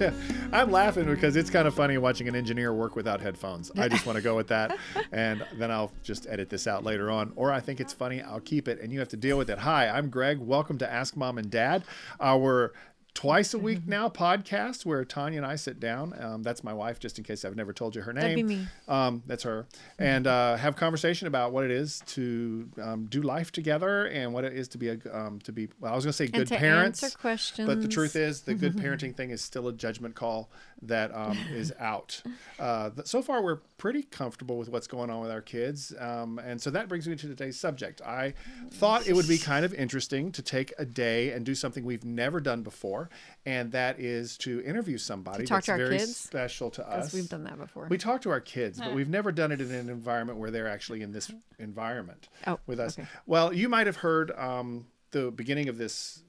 I'm 0.52 0.70
laughing 0.70 1.06
because 1.06 1.36
it's 1.36 1.50
kind 1.50 1.66
of 1.66 1.74
funny 1.74 1.98
watching 1.98 2.28
an 2.28 2.36
engineer 2.36 2.72
work 2.72 2.94
without 2.94 3.20
headphones. 3.20 3.70
I 3.76 3.88
just 3.88 4.06
want 4.06 4.16
to 4.16 4.22
go 4.22 4.36
with 4.36 4.48
that, 4.48 4.78
and 5.12 5.44
then 5.54 5.70
I'll 5.70 5.92
just 6.02 6.26
edit 6.28 6.48
this 6.48 6.66
out 6.66 6.84
later 6.84 7.10
on. 7.10 7.32
Or 7.36 7.52
I 7.52 7.60
think 7.60 7.80
it's 7.80 7.92
funny, 7.92 8.22
I'll 8.22 8.40
keep 8.40 8.68
it, 8.68 8.80
and 8.80 8.92
you 8.92 8.98
have 9.00 9.08
to 9.08 9.16
deal 9.16 9.36
with 9.38 9.50
it. 9.50 9.58
Hi, 9.58 9.88
I'm 9.88 10.08
Greg. 10.08 10.38
Welcome 10.38 10.78
to 10.78 10.92
Ask 10.92 11.16
Mom 11.16 11.38
and 11.38 11.50
Dad, 11.50 11.84
our 12.20 12.72
twice 13.18 13.52
a 13.52 13.58
week 13.58 13.80
now 13.84 14.08
podcast 14.08 14.86
where 14.86 15.04
Tanya 15.04 15.38
and 15.38 15.46
I 15.46 15.56
sit 15.56 15.80
down. 15.80 16.14
Um, 16.22 16.44
that's 16.44 16.62
my 16.62 16.72
wife, 16.72 17.00
just 17.00 17.18
in 17.18 17.24
case 17.24 17.44
I've 17.44 17.56
never 17.56 17.72
told 17.72 17.96
you 17.96 18.02
her 18.02 18.12
name. 18.12 18.22
That'd 18.22 18.36
be 18.36 18.54
me. 18.58 18.66
Um, 18.86 19.24
that's 19.26 19.42
her, 19.42 19.66
and 19.98 20.28
uh, 20.28 20.54
have 20.54 20.76
conversation 20.76 21.26
about 21.26 21.50
what 21.50 21.64
it 21.64 21.72
is 21.72 22.00
to 22.06 22.68
um, 22.80 23.06
do 23.06 23.20
life 23.20 23.50
together 23.50 24.06
and 24.06 24.32
what 24.32 24.44
it 24.44 24.52
is 24.52 24.68
to 24.68 24.78
be 24.78 24.90
a 24.90 24.98
um, 25.12 25.40
to 25.40 25.50
be. 25.50 25.68
Well, 25.80 25.92
I 25.92 25.96
was 25.96 26.04
going 26.04 26.12
to 26.12 26.16
say 26.16 26.28
good 26.28 26.46
to 26.46 26.56
parents, 26.58 27.02
answer 27.02 27.18
questions. 27.18 27.66
but 27.66 27.82
the 27.82 27.88
truth 27.88 28.14
is, 28.14 28.42
the 28.42 28.54
good 28.54 28.76
parenting 28.76 29.16
thing 29.16 29.30
is 29.30 29.42
still 29.42 29.66
a 29.66 29.72
judgment 29.72 30.14
call 30.14 30.48
that 30.82 31.12
um, 31.12 31.36
is 31.52 31.72
out. 31.80 32.22
Uh, 32.60 32.90
so 33.02 33.20
far, 33.20 33.42
we're 33.42 33.62
pretty 33.78 34.04
comfortable 34.04 34.58
with 34.58 34.68
what's 34.68 34.86
going 34.86 35.10
on 35.10 35.20
with 35.20 35.32
our 35.32 35.42
kids, 35.42 35.92
um, 35.98 36.38
and 36.38 36.62
so 36.62 36.70
that 36.70 36.88
brings 36.88 37.08
me 37.08 37.16
to 37.16 37.26
today's 37.26 37.58
subject. 37.58 38.00
I 38.00 38.34
thought 38.70 39.08
it 39.08 39.14
would 39.14 39.26
be 39.26 39.38
kind 39.38 39.64
of 39.64 39.74
interesting 39.74 40.30
to 40.30 40.40
take 40.40 40.72
a 40.78 40.84
day 40.84 41.32
and 41.32 41.44
do 41.44 41.56
something 41.56 41.84
we've 41.84 42.04
never 42.04 42.40
done 42.40 42.62
before, 42.62 43.07
and 43.46 43.72
that 43.72 43.98
is 44.00 44.36
to 44.38 44.60
interview 44.62 44.98
somebody 44.98 45.44
talk 45.44 45.56
that's 45.58 45.66
to 45.66 45.72
our 45.72 45.78
very 45.78 45.98
kids? 45.98 46.16
special 46.16 46.70
to 46.70 46.88
us. 46.88 47.12
We've 47.12 47.28
done 47.28 47.44
that 47.44 47.58
before. 47.58 47.86
We 47.88 47.98
talk 47.98 48.22
to 48.22 48.30
our 48.30 48.40
kids, 48.40 48.78
but 48.80 48.94
we've 48.94 49.08
never 49.08 49.32
done 49.32 49.52
it 49.52 49.60
in 49.60 49.70
an 49.72 49.88
environment 49.88 50.38
where 50.38 50.50
they're 50.50 50.68
actually 50.68 51.02
in 51.02 51.12
this 51.12 51.30
environment 51.58 52.28
Oh, 52.46 52.58
with 52.66 52.80
us. 52.80 52.98
okay. 52.98 53.08
Well, 53.26 53.52
you 53.52 53.68
might 53.68 53.86
have 53.86 53.96
heard 53.96 54.30
um, 54.32 54.86
the 55.10 55.30
beginning 55.30 55.68
of 55.68 55.78
this 55.78 56.22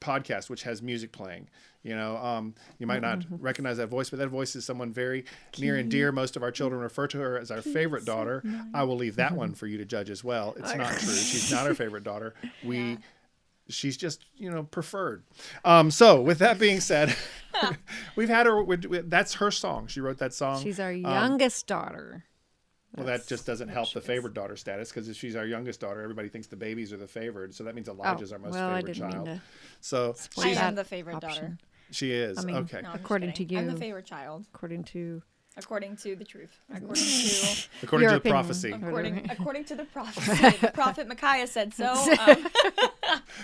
podcast, 0.00 0.48
which 0.50 0.62
has 0.64 0.82
music 0.82 1.12
playing. 1.12 1.48
You 1.82 1.94
know, 1.94 2.16
um, 2.16 2.54
you 2.78 2.86
might 2.86 3.00
not 3.00 3.20
Mm-hmm. 3.20 3.36
recognize 3.36 3.76
that 3.76 3.86
voice, 3.86 4.10
but 4.10 4.18
that 4.18 4.26
voice 4.28 4.56
is 4.56 4.64
someone 4.64 4.92
very 4.92 5.24
near 5.58 5.76
and 5.76 5.88
dear. 5.88 6.10
Most 6.10 6.34
of 6.36 6.42
our 6.42 6.50
children 6.50 6.80
refer 6.80 7.06
to 7.06 7.18
her 7.18 7.38
as 7.38 7.50
our 7.52 7.62
favorite 7.62 8.04
daughter. 8.04 8.42
I 8.74 8.82
will 8.82 8.96
leave 8.96 9.16
that 9.16 9.32
one 9.36 9.54
for 9.60 9.68
you 9.68 9.78
to 9.78 9.84
judge 9.84 10.10
as 10.10 10.24
well. 10.24 10.54
It's 10.58 10.74
not 10.74 10.98
true. 10.98 11.12
She's 11.14 11.52
not 11.52 11.66
our 11.66 11.74
favorite 11.74 12.02
daughter. 12.04 12.34
We. 12.64 12.98
She's 13.68 13.96
just, 13.96 14.24
you 14.36 14.50
know, 14.50 14.62
preferred. 14.64 15.24
Um, 15.64 15.90
so, 15.90 16.20
with 16.20 16.38
that 16.38 16.58
being 16.58 16.80
said, 16.80 17.14
we've 18.16 18.28
had 18.28 18.46
her. 18.46 18.62
we- 18.62 18.76
we- 18.76 18.98
That's 19.00 19.34
her 19.34 19.50
song. 19.50 19.86
She 19.88 20.00
wrote 20.00 20.18
that 20.18 20.32
song. 20.34 20.62
She's 20.62 20.78
our 20.78 20.90
Um, 20.92 21.00
youngest 21.00 21.66
daughter. 21.66 22.24
well, 22.96 23.06
that 23.06 23.26
just 23.26 23.44
doesn't 23.46 23.68
help 23.68 23.92
the 23.92 24.00
favorite 24.00 24.34
daughter 24.34 24.56
status 24.56 24.90
because 24.90 25.08
if 25.08 25.16
she's 25.16 25.34
our 25.36 25.44
youngest 25.46 25.80
daughter, 25.80 26.00
everybody 26.02 26.28
thinks 26.28 26.46
the 26.46 26.56
babies 26.56 26.92
are 26.92 26.96
the 26.96 27.08
favored. 27.08 27.54
So 27.54 27.64
that 27.64 27.74
means 27.74 27.88
Elijah's 27.88 28.32
our 28.32 28.38
most 28.38 28.54
Oh, 28.54 28.58
well, 28.58 28.70
I 28.70 28.76
favorite 28.80 28.94
didn't 28.94 29.08
mean 29.08 29.24
child. 29.24 29.26
to 29.26 29.42
So 29.80 30.14
I 30.38 30.48
she's, 30.48 30.56
am 30.58 30.74
the 30.76 30.84
favorite 30.84 31.16
option. 31.16 31.42
daughter. 31.44 31.58
she 31.90 32.12
is 32.12 32.38
I 32.38 32.42
mean, 32.42 32.56
okay. 32.56 32.82
No, 32.82 32.92
According 32.94 33.32
to 33.34 33.44
you 33.44 33.58
I'm 33.58 33.66
the 33.66 33.76
favorite 33.76 34.06
child, 34.06 34.46
according 34.54 34.84
to 34.84 35.22
according 35.56 35.96
to 35.96 36.14
the 36.16 36.24
truth. 36.24 36.60
According 36.74 37.04
to 37.04 37.66
According 37.82 38.08
to 38.08 38.12
the 38.12 38.18
opinion. 38.18 38.32
prophecy, 38.32 38.72
according 38.72 39.30
according 39.30 39.64
to 39.70 39.74
the 39.74 39.84
prophecy, 39.84 40.56
the 40.60 40.70
prophet 40.72 41.08
Micaiah 41.08 41.46
said 41.46 41.74
so. 41.74 41.92
Um, 41.92 42.46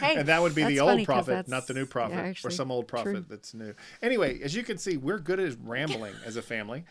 hey, 0.01 0.17
and 0.17 0.29
that 0.29 0.43
would 0.43 0.55
be 0.55 0.65
the 0.65 0.81
old 0.81 1.05
prophet, 1.05 1.49
not 1.49 1.67
the 1.67 1.75
new 1.75 1.81
yeah, 1.81 1.87
prophet, 1.87 2.45
or 2.45 2.51
some 2.51 2.71
old 2.71 2.89
prophet 2.89 3.13
true. 3.13 3.25
that's 3.29 3.55
new. 3.55 3.75
Anyway, 4.03 4.41
as 4.43 4.55
you 4.55 4.63
can 4.63 4.79
see, 4.79 4.97
we're 4.97 5.19
good 5.19 5.41
at 5.41 5.57
rambling 5.65 6.15
as 6.25 6.37
a 6.37 6.43
family, 6.43 6.85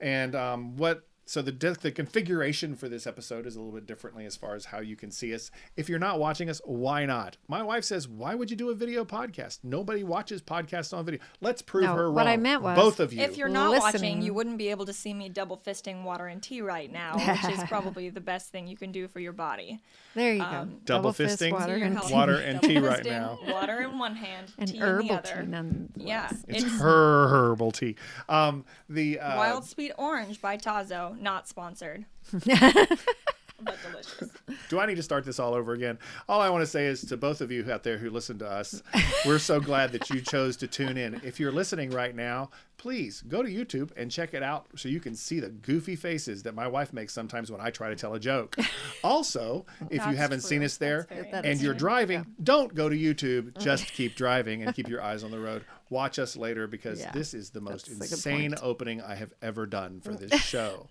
and 0.00 0.34
um, 0.34 0.76
what. 0.76 1.06
So 1.28 1.42
the 1.42 1.50
di- 1.50 1.70
the 1.72 1.90
configuration 1.90 2.76
for 2.76 2.88
this 2.88 3.04
episode 3.04 3.46
is 3.46 3.56
a 3.56 3.58
little 3.60 3.74
bit 3.74 3.84
differently 3.84 4.24
as 4.26 4.36
far 4.36 4.54
as 4.54 4.66
how 4.66 4.78
you 4.78 4.94
can 4.94 5.10
see 5.10 5.34
us. 5.34 5.50
If 5.76 5.88
you're 5.88 5.98
not 5.98 6.20
watching 6.20 6.48
us, 6.48 6.60
why 6.64 7.04
not? 7.04 7.36
My 7.48 7.64
wife 7.64 7.82
says, 7.82 8.06
"Why 8.06 8.36
would 8.36 8.48
you 8.48 8.56
do 8.56 8.70
a 8.70 8.74
video 8.76 9.04
podcast? 9.04 9.58
Nobody 9.64 10.04
watches 10.04 10.40
podcasts 10.40 10.96
on 10.96 11.04
video. 11.04 11.20
Let's 11.40 11.62
prove 11.62 11.82
No, 11.84 11.94
her 11.96 12.04
wrong." 12.06 12.14
what 12.14 12.26
I 12.28 12.36
meant 12.36 12.62
was- 12.62 12.76
both 12.78 13.00
of 13.00 13.12
you. 13.12 13.22
if 13.22 13.36
you're 13.36 13.48
not 13.48 13.76
watching, 13.76 14.22
you 14.22 14.32
wouldn't 14.32 14.56
be 14.56 14.68
able 14.68 14.86
to 14.86 14.92
see 14.92 15.12
me 15.12 15.28
double 15.28 15.56
fisting 15.58 16.04
water 16.04 16.28
and 16.28 16.40
tea 16.40 16.62
right 16.62 16.92
now, 16.92 17.16
which 17.42 17.52
is 17.52 17.64
probably 17.64 18.08
the 18.08 18.20
best 18.20 18.52
thing 18.52 18.68
you 18.68 18.76
can 18.76 18.92
do 18.92 19.08
for 19.08 19.18
your 19.18 19.32
body. 19.32 19.80
there 20.14 20.32
you 20.32 20.38
go. 20.38 20.44
um, 20.46 20.80
Double 20.84 21.12
fist 21.12 21.40
fisting, 21.40 21.50
water 21.52 21.74
and 21.74 22.00
tea. 22.02 22.14
Water 22.14 22.36
and 22.38 22.60
Double 22.60 22.68
tea 22.74 22.78
right 22.86 23.02
fisting, 23.04 23.10
now. 23.10 23.38
Water 23.48 23.80
in 23.82 23.98
one 23.98 24.14
hand, 24.14 24.52
and 24.58 24.68
tea 24.70 24.78
herbal 24.78 25.00
in 25.00 25.06
the 25.08 25.14
other. 25.14 25.42
tea. 25.42 25.46
Nonetheless. 25.48 25.90
Yeah, 26.06 26.30
It's, 26.46 26.62
it's 26.62 26.80
herbal 26.80 27.72
tea. 27.72 27.96
Um, 28.28 28.64
the 28.88 29.18
uh, 29.18 29.36
Wild 29.36 29.64
Sweet 29.64 29.90
Orange 29.98 30.40
by 30.40 30.56
Tazo, 30.56 31.15
not 31.20 31.48
sponsored. 31.48 32.04
but 32.32 33.76
delicious. 33.90 34.28
Do 34.68 34.78
I 34.78 34.86
need 34.86 34.96
to 34.96 35.02
start 35.02 35.24
this 35.24 35.38
all 35.38 35.54
over 35.54 35.72
again? 35.72 35.98
All 36.28 36.40
I 36.40 36.50
want 36.50 36.62
to 36.62 36.66
say 36.66 36.86
is 36.86 37.00
to 37.06 37.16
both 37.16 37.40
of 37.40 37.50
you 37.50 37.70
out 37.70 37.82
there 37.84 37.96
who 37.98 38.10
listen 38.10 38.38
to 38.40 38.46
us, 38.50 38.82
we're 39.24 39.38
so 39.38 39.60
glad 39.60 39.92
that 39.92 40.10
you 40.10 40.20
chose 40.20 40.56
to 40.58 40.66
tune 40.66 40.96
in. 40.98 41.20
If 41.24 41.40
you're 41.40 41.52
listening 41.52 41.90
right 41.90 42.14
now, 42.14 42.50
please 42.76 43.22
go 43.22 43.42
to 43.42 43.48
YouTube 43.48 43.90
and 43.96 44.10
check 44.10 44.34
it 44.34 44.42
out 44.42 44.66
so 44.76 44.88
you 44.90 45.00
can 45.00 45.14
see 45.14 45.40
the 45.40 45.48
goofy 45.48 45.96
faces 45.96 46.42
that 46.42 46.54
my 46.54 46.66
wife 46.68 46.92
makes 46.92 47.14
sometimes 47.14 47.50
when 47.50 47.60
I 47.60 47.70
try 47.70 47.88
to 47.88 47.96
tell 47.96 48.12
a 48.14 48.20
joke. 48.20 48.56
Also, 49.02 49.64
if 49.90 50.04
you 50.06 50.16
haven't 50.16 50.40
seen 50.42 50.62
us 50.62 50.76
there 50.76 51.06
That's 51.08 51.20
very 51.20 51.30
That 51.30 51.46
and 51.46 51.60
you're 51.60 51.72
true. 51.72 51.78
driving, 51.78 52.26
don't 52.42 52.74
go 52.74 52.88
to 52.90 52.96
YouTube. 52.96 53.56
Just 53.58 53.86
keep 53.92 54.16
driving 54.16 54.62
and 54.62 54.74
keep 54.74 54.88
your 54.88 55.02
eyes 55.02 55.24
on 55.24 55.30
the 55.30 55.38
road. 55.40 55.64
Watch 55.88 56.18
us 56.18 56.36
later 56.36 56.66
because 56.66 57.00
Yeah, 57.00 57.12
this 57.12 57.34
is 57.34 57.50
the 57.50 57.60
most 57.60 57.86
that's 57.98 58.12
insane 58.12 58.54
opening 58.62 59.00
I 59.00 59.14
have 59.14 59.32
ever 59.40 59.66
done 59.66 60.00
for 60.00 60.14
this 60.14 60.40
show. 60.42 60.88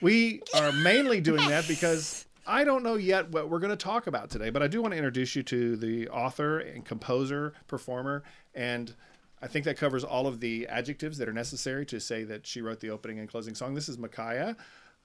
We 0.00 0.42
are 0.54 0.72
mainly 0.72 1.20
doing 1.20 1.48
that 1.48 1.66
because 1.68 2.26
I 2.46 2.64
don't 2.64 2.82
know 2.82 2.96
yet 2.96 3.30
what 3.30 3.48
we're 3.48 3.60
going 3.60 3.70
to 3.70 3.76
talk 3.76 4.06
about 4.06 4.30
today, 4.30 4.50
but 4.50 4.62
I 4.62 4.68
do 4.68 4.82
want 4.82 4.92
to 4.92 4.98
introduce 4.98 5.36
you 5.36 5.42
to 5.44 5.76
the 5.76 6.08
author 6.08 6.58
and 6.58 6.84
composer, 6.84 7.54
performer, 7.68 8.24
and 8.54 8.94
I 9.40 9.46
think 9.46 9.64
that 9.64 9.76
covers 9.76 10.04
all 10.04 10.26
of 10.26 10.40
the 10.40 10.66
adjectives 10.68 11.18
that 11.18 11.28
are 11.28 11.32
necessary 11.32 11.86
to 11.86 12.00
say 12.00 12.24
that 12.24 12.46
she 12.46 12.60
wrote 12.60 12.80
the 12.80 12.90
opening 12.90 13.18
and 13.18 13.28
closing 13.28 13.54
song. 13.54 13.74
This 13.74 13.88
is 13.88 13.98
Micaiah 13.98 14.56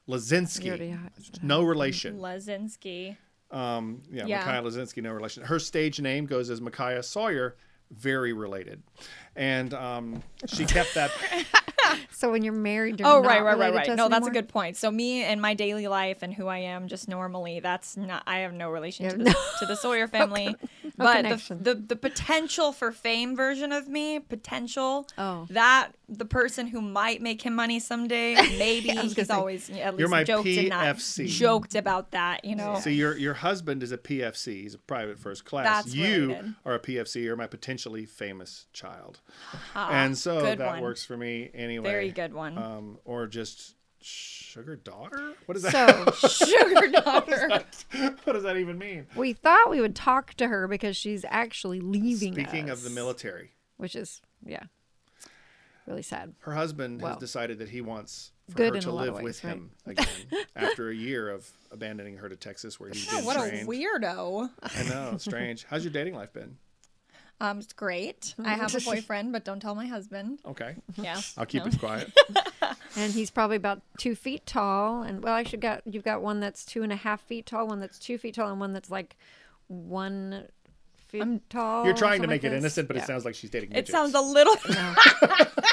You 0.08 0.14
Lazinski. 0.16 0.98
No 1.42 1.64
relation. 1.64 2.20
Lezinski. 2.20 3.18
Um, 3.52 4.02
yeah, 4.12 4.26
Yeah. 4.26 4.40
Micaiah 4.40 4.62
Lazinski, 4.62 5.02
no 5.02 5.12
relation. 5.12 5.44
Her 5.44 5.60
stage 5.60 6.00
name 6.02 6.26
goes 6.26 6.50
as 6.50 6.60
Micaiah 6.62 7.04
Sawyer, 7.04 7.56
very 7.92 8.34
related. 8.34 8.82
And 9.38 9.74
um, 9.74 10.24
she 10.48 10.66
kept 10.66 10.94
that. 10.96 11.12
So 12.12 12.32
when 12.32 12.44
you're 12.44 12.52
married, 12.52 13.00
you're 13.00 13.08
Oh, 13.08 13.22
not 13.22 13.28
right, 13.28 13.42
right, 13.44 13.58
right, 13.58 13.74
right. 13.74 13.86
to 13.86 13.92
us 13.94 13.98
No, 13.98 14.10
that's 14.10 14.28
a 14.28 14.32
good 14.32 14.50
point. 14.50 14.76
So 14.76 14.92
me 14.92 15.24
and 15.24 15.42
my 15.42 15.54
daily 15.54 15.88
life 15.88 16.22
and 16.22 16.34
who 16.34 16.48
I 16.48 16.58
am 16.58 16.88
just 16.90 17.08
normally, 17.08 17.60
that's 17.62 17.96
not. 17.96 18.24
I 18.28 18.40
have 18.40 18.52
no 18.54 18.70
relation 18.70 19.06
You 19.06 19.12
to 19.12 19.18
have 19.18 19.24
the, 19.26 19.30
no- 19.32 19.60
to 19.60 19.66
the 19.68 19.76
Sawyer 19.76 20.08
family. 20.18 20.54
but 20.98 21.22
the, 21.24 21.56
the 21.56 21.76
the 21.76 21.96
potential 21.96 22.74
for 22.74 22.92
fame 22.92 23.38
version 23.38 23.72
of 23.72 23.88
me, 23.88 24.20
potential. 24.20 25.08
Oh. 25.18 25.48
That 25.52 25.92
the 26.10 26.26
person 26.26 26.68
who 26.68 26.82
might 26.82 27.22
make 27.22 27.44
him 27.44 27.56
money 27.56 27.80
someday, 27.80 28.34
maybe 28.58 28.92
I 28.92 29.04
he's 29.04 29.14
say. 29.28 29.34
always 29.34 29.70
at 29.70 29.94
least 29.94 30.00
You're 30.00 30.10
my 30.10 30.24
joked 30.26 30.48
and 30.48 30.70
not 30.70 30.98
joked 30.98 31.76
about 31.76 32.12
that. 32.12 32.44
You 32.44 32.56
know. 32.58 32.80
So 32.82 32.90
your 32.90 33.16
your 33.16 33.36
husband 33.36 33.82
is 33.84 33.94
a 33.94 33.98
PFC. 33.98 34.64
He's 34.64 34.74
a 34.74 34.80
private 34.80 35.20
first 35.20 35.46
class. 35.46 35.86
That's 35.86 35.96
you 35.96 36.28
related. 36.30 36.56
are 36.66 36.74
a 36.76 36.80
PFC. 36.80 37.24
You're 37.24 37.38
my 37.38 37.48
potentially 37.48 38.06
famous 38.06 38.66
child. 38.74 39.22
And 39.76 40.18
so 40.18 40.42
good 40.42 40.58
that 40.60 40.68
one. 40.74 40.82
works 40.82 41.06
for 41.06 41.16
me 41.18 41.50
anyway. 41.54 41.90
Very 41.90 42.12
good 42.12 42.34
one. 42.34 42.58
Um, 42.58 42.98
or 43.06 43.28
just 43.28 43.76
sugar 44.02 44.76
daughter. 44.76 45.34
What 45.46 45.58
is 45.58 45.64
that? 45.64 46.14
So 46.16 46.28
Sugar 46.46 46.88
daughter. 46.92 47.64
what 48.24 48.34
does 48.34 48.44
that 48.44 48.58
even 48.58 48.78
mean? 48.78 49.08
we 49.16 49.34
thought 49.34 49.70
we 49.70 49.82
would 49.82 49.96
talk 49.96 50.34
to 50.36 50.48
her 50.48 50.68
because 50.68 50.96
she's 50.98 51.26
actually 51.30 51.80
leaving. 51.82 52.34
Speaking 52.34 52.70
of 52.70 52.84
the 52.84 52.90
military, 52.90 53.52
which 53.78 53.96
is 53.96 54.22
yeah, 54.46 54.64
really 55.88 56.02
sad. 56.04 56.34
her 56.40 56.54
husband 56.54 57.02
Well, 57.02 57.14
has 57.14 57.20
decided 57.20 57.60
that 57.60 57.70
he 57.70 57.82
wants 57.82 58.32
for 58.50 58.56
good 58.58 58.76
her 58.76 58.82
to 58.82 58.92
live 58.92 59.10
of 59.10 59.14
with 59.16 59.24
ways, 59.24 59.40
him 59.40 59.72
again 59.86 60.08
after 60.56 60.90
a 60.90 60.96
year 60.96 61.30
of 61.30 61.50
abandoning 61.72 62.18
her 62.18 62.30
to 62.30 62.36
Texas, 62.36 62.80
where 62.80 62.90
he's 62.90 63.08
been 63.14 63.26
what 63.26 63.36
a 63.38 63.66
weirdo. 63.66 64.50
I 64.64 64.84
know, 64.84 65.18
strange. 65.18 65.66
How's 65.70 65.84
your 65.84 65.92
dating 65.94 66.14
life 66.16 66.32
been? 66.34 66.58
Um, 67.40 67.60
it's 67.60 67.74
great. 67.74 68.34
I 68.44 68.56
have 68.56 68.74
a 68.76 68.82
boyfriend, 68.86 69.32
but 69.32 69.44
don't 69.46 69.60
tell 69.60 69.76
my 69.76 69.86
husband. 69.86 70.40
Okay, 70.46 70.76
Yeah. 70.96 71.22
I'll 71.38 71.46
keep 71.46 71.64
No. 71.64 71.70
it 71.70 71.80
quiet. 71.80 72.12
And 72.96 73.14
he's 73.14 73.30
probably 73.30 73.58
about 73.58 73.82
two 74.00 74.16
feet 74.16 74.48
tall. 74.48 75.04
And 75.04 75.22
well, 75.24 75.36
actually, 75.36 75.60
got 75.60 75.84
you've 75.86 76.04
got 76.04 76.24
one 76.24 76.40
that's 76.40 76.66
two 76.66 76.82
and 76.82 76.92
a 76.92 76.96
half 76.96 77.22
feet 77.22 77.46
tall, 77.46 77.68
one 77.68 77.80
that's 77.80 78.00
two 78.00 78.18
feet 78.18 78.34
tall, 78.36 78.50
and 78.50 78.60
one 78.60 78.74
that's 78.74 78.90
like 78.90 79.16
one 79.68 80.48
feet 81.08 81.50
tall. 81.50 81.86
You're 81.86 81.96
trying 81.96 82.22
to 82.22 82.28
make 82.28 82.44
like 82.44 82.52
it 82.52 82.54
this. 82.56 82.60
innocent, 82.60 82.88
but 82.88 82.98
Yeah. 82.98 83.04
it 83.04 83.08
sounds 83.08 83.26
like 83.26 83.36
she's 83.36 83.50
dating. 83.50 83.70
Midgets. 83.70 83.90
It 83.90 83.92
sounds 83.92 84.14
a 84.14 84.22
little. 84.22 84.56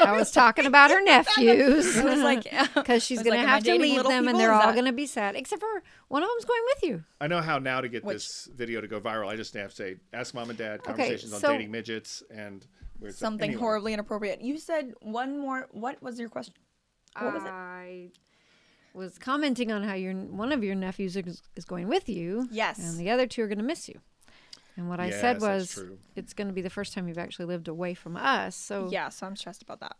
I 0.00 0.14
was 0.16 0.30
talking 0.30 0.66
about 0.66 0.90
her 0.90 1.00
nephews. 1.04 1.96
I 1.98 2.04
was 2.04 2.20
like, 2.22 2.44
because 2.74 3.02
she's 3.04 3.18
gonna 3.22 3.30
like, 3.36 3.40
am 3.40 3.48
have 3.48 3.64
to 3.64 3.74
leave 3.78 3.96
little 3.96 4.10
them, 4.10 4.28
and 4.28 4.38
they're 4.38 4.52
Is 4.52 4.60
all 4.60 4.66
that- 4.68 4.74
gonna 4.76 4.92
be 4.92 5.06
sad, 5.06 5.36
except 5.36 5.60
for 5.60 5.82
one 6.08 6.22
of 6.22 6.28
them's 6.28 6.44
going 6.44 6.62
with 6.74 6.82
you. 6.84 7.04
I 7.20 7.26
know 7.26 7.40
how 7.40 7.58
now 7.58 7.80
to 7.80 7.88
get 7.88 8.04
Which- 8.04 8.16
this 8.16 8.48
video 8.54 8.80
to 8.80 8.88
go 8.88 9.00
viral. 9.00 9.28
I 9.28 9.36
just 9.36 9.54
have 9.54 9.70
to 9.70 9.76
say, 9.76 9.96
ask 10.12 10.34
mom 10.34 10.50
and 10.50 10.58
dad 10.58 10.82
conversations 10.82 11.32
on 11.32 11.40
so- 11.40 11.52
dating 11.52 11.70
midgets 11.70 12.22
and 12.34 12.66
weird 13.00 13.14
something 13.14 13.50
Anyway, 13.50 13.60
horribly 13.60 13.92
inappropriate. 13.92 14.40
You 14.42 14.58
said 14.58 14.92
one 15.00 15.38
more. 15.38 15.68
What 15.72 16.02
was 16.02 16.18
your 16.18 16.28
question? 16.28 16.54
What 17.18 17.34
was 17.34 17.44
it? 17.44 17.48
I 17.50 18.08
was 18.92 19.18
commenting 19.18 19.72
on 19.72 19.82
how 19.82 19.94
your 19.94 20.14
one 20.14 20.52
of 20.52 20.62
your 20.62 20.74
nephews 20.76 21.16
is, 21.16 21.42
is 21.56 21.64
going 21.64 21.88
with 21.88 22.08
you. 22.08 22.48
Yes. 22.52 22.78
And 22.78 22.98
the 22.98 23.10
other 23.10 23.26
two 23.26 23.42
are 23.42 23.48
gonna 23.48 23.62
miss 23.62 23.88
you. 23.88 24.00
And 24.76 24.88
what 24.88 24.98
I 25.00 25.06
Yes, 25.06 25.20
said 25.20 25.40
was, 25.40 25.84
it's 26.16 26.32
going 26.32 26.48
to 26.48 26.52
be 26.54 26.62
the 26.62 26.70
first 26.70 26.92
time 26.92 27.06
you've 27.08 27.18
actually 27.18 27.46
lived 27.46 27.68
away 27.68 27.94
from 27.94 28.16
us. 28.16 28.56
So 28.56 28.88
Yeah, 28.90 29.08
so 29.08 29.26
I'm 29.26 29.36
stressed 29.36 29.62
about 29.62 29.80
that. 29.80 29.96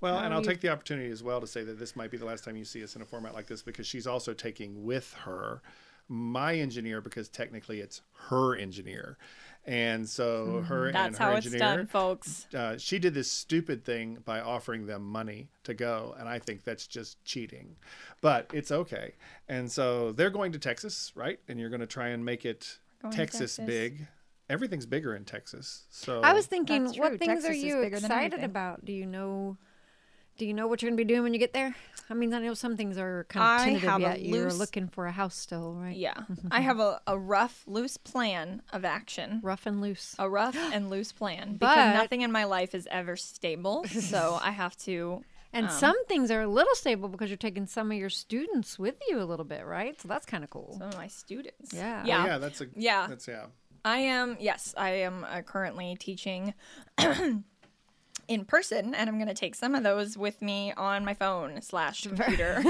Well, 0.00 0.18
and 0.18 0.34
I'll 0.34 0.40
you- 0.40 0.46
take 0.46 0.60
the 0.60 0.68
opportunity 0.70 1.10
as 1.10 1.22
well 1.22 1.40
to 1.40 1.46
say 1.46 1.62
that 1.64 1.78
this 1.78 1.94
might 1.94 2.10
be 2.10 2.16
the 2.16 2.24
last 2.24 2.44
time 2.44 2.56
you 2.56 2.64
see 2.64 2.82
us 2.82 2.96
in 2.96 3.02
a 3.02 3.04
format 3.06 3.34
like 3.34 3.46
this 3.46 3.62
because 3.62 3.86
she's 3.86 4.06
also 4.06 4.34
taking 4.34 4.84
with 4.84 5.12
her 5.24 5.62
my 6.08 6.56
engineer 6.56 7.00
because 7.00 7.28
technically 7.28 7.80
it's 7.80 8.02
her 8.28 8.56
engineer. 8.56 9.16
And 9.64 10.08
so 10.08 10.64
her 10.66 10.86
and 10.86 10.94
That's 10.94 11.18
her 11.18 11.24
how 11.26 11.34
it's 11.36 11.48
done, 11.52 11.86
folks. 11.86 12.48
uh, 12.52 12.76
she 12.76 12.98
did 12.98 13.14
this 13.14 13.30
stupid 13.30 13.84
thing 13.84 14.18
by 14.24 14.40
offering 14.40 14.86
them 14.86 15.04
money 15.04 15.50
to 15.62 15.72
go, 15.72 16.16
and 16.18 16.28
I 16.28 16.40
think 16.40 16.64
that's 16.64 16.88
just 16.88 17.24
cheating. 17.24 17.76
But 18.20 18.50
it's 18.52 18.72
okay. 18.72 19.14
And 19.48 19.70
so 19.70 20.10
they're 20.10 20.30
going 20.30 20.50
to 20.52 20.58
Texas, 20.58 21.12
right? 21.14 21.38
And 21.46 21.60
you're 21.60 21.70
going 21.70 21.80
to 21.80 21.86
try 21.86 22.08
and 22.08 22.24
make 22.24 22.44
it 22.44 22.56
Going 22.56 22.64
to 22.64 22.81
Oh, 23.04 23.10
Texas, 23.10 23.56
Texas. 23.56 23.64
big. 23.64 24.06
Everything's 24.48 24.86
bigger 24.86 25.14
in 25.14 25.24
Texas. 25.24 25.84
So 25.90 26.20
I 26.20 26.32
was 26.32 26.46
thinking, 26.46 26.84
what 26.84 26.94
true. 26.94 27.18
things 27.18 27.42
Texas 27.44 27.50
are 27.50 27.54
you 27.54 27.82
excited 27.82 28.42
about? 28.44 28.84
Do 28.84 28.92
you 28.92 29.06
know? 29.06 29.56
Do 30.38 30.46
you 30.46 30.54
know 30.54 30.66
what 30.66 30.80
you're 30.80 30.90
going 30.90 30.96
to 30.96 31.04
be 31.04 31.08
doing 31.08 31.22
when 31.24 31.34
you 31.34 31.38
get 31.38 31.52
there? 31.52 31.74
I 32.08 32.14
mean, 32.14 32.32
I 32.32 32.38
know 32.40 32.54
some 32.54 32.76
things 32.76 32.96
are 32.98 33.26
kind 33.28 33.44
of 33.44 33.50
I 33.60 33.64
tentative 33.64 33.88
have 33.90 34.00
a 34.00 34.02
yet. 34.04 34.22
You're 34.22 34.52
looking 34.52 34.88
for 34.88 35.06
a 35.06 35.12
house 35.12 35.36
still, 35.36 35.74
right? 35.74 35.94
Yeah. 35.96 36.14
I 36.50 36.60
have 36.60 36.80
a, 36.80 37.00
a 37.06 37.18
rough, 37.18 37.62
loose 37.66 37.96
plan 37.98 38.62
of 38.72 38.84
action. 38.84 39.40
Rough 39.42 39.66
and 39.66 39.80
loose. 39.82 40.16
A 40.18 40.28
rough 40.28 40.56
and 40.56 40.88
loose 40.88 41.12
plan. 41.12 41.54
Because 41.54 41.76
But- 41.76 41.94
nothing 41.94 42.22
in 42.22 42.32
my 42.32 42.44
life 42.44 42.74
is 42.74 42.88
ever 42.90 43.14
stable. 43.16 43.84
So 43.84 44.38
I 44.42 44.50
have 44.52 44.76
to. 44.78 45.22
And 45.52 45.66
um, 45.66 45.72
some 45.72 46.04
things 46.06 46.30
are 46.30 46.40
a 46.42 46.48
little 46.48 46.74
stable 46.74 47.08
because 47.08 47.28
you're 47.30 47.36
taking 47.36 47.66
some 47.66 47.90
of 47.92 47.98
your 47.98 48.08
students 48.10 48.78
with 48.78 48.96
you 49.08 49.20
a 49.20 49.24
little 49.24 49.44
bit, 49.44 49.64
right? 49.66 50.00
So 50.00 50.08
that's 50.08 50.24
kind 50.26 50.42
of 50.44 50.50
cool. 50.50 50.76
Some 50.78 50.88
of 50.88 50.96
my 50.96 51.08
students. 51.08 51.72
Yeah. 51.74 52.00
Oh, 52.04 52.06
Yeah. 52.06 52.24
yeah, 52.26 52.38
that's 52.38 52.60
a 52.60 52.66
Yeah. 52.74 53.06
That's 53.08 53.28
yeah. 53.28 53.46
I 53.84 53.98
am, 53.98 54.36
yes, 54.40 54.74
I 54.76 54.90
am 54.90 55.24
uh, 55.24 55.42
currently 55.42 55.96
teaching 55.98 56.54
in 58.28 58.44
person, 58.44 58.94
and 58.94 59.08
I'm 59.10 59.16
going 59.16 59.28
to 59.28 59.34
take 59.34 59.54
some 59.54 59.74
of 59.74 59.82
those 59.82 60.16
with 60.16 60.40
me 60.42 60.72
on 60.76 61.04
my 61.04 61.14
phone 61.14 61.60
slash 61.62 62.02
computer. 62.06 62.62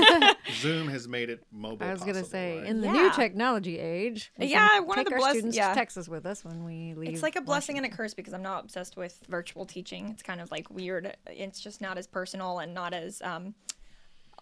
Zoom 0.61 0.89
has 0.89 1.07
made 1.07 1.31
it 1.31 1.45
mobile. 1.53 1.87
I 1.87 1.93
was 1.93 2.01
going 2.03 2.15
to 2.17 2.25
say, 2.25 2.59
right? 2.59 2.67
in 2.67 2.81
the 2.81 2.87
Yeah. 2.87 2.93
new 2.93 3.11
technology 3.13 3.79
age, 3.79 4.33
we 4.39 4.47
Yeah, 4.47 4.67
can 4.69 4.87
one 4.87 4.99
of 4.99 5.05
take 5.07 5.17
the 5.17 5.23
our 5.23 5.31
students 5.31 5.57
yeah. 5.57 5.69
to 5.69 5.75
Texas 5.75 6.09
with 6.09 6.25
us 6.27 6.45
when 6.45 6.65
we 6.65 6.95
leave. 6.95 7.11
it's 7.11 7.23
like 7.23 7.37
a 7.37 7.41
blessing 7.43 7.77
and 7.77 7.85
a 7.87 7.91
curse 7.91 8.15
because 8.15 8.33
I'm 8.35 8.43
not 8.43 8.65
obsessed 8.65 8.97
with 8.97 9.23
virtual 9.29 9.67
teaching. 9.67 10.09
It's 10.11 10.23
kind 10.23 10.41
of 10.41 10.51
like 10.51 10.71
weird. 10.71 11.17
It's 11.27 11.61
just 11.61 11.81
not 11.81 11.99
as 11.99 12.07
personal 12.07 12.59
and 12.59 12.73
not 12.75 12.95
as, 12.95 13.21
um, 13.23 13.55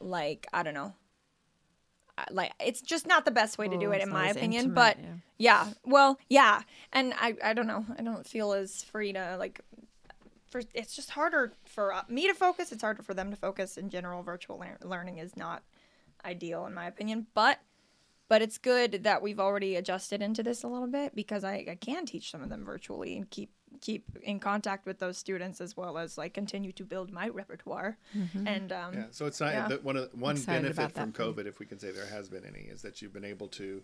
like, 0.01 0.47
I 0.53 0.63
don't 0.63 0.75
know. 0.75 0.95
Uh, 2.19 2.25
Like 2.31 2.53
it's 2.61 2.81
just 2.81 3.06
not 3.06 3.25
the 3.25 3.31
best 3.31 3.59
way 3.59 3.69
to 3.69 3.79
do 3.79 3.93
it 3.93 4.03
in 4.03 4.11
my 4.11 4.29
opinion, 4.29 4.67
intimate, 4.67 4.75
but 4.75 4.99
yeah. 4.99 5.15
yeah, 5.39 5.73
well, 5.85 6.19
yeah, 6.29 6.63
and 6.93 7.15
I 7.17 7.35
I 7.43 7.53
don't 7.55 7.67
know, 7.67 7.85
I 7.99 8.03
don't 8.03 8.27
feel 8.27 8.53
as 8.53 8.83
free 8.83 9.13
to 9.13 9.37
like 9.39 9.61
for 10.50 10.62
it's 10.75 10.94
just 10.94 11.11
harder 11.11 11.52
for 11.64 11.93
uh, 11.94 12.02
me 12.08 12.26
to 12.26 12.35
focus. 12.35 12.73
It's 12.73 12.82
harder 12.82 13.02
for 13.02 13.14
them 13.14 13.31
to 13.31 13.37
focus. 13.37 13.76
In 13.76 13.88
general, 13.88 14.23
virtual 14.23 14.58
lear- 14.58 14.79
learning 14.82 15.19
is 15.19 15.37
not 15.37 15.62
ideal 16.25 16.67
in 16.67 16.75
my 16.75 16.87
opinion, 16.87 17.26
but 17.35 17.61
but 18.29 18.43
it's 18.43 18.58
good 18.58 19.02
that 19.05 19.23
we've 19.23 19.41
already 19.41 19.75
adjusted 19.76 20.23
into 20.23 20.43
this 20.43 20.62
a 20.62 20.69
little 20.69 20.87
bit 20.87 21.14
because 21.17 21.43
I, 21.43 21.67
I 21.69 21.75
can 21.81 22.06
teach 22.06 22.31
some 22.31 22.43
of 22.43 22.49
them 22.49 22.64
virtually 22.64 23.17
and 23.17 23.29
keep 23.31 23.50
keep 23.81 24.05
in 24.23 24.41
contact 24.41 24.85
with 24.85 24.99
those 24.99 25.17
students 25.17 25.61
as 25.61 25.76
well 25.76 25.97
as 25.97 26.19
like 26.19 26.35
continue 26.35 26.73
to 26.73 26.85
build 26.85 27.12
my 27.12 27.29
repertoire 27.29 27.96
and 28.46 28.73
um 28.73 28.94
Yeah, 28.94 29.05
so 29.12 29.26
it's 29.26 29.41
not 29.41 29.53
Yeah. 29.53 29.69
the, 29.69 29.76
one 29.76 29.96
of 29.96 30.11
the, 30.11 30.17
one 30.17 30.37
Excited 30.37 30.62
benefit 30.62 30.93
from 30.96 31.12
that 31.12 31.17
for. 31.17 31.32
COVID, 31.32 31.46
if 31.46 31.58
we 31.61 31.67
can 31.67 31.79
say 31.79 31.91
there 31.93 32.06
has 32.06 32.29
been 32.29 32.44
any, 32.44 32.62
is 32.69 32.82
that 32.82 33.00
you've 33.00 33.12
been 33.12 33.25
able 33.25 33.46
to. 33.49 33.82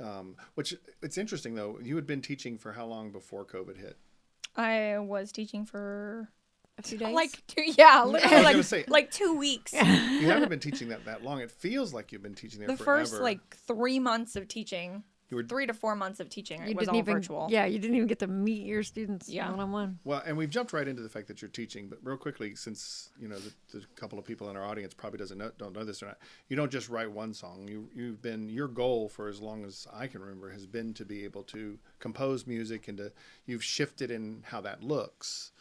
Um, 0.00 0.36
which 0.54 0.74
it's 1.02 1.18
interesting 1.18 1.54
though. 1.54 1.78
You 1.82 1.96
had 1.96 2.06
been 2.06 2.22
teaching 2.22 2.56
for 2.58 2.72
how 2.72 2.86
long 2.86 3.10
before 3.12 3.44
COVID 3.44 3.76
hit? 3.76 3.98
I 4.56 4.98
was 4.98 5.32
teaching 5.32 5.64
for 5.64 6.28
a 6.78 6.82
few 6.82 6.98
days. 6.98 7.14
like 7.14 7.42
two 7.46 7.62
yeah 7.78 8.04
literally 8.04 8.42
like, 8.42 8.62
say- 8.64 8.84
like 8.88 9.10
two 9.10 9.36
weeks 9.36 9.72
You 9.72 9.80
haven't 9.80 10.48
been 10.48 10.60
teaching 10.68 10.88
that 10.88 11.04
that 11.04 11.22
long. 11.22 11.40
It 11.40 11.50
feels 11.50 11.92
like 11.94 12.12
you've 12.12 12.22
been 12.22 12.34
teaching 12.34 12.60
there 12.60 12.68
the 12.68 12.76
forever. 12.76 13.00
first 13.06 13.20
like 13.20 13.56
three 13.66 13.98
months 13.98 14.36
of 14.36 14.48
teaching 14.48 15.04
You 15.30 15.36
were- 15.36 15.44
three 15.44 15.66
to 15.66 15.72
four 15.72 15.94
months 15.94 16.18
of 16.18 16.28
teaching 16.28 16.60
you 16.62 16.70
it 16.70 16.76
was 16.76 16.86
didn't 16.86 16.94
all 16.94 16.98
even, 16.98 17.14
virtual 17.14 17.46
yeah, 17.50 17.64
you 17.64 17.78
didn't 17.78 17.94
even 17.96 18.08
get 18.08 18.18
to 18.18 18.26
meet 18.26 18.66
your 18.66 18.82
students 18.82 19.28
Yeah. 19.28 19.48
one 19.50 19.60
on 19.60 19.70
one. 19.72 19.98
Well, 20.04 20.22
and 20.26 20.36
we've 20.36 20.50
jumped 20.50 20.72
right 20.72 20.86
into 20.88 21.02
the 21.02 21.08
fact 21.08 21.28
that 21.28 21.40
you're 21.40 21.48
teaching, 21.50 21.88
but 21.88 21.98
real 22.02 22.16
quickly, 22.16 22.56
since 22.56 23.10
you 23.20 23.28
know 23.28 23.38
the, 23.38 23.52
the 23.72 23.84
couple 23.94 24.18
of 24.18 24.24
people 24.24 24.50
in 24.50 24.56
our 24.56 24.64
audience 24.64 24.92
probably 24.92 25.18
doesn't 25.18 25.38
know, 25.38 25.52
don't 25.56 25.72
know 25.72 25.84
this 25.84 26.02
or 26.02 26.06
not, 26.06 26.18
you 26.48 26.56
don't 26.56 26.72
just 26.72 26.88
write 26.88 27.10
one 27.10 27.32
song. 27.32 27.68
You 27.68 27.88
you've 27.94 28.20
been 28.20 28.48
your 28.48 28.66
goal 28.68 29.08
for 29.08 29.28
as 29.28 29.40
long 29.40 29.64
as 29.64 29.86
I 29.92 30.08
can 30.08 30.20
remember 30.20 30.50
has 30.50 30.66
been 30.66 30.92
to 30.94 31.04
be 31.04 31.24
able 31.24 31.44
to 31.44 31.78
compose 32.00 32.46
music 32.46 32.88
and 32.88 32.98
to 32.98 33.12
you've 33.46 33.64
shifted 33.64 34.10
in 34.10 34.42
how 34.46 34.60
that 34.62 34.82
looks. 34.82 35.52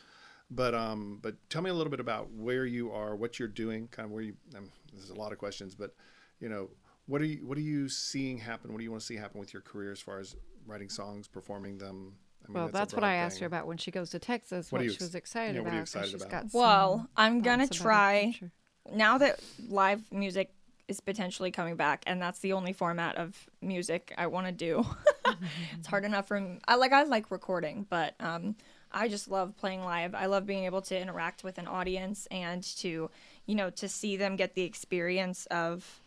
But 0.52 0.74
um, 0.74 1.20
but 1.22 1.36
tell 1.52 1.62
me 1.62 1.70
a 1.70 1.74
little 1.76 1.92
bit 1.92 2.00
about 2.00 2.32
where 2.32 2.66
you 2.66 2.92
are, 2.92 3.16
what 3.16 3.38
you're 3.38 3.48
doing, 3.48 3.88
kind 3.92 4.08
of 4.08 4.12
where 4.12 4.24
you. 4.24 4.34
Um, 4.58 4.72
there's 4.96 5.12
a 5.12 5.16
lot 5.16 5.32
of 5.32 5.38
questions, 5.38 5.76
but 5.76 5.94
you 6.40 6.50
know, 6.50 6.70
what 7.10 7.22
are 7.22 7.26
you 7.26 7.46
what 7.46 7.58
are 7.58 7.62
you 7.62 7.90
seeing 7.90 8.38
happen? 8.38 8.72
What 8.72 8.78
do 8.78 8.84
you 8.84 8.92
want 8.92 9.02
to 9.02 9.06
see 9.08 9.16
happen 9.16 9.40
with 9.40 9.52
your 9.54 9.62
career 9.62 9.92
as 9.92 10.00
far 10.00 10.20
as 10.20 10.36
writing 10.68 10.90
songs, 10.90 11.28
performing 11.28 11.78
them? 11.78 12.14
I 12.46 12.52
mean, 12.52 12.54
Well, 12.56 12.68
a 12.68 12.72
that's, 12.72 12.94
what 12.94 13.02
broad 13.02 13.10
I 13.10 13.16
asked 13.16 13.36
thing. 13.38 13.42
her 13.42 13.48
about 13.48 13.68
when 13.68 13.78
she 13.78 13.92
goes 13.92 14.12
to 14.12 14.20
Texas. 14.20 14.72
What 14.72 14.78
What, 14.80 14.82
are 14.82 14.86
you 14.86 14.90
she 14.92 14.96
ex- 14.96 15.04
was 15.04 15.16
excited 15.16 15.56
yeah, 15.56 15.62
what 15.62 15.68
about. 15.68 15.74
are 15.74 15.76
you 15.76 15.82
'cause 15.82 15.90
excited 15.96 16.12
she's 16.12 16.22
about? 16.22 16.32
got 16.32 16.54
well 16.54 17.10
i'm 17.18 17.42
gonna 17.42 17.68
thoughts 17.68 17.80
about 17.82 17.84
her 17.84 17.90
try 17.90 18.32
future. 18.32 18.52
now 18.94 19.18
that 19.18 19.40
live 19.70 20.02
music 20.12 20.52
is 20.88 21.00
potentially 21.02 21.52
coming 21.52 21.76
back 21.76 22.04
and 22.08 22.20
that's 22.22 22.40
the 22.40 22.54
only 22.54 22.74
format 22.74 23.16
of 23.18 23.50
music 23.62 24.12
i 24.18 24.26
want 24.26 24.46
to 24.48 24.52
do 24.52 24.84
it's 25.78 25.88
hard 25.88 26.04
enough 26.06 26.28
for 26.28 26.40
me 26.40 26.58
i 26.68 26.76
like 26.76 26.92
i 26.94 27.04
like 27.04 27.30
recording 27.30 27.86
but 27.90 28.16
um 28.20 28.56
i 28.92 29.08
just 29.08 29.28
love 29.30 29.56
playing 29.58 29.84
live 29.84 30.16
i 30.16 30.26
love 30.26 30.46
being 30.48 30.64
able 30.64 30.82
to 30.82 31.00
interact 31.00 31.44
with 31.44 31.58
an 31.60 31.68
audience 31.68 32.28
and 32.32 32.64
to 32.64 33.10
you 33.46 33.54
know 33.56 33.70
to 33.70 33.88
see 33.88 34.18
them 34.18 34.36
get 34.36 34.56
the 34.56 34.64
experience 34.64 35.46
of 35.48 36.02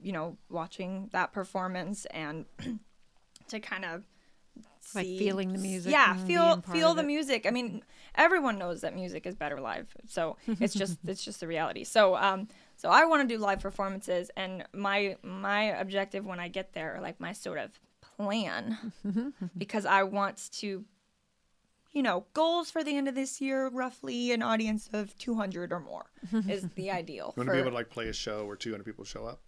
you 0.00 0.12
know 0.12 0.36
watching 0.50 1.08
that 1.12 1.32
performance 1.32 2.04
and 2.06 2.44
to 3.48 3.60
kind 3.60 3.84
of 3.84 4.04
Like 4.94 5.06
feeling 5.06 5.52
the 5.52 5.58
music 5.58 5.92
yeah 5.92 6.14
feel 6.14 6.60
feel 6.62 6.94
the 6.94 7.02
it. 7.02 7.06
music 7.06 7.46
i 7.46 7.50
mean 7.50 7.82
everyone 8.14 8.58
knows 8.58 8.80
that 8.82 8.94
music 8.94 9.26
is 9.26 9.34
better 9.34 9.60
live 9.60 9.88
so 10.06 10.36
it's 10.60 10.74
just 10.74 10.98
it's 11.06 11.24
just 11.24 11.40
the 11.40 11.46
reality 11.46 11.84
so 11.84 12.16
um 12.16 12.48
so 12.76 12.88
i 12.90 13.04
want 13.04 13.26
to 13.28 13.34
do 13.34 13.40
live 13.40 13.60
performances 13.60 14.30
and 14.36 14.64
my 14.72 15.16
my 15.22 15.64
objective 15.80 16.24
when 16.24 16.40
i 16.40 16.48
get 16.48 16.72
there 16.72 16.98
like 17.02 17.18
my 17.20 17.32
sort 17.32 17.58
of 17.58 17.70
plan 18.00 18.92
because 19.58 19.84
i 19.86 20.02
want 20.02 20.50
to 20.52 20.84
you 21.92 22.02
know 22.02 22.24
goals 22.34 22.70
for 22.70 22.84
the 22.84 22.96
end 22.96 23.08
of 23.08 23.14
this 23.14 23.40
year 23.40 23.68
roughly 23.68 24.32
an 24.32 24.42
audience 24.42 24.88
of 24.92 25.16
200 25.18 25.72
or 25.72 25.80
more 25.80 26.06
is 26.48 26.68
the 26.74 26.90
ideal 26.90 27.32
You 27.36 27.40
want 27.40 27.48
to 27.48 27.52
be 27.54 27.58
able 27.58 27.70
to 27.70 27.74
like 27.76 27.90
play 27.90 28.08
a 28.08 28.12
show 28.12 28.44
where 28.46 28.56
200 28.56 28.84
people 28.84 29.04
show 29.04 29.24
up? 29.26 29.40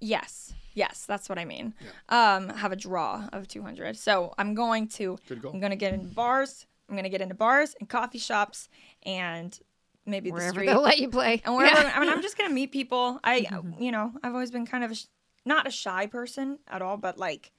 Yes, 0.00 0.54
yes, 0.74 1.04
that's 1.06 1.28
what 1.28 1.38
I 1.38 1.44
mean. 1.44 1.74
Um, 2.08 2.48
have 2.48 2.72
a 2.72 2.76
draw 2.76 3.28
of 3.32 3.46
200. 3.48 3.96
So 3.96 4.34
I'm 4.38 4.54
going 4.54 4.88
to, 4.88 5.18
Good 5.28 5.42
goal. 5.42 5.52
I'm 5.52 5.60
going 5.60 5.70
to 5.70 5.76
get 5.76 5.92
into 5.92 6.08
bars. 6.14 6.66
I'm 6.88 6.94
going 6.94 7.04
to 7.04 7.10
get 7.10 7.20
into 7.20 7.34
bars 7.34 7.74
and 7.78 7.88
coffee 7.88 8.18
shops 8.18 8.68
and 9.04 9.58
maybe 10.06 10.30
the 10.30 10.34
wherever 10.34 10.52
street. 10.54 10.66
they'll 10.66 10.80
let 10.80 10.98
you 10.98 11.08
play. 11.08 11.40
and 11.44 11.54
wherever, 11.54 11.78
I 11.94 12.00
mean, 12.00 12.08
I'm 12.08 12.22
just 12.22 12.36
going 12.38 12.48
to 12.50 12.54
meet 12.54 12.72
people. 12.72 13.20
I, 13.22 13.46
you 13.78 13.92
know, 13.92 14.12
I've 14.22 14.32
always 14.32 14.50
been 14.50 14.66
kind 14.66 14.82
of 14.84 14.90
a, 14.90 14.94
sh- 14.94 15.04
not 15.44 15.66
a 15.66 15.70
shy 15.70 16.06
person 16.06 16.58
at 16.66 16.82
all, 16.82 16.96
but 16.96 17.18
like 17.18 17.52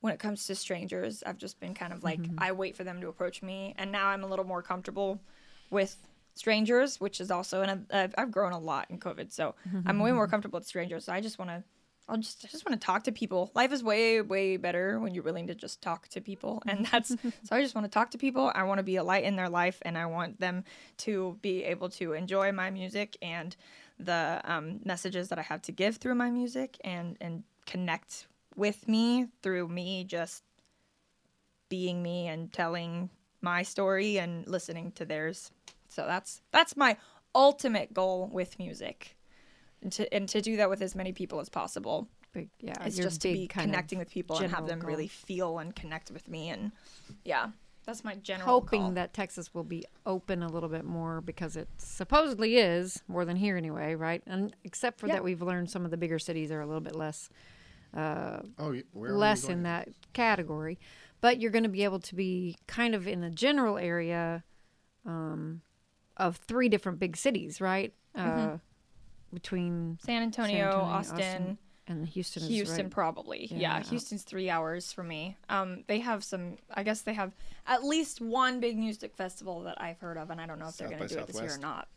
when 0.00 0.12
it 0.12 0.18
comes 0.20 0.46
to 0.46 0.54
strangers, 0.54 1.22
I've 1.26 1.38
just 1.38 1.58
been 1.58 1.74
kind 1.74 1.92
of 1.92 2.04
like, 2.04 2.20
I 2.38 2.52
wait 2.52 2.76
for 2.76 2.84
them 2.84 3.00
to 3.00 3.08
approach 3.08 3.42
me. 3.42 3.74
And 3.78 3.90
now 3.90 4.08
I'm 4.08 4.22
a 4.24 4.26
little 4.26 4.44
more 4.44 4.62
comfortable 4.62 5.20
with 5.70 5.96
strangers, 6.34 7.00
which 7.00 7.20
is 7.20 7.30
also, 7.30 7.62
and 7.62 7.86
I've, 7.90 8.14
I've 8.16 8.30
grown 8.30 8.52
a 8.52 8.58
lot 8.58 8.90
in 8.90 8.98
COVID. 8.98 9.32
So 9.32 9.54
I'm 9.86 9.98
way 9.98 10.12
more 10.12 10.26
comfortable 10.26 10.58
with 10.58 10.66
strangers. 10.66 11.04
So 11.04 11.12
I 11.12 11.20
just 11.20 11.38
want 11.38 11.50
to, 11.50 11.62
I'll 12.08 12.16
just, 12.16 12.44
I 12.44 12.48
just 12.48 12.66
want 12.66 12.80
to 12.80 12.84
talk 12.84 13.04
to 13.04 13.12
people. 13.12 13.50
Life 13.54 13.72
is 13.72 13.82
way, 13.82 14.20
way 14.20 14.56
better 14.56 14.98
when 14.98 15.14
you're 15.14 15.22
willing 15.22 15.46
to 15.46 15.54
just 15.54 15.82
talk 15.82 16.08
to 16.08 16.20
people. 16.20 16.62
And 16.66 16.86
that's, 16.92 17.08
so 17.08 17.56
I 17.56 17.62
just 17.62 17.74
want 17.74 17.84
to 17.84 17.90
talk 17.90 18.10
to 18.12 18.18
people. 18.18 18.50
I 18.54 18.64
want 18.64 18.78
to 18.78 18.84
be 18.84 18.96
a 18.96 19.04
light 19.04 19.24
in 19.24 19.36
their 19.36 19.48
life 19.48 19.78
and 19.82 19.96
I 19.96 20.06
want 20.06 20.40
them 20.40 20.64
to 20.98 21.38
be 21.42 21.64
able 21.64 21.88
to 21.90 22.12
enjoy 22.12 22.52
my 22.52 22.70
music 22.70 23.16
and 23.22 23.54
the 23.98 24.40
um, 24.44 24.80
messages 24.84 25.28
that 25.28 25.38
I 25.38 25.42
have 25.42 25.62
to 25.62 25.72
give 25.72 25.96
through 25.96 26.16
my 26.16 26.30
music 26.30 26.78
and, 26.82 27.16
and 27.20 27.44
connect 27.66 28.26
with 28.56 28.88
me 28.88 29.28
through 29.42 29.68
me 29.68 30.04
just 30.04 30.42
being 31.68 32.02
me 32.02 32.28
and 32.28 32.52
telling 32.52 33.08
my 33.40 33.62
story 33.62 34.18
and 34.18 34.46
listening 34.46 34.92
to 34.92 35.04
theirs. 35.04 35.50
So 35.92 36.06
that's 36.06 36.40
that's 36.52 36.76
my 36.76 36.96
ultimate 37.34 37.92
goal 37.92 38.28
with 38.32 38.58
music. 38.58 39.16
And 39.82 39.92
to 39.92 40.12
and 40.14 40.28
to 40.30 40.40
do 40.40 40.56
that 40.56 40.70
with 40.70 40.80
as 40.82 40.94
many 40.94 41.12
people 41.12 41.40
as 41.40 41.48
possible. 41.48 42.08
Big, 42.32 42.48
yeah, 42.60 42.72
It's 42.86 42.96
just 42.96 43.20
to 43.22 43.32
be 43.32 43.46
connecting 43.46 43.98
with 43.98 44.10
people 44.10 44.38
and 44.38 44.50
have 44.50 44.66
them 44.66 44.78
goal. 44.80 44.88
really 44.88 45.06
feel 45.08 45.58
and 45.58 45.76
connect 45.76 46.10
with 46.10 46.28
me 46.28 46.48
and 46.48 46.72
yeah. 47.24 47.48
That's 47.84 48.04
my 48.04 48.14
general 48.14 48.48
hoping 48.48 48.82
goal. 48.82 48.90
that 48.92 49.12
Texas 49.12 49.52
will 49.52 49.64
be 49.64 49.84
open 50.06 50.42
a 50.42 50.48
little 50.48 50.68
bit 50.68 50.84
more 50.84 51.20
because 51.20 51.56
it 51.56 51.68
supposedly 51.78 52.56
is 52.56 53.02
more 53.08 53.24
than 53.24 53.36
here 53.36 53.56
anyway, 53.56 53.96
right? 53.96 54.22
And 54.24 54.54
except 54.62 55.00
for 55.00 55.08
Yeah. 55.08 55.14
that, 55.14 55.24
we've 55.24 55.42
learned 55.42 55.68
some 55.68 55.84
of 55.84 55.90
the 55.90 55.96
bigger 55.96 56.20
cities 56.20 56.52
are 56.52 56.60
a 56.60 56.66
little 56.66 56.80
bit 56.80 56.94
less 56.94 57.28
Oh, 57.94 58.80
where 58.92 59.12
less 59.12 59.48
in 59.48 59.64
that 59.64 59.88
category. 60.12 60.78
But 61.20 61.40
you're 61.40 61.50
going 61.50 61.64
to 61.64 61.68
be 61.68 61.84
able 61.84 62.00
to 62.00 62.14
be 62.14 62.56
kind 62.66 62.94
of 62.94 63.06
in 63.06 63.22
a 63.22 63.30
general 63.30 63.76
area 63.78 64.44
um, 65.04 65.60
of 66.16 66.36
three 66.36 66.68
different 66.68 66.98
big 66.98 67.16
cities, 67.16 67.60
right? 67.60 67.92
Uh, 68.14 68.58
between 69.32 69.98
San 70.04 70.22
Antonio, 70.22 70.66
Antonio, 70.66 70.84
Austin, 70.84 71.16
Austin, 71.16 71.58
and 71.86 72.08
Houston. 72.08 72.42
Houston, 72.42 72.84
right. 72.84 72.90
probably. 72.90 73.48
Yeah. 73.50 73.78
Yeah. 73.78 73.82
Houston's 73.84 74.22
three 74.22 74.50
hours 74.50 74.92
for 74.92 75.02
me. 75.02 75.36
Um, 75.48 75.84
they 75.86 76.00
have 76.00 76.22
some. 76.22 76.56
I 76.72 76.82
guess 76.82 77.02
they 77.02 77.14
have 77.14 77.34
at 77.66 77.84
least 77.84 78.20
one 78.20 78.60
big 78.60 78.76
music 78.78 79.14
festival 79.16 79.62
that 79.62 79.80
I've 79.80 79.98
heard 79.98 80.18
of, 80.18 80.30
and 80.30 80.40
I 80.40 80.46
don't 80.46 80.58
know 80.58 80.68
if 80.68 80.76
they're 80.76 80.88
going 80.88 81.00
to 81.00 81.04
by 81.04 81.14
do 81.14 81.20
it 81.20 81.26
this 81.26 81.36
year 81.36 81.46
or 81.46 81.48
Southwest? 81.48 81.62
not. 81.62 81.88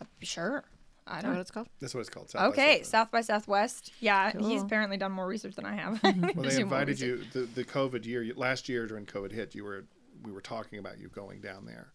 Uh, 0.00 0.04
sure. 0.22 0.64
I 1.04 1.16
Is 1.16 1.22
that 1.24 1.30
what 1.30 1.38
it's 1.40 1.50
called? 1.50 1.68
That's 1.80 1.94
what 1.94 2.00
it's 2.00 2.10
called. 2.10 2.30
South 2.30 2.40
by 2.40 2.46
Okay, 2.48 2.82
Southwest. 2.82 2.90
South 2.90 3.10
by 3.10 3.20
Southwest. 3.20 3.92
Yeah, 4.00 4.32
he's 4.38 4.62
apparently 4.62 4.96
done 4.96 5.10
more 5.10 5.26
research 5.26 5.56
than 5.56 5.66
I 5.66 5.74
have. 5.74 6.00
Well, 6.36 6.48
they 6.48 6.60
invited 6.60 7.00
you 7.00 7.24
the, 7.32 7.40
the 7.40 7.64
COVID 7.64 8.06
year 8.06 8.24
last 8.36 8.68
year 8.68 8.86
during 8.86 9.04
COVID 9.06 9.32
hit. 9.32 9.54
You 9.54 9.64
were 9.64 9.84
we 10.22 10.30
were 10.30 10.40
talking 10.40 10.78
about 10.78 10.98
you 10.98 11.08
going 11.08 11.40
down 11.40 11.66
there 11.66 11.92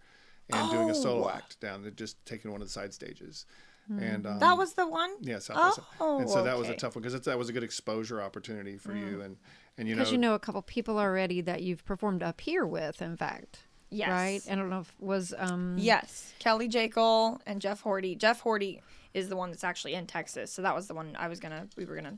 and 0.49 0.71
doing 0.71 0.89
a 0.89 0.95
solo 0.95 1.25
Oh. 1.25 1.29
act 1.29 1.59
down 1.59 1.81
there, 1.81 1.91
just 1.91 2.23
taking 2.25 2.51
one 2.51 2.61
of 2.61 2.67
the 2.67 2.71
side 2.73 2.93
stages. 2.93 3.45
And 3.89 4.27
um, 4.27 4.39
That 4.39 4.57
was 4.57 4.73
the 4.73 4.85
one. 4.85 5.11
yeah, 5.21 5.39
South 5.39 5.79
Oh, 6.01 6.19
and 6.19 6.29
so 6.29 6.43
that 6.43 6.57
was 6.57 6.67
a 6.67 6.75
tough 6.75 6.95
one 6.95 7.03
because 7.03 7.19
that 7.21 7.37
was 7.37 7.47
a 7.47 7.53
good 7.53 7.63
exposure 7.63 8.21
opportunity 8.21 8.77
for 8.77 8.93
you 8.93 9.21
and 9.21 9.37
and 9.77 9.87
you 9.87 9.95
know, 9.95 9.99
Because 10.01 10.11
you 10.11 10.17
know 10.17 10.33
a 10.33 10.39
couple 10.39 10.61
people 10.63 10.97
already 10.99 11.39
that 11.41 11.61
you've 11.61 11.85
performed 11.85 12.21
up 12.23 12.41
here 12.41 12.65
with, 12.65 13.01
in 13.01 13.15
fact. 13.15 13.59
Yes. 13.89 14.09
Right? 14.09 14.41
I 14.51 14.55
don't 14.55 14.69
know 14.69 14.81
if 14.81 14.93
was 14.99 15.33
um 15.37 15.75
Yes, 15.77 16.33
Kelly 16.39 16.67
Jekyll 16.67 17.39
and 17.45 17.61
Jeff 17.61 17.81
Horty. 17.83 18.17
Jeff 18.17 18.43
Horty 18.43 18.81
is 19.13 19.29
the 19.29 19.37
one 19.37 19.51
that's 19.51 19.63
actually 19.63 19.93
in 19.93 20.05
Texas, 20.05 20.51
so 20.51 20.61
that 20.63 20.75
was 20.75 20.87
the 20.87 20.93
one 20.93 21.15
I 21.17 21.29
was 21.29 21.39
gonna. 21.39 21.67
We 21.77 21.85
were 21.85 21.95
gonna 21.95 22.17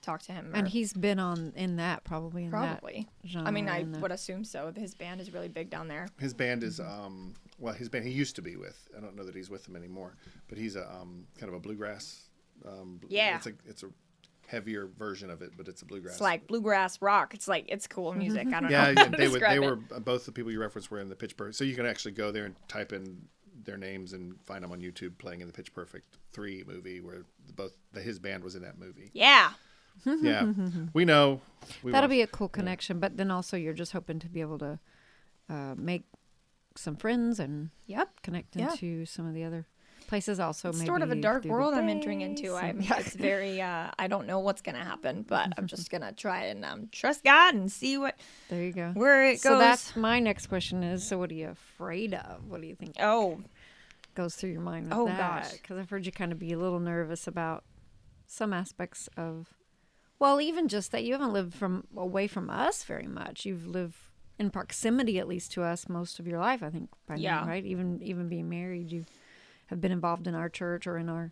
talk 0.00 0.22
to 0.22 0.32
him. 0.32 0.52
and 0.54 0.66
he's 0.66 0.94
been 0.94 1.18
on 1.18 1.52
in 1.54 1.76
that 1.76 2.04
probably 2.04 2.44
in 2.44 2.50
probably. 2.50 3.06
that 3.34 3.40
I 3.46 3.50
mean, 3.50 3.68
I 3.68 3.80
genre, 3.80 3.96
in 3.96 4.00
would 4.00 4.12
assume 4.12 4.44
so. 4.44 4.72
His 4.74 4.94
band 4.94 5.20
is 5.20 5.30
really 5.34 5.48
big 5.48 5.68
down 5.68 5.88
there. 5.88 6.08
his 6.18 6.32
band 6.32 6.62
is 6.64 6.80
Mm-hmm. 6.80 7.04
um 7.04 7.34
well 7.60 7.74
his 7.74 7.88
band 7.88 8.04
he 8.04 8.10
used 8.10 8.34
to 8.36 8.42
be 8.42 8.56
with 8.56 8.88
I 8.96 9.00
don't 9.00 9.14
know 9.16 9.24
that 9.24 9.34
he's 9.36 9.50
with 9.50 9.64
them 9.64 9.76
anymore 9.76 10.16
but 10.48 10.58
he's 10.58 10.74
a 10.76 10.88
um 10.90 11.26
kind 11.38 11.48
of 11.48 11.54
a 11.54 11.60
bluegrass 11.60 12.22
um 12.66 13.00
Yeah. 13.08 13.36
it's 13.36 13.46
a 13.46 13.52
it's 13.66 13.82
a 13.82 13.88
heavier 14.48 14.88
version 14.98 15.30
of 15.30 15.42
it 15.42 15.52
but 15.56 15.68
it's 15.68 15.82
a 15.82 15.84
bluegrass 15.84 16.14
It's 16.14 16.20
like 16.20 16.48
bluegrass 16.48 17.00
rock. 17.00 17.34
It's 17.34 17.46
like 17.46 17.66
it's 17.68 17.86
cool 17.86 18.12
music. 18.14 18.48
I 18.48 18.60
don't 18.60 18.70
yeah, 18.70 18.90
know. 18.92 19.02
yeah 19.02 19.08
they 19.08 19.28
would 19.28 19.40
they 19.42 19.60
were 19.60 19.76
both 19.76 20.26
the 20.26 20.32
people 20.32 20.50
you 20.50 20.60
referenced 20.60 20.90
were 20.90 20.98
in 21.00 21.08
the 21.08 21.14
Pitch 21.14 21.36
Perfect 21.36 21.56
so 21.56 21.62
you 21.64 21.76
can 21.76 21.86
actually 21.86 22.12
go 22.12 22.32
there 22.32 22.46
and 22.46 22.56
type 22.66 22.92
in 22.92 23.22
their 23.62 23.76
names 23.76 24.12
and 24.14 24.40
find 24.42 24.64
them 24.64 24.72
on 24.72 24.80
YouTube 24.80 25.18
playing 25.18 25.40
in 25.42 25.46
the 25.46 25.52
Pitch 25.52 25.72
Perfect 25.72 26.16
3 26.32 26.64
movie 26.66 27.00
where 27.00 27.22
both 27.54 27.72
the, 27.92 28.00
his 28.00 28.18
band 28.18 28.42
was 28.42 28.56
in 28.56 28.62
that 28.62 28.78
movie 28.78 29.10
Yeah. 29.12 29.50
yeah 30.04 30.50
we 30.94 31.04
know 31.04 31.40
we 31.82 31.92
That'll 31.92 32.04
want- 32.08 32.10
be 32.10 32.22
a 32.22 32.26
cool 32.26 32.48
connection, 32.48 32.98
but 33.00 33.16
then 33.18 33.30
also 33.30 33.56
you're 33.56 33.74
just 33.74 33.92
hoping 33.92 34.18
to 34.20 34.28
be 34.28 34.40
able 34.40 34.58
to 34.58 34.78
uh, 35.50 35.74
make 35.76 36.04
some 36.76 36.96
friends 36.96 37.40
and 37.40 37.70
Yep. 37.86 38.22
connect 38.22 38.56
Yeah. 38.56 38.70
into 38.72 39.04
some 39.06 39.26
of 39.26 39.34
the 39.34 39.44
other 39.44 39.66
places. 40.06 40.40
Also, 40.40 40.70
It's 40.70 40.78
maybe 40.78 40.86
sort 40.86 41.02
of 41.02 41.10
a 41.10 41.14
dark 41.16 41.44
world 41.44 41.74
I'm 41.74 41.88
entering 41.88 42.20
into. 42.20 42.54
I'm. 42.54 42.80
Yeah. 42.80 42.98
It's 42.98 43.14
very. 43.28 43.60
Uh, 43.60 43.90
I 43.98 44.06
don't 44.08 44.26
know 44.26 44.40
what's 44.40 44.60
gonna 44.62 44.84
happen, 44.84 45.22
but 45.22 45.52
I'm 45.56 45.66
just 45.74 45.90
gonna 45.90 46.12
try 46.12 46.44
and 46.44 46.64
um, 46.64 46.88
trust 46.92 47.22
God 47.24 47.54
and 47.54 47.70
see 47.70 47.96
what 47.98 48.18
There 48.48 48.62
you 48.62 48.72
go. 48.72 48.90
where 48.94 49.26
it 49.26 49.40
So 49.40 49.50
goes. 49.50 49.58
that's 49.58 49.96
my 49.96 50.18
next 50.20 50.46
question 50.48 50.82
is: 50.82 51.06
So, 51.06 51.18
what 51.18 51.30
are 51.30 51.34
you 51.34 51.48
afraid 51.50 52.14
of? 52.14 52.46
What 52.48 52.60
do 52.60 52.66
you 52.66 52.74
think 52.74 52.96
oh 53.00 53.42
goes 54.16 54.34
through 54.34 54.50
your 54.50 54.60
mind 54.60 54.88
with 54.88 54.98
Oh, 54.98 55.06
that? 55.06 55.16
gosh. 55.16 55.52
Because 55.52 55.78
I've 55.78 55.88
heard 55.90 56.04
you 56.04 56.12
kind 56.12 56.32
of 56.32 56.38
be 56.38 56.52
a 56.52 56.58
little 56.58 56.80
nervous 56.80 57.26
about 57.28 57.62
some 58.26 58.52
aspects 58.52 59.08
of, 59.16 59.48
well, 60.18 60.40
even 60.40 60.66
just 60.66 60.90
that 60.92 61.04
you 61.04 61.12
haven't 61.12 61.32
lived 61.32 61.54
from 61.54 61.86
away 61.96 62.26
from 62.26 62.50
us 62.50 62.82
very 62.82 63.06
much. 63.06 63.44
You've 63.46 63.66
lived 63.68 63.96
in 64.40 64.50
proximity, 64.50 65.18
at 65.18 65.28
least 65.28 65.52
to 65.52 65.62
us, 65.62 65.88
most 65.88 66.18
of 66.18 66.26
your 66.26 66.40
life. 66.40 66.62
I 66.62 66.70
think 66.70 66.88
by 67.06 67.16
Yeah. 67.16 67.40
now, 67.42 67.46
right? 67.46 67.64
Even 67.64 68.02
even 68.02 68.28
being 68.28 68.48
married, 68.48 68.90
you 68.90 69.04
have 69.66 69.80
been 69.80 69.92
involved 69.92 70.26
in 70.26 70.34
our 70.34 70.48
church 70.48 70.86
or 70.86 70.96
in 70.96 71.08
our 71.08 71.30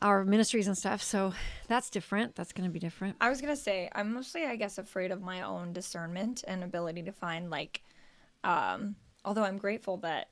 our 0.00 0.24
ministries 0.24 0.68
and 0.68 0.78
stuff. 0.78 1.02
So 1.02 1.34
that's 1.68 1.90
different. 1.90 2.36
That's 2.36 2.52
going 2.52 2.68
to 2.68 2.72
be 2.72 2.78
different. 2.78 3.16
I 3.20 3.28
was 3.28 3.40
gonna 3.40 3.56
say 3.56 3.90
I'm 3.92 4.12
mostly, 4.14 4.44
I 4.44 4.56
guess, 4.56 4.78
afraid 4.78 5.10
of 5.10 5.20
my 5.20 5.42
own 5.42 5.72
discernment 5.72 6.44
and 6.46 6.62
ability 6.62 7.02
to 7.04 7.12
find 7.12 7.50
like, 7.50 7.82
um, 8.44 8.94
although 9.24 9.44
I'm 9.44 9.58
grateful 9.58 9.96
that, 9.98 10.28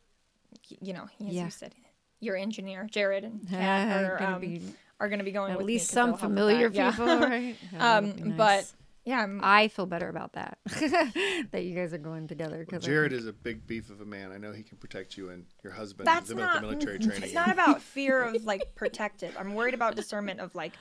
you 0.81 0.93
know, 0.93 1.09
as 1.27 1.35
Yeah. 1.35 1.45
you 1.47 1.51
said, 1.51 1.75
your 2.21 2.37
engineer 2.37 2.87
Jared 2.89 3.25
and 3.25 3.47
Kat 3.51 3.91
are, 3.91 4.19
Gonna 4.19 4.35
um, 4.37 4.41
be 4.41 4.63
are 5.01 5.09
gonna 5.09 5.25
be 5.25 5.33
going 5.33 5.53
at 5.53 5.65
me 5.67 5.79
some 5.79 6.11
they'll 6.11 6.17
help 6.19 6.31
with 6.31 6.39
familiar 6.39 6.71
that. 6.71 6.75
Yeah. 6.77 6.91
people, 6.93 7.19
right? 7.19 7.57
Um, 7.81 8.13
nice. 8.17 8.37
but 8.37 8.73
yeah, 9.05 9.23
I'm, 9.23 9.41
I 9.43 9.69
feel 9.69 9.87
better 9.87 10.09
about 10.09 10.33
that. 10.33 10.59
that 11.51 11.65
you 11.65 11.75
guys 11.75 11.93
are 11.93 11.99
going 11.99 12.27
together. 12.27 12.65
Cause 12.65 12.85
I 12.85 12.87
Jared 12.87 13.11
think- 13.13 13.21
is 13.21 13.27
a 13.27 13.33
big 13.33 13.67
beef 13.67 13.91
of 13.91 14.01
a 14.01 14.05
man. 14.05 14.33
I 14.33 14.39
know 14.39 14.53
he 14.53 14.63
can 14.63 14.79
protect 14.79 15.17
you 15.17 15.29
and 15.31 15.45
your 15.63 15.73
husband 15.75 16.07
that's 16.07 16.31
not 16.31 16.57
the 16.57 16.61
military 16.63 16.99
training. 17.01 17.23
It's 17.23 17.35
not 17.35 17.51
about 17.51 17.83
fear 17.83 18.23
of 18.23 18.45
like 18.45 18.75
protective. 18.75 19.37
I'm 19.39 19.55
worried 19.55 19.75
about 19.75 19.95
discernment 19.95 20.41
of 20.41 20.55
like 20.55 20.73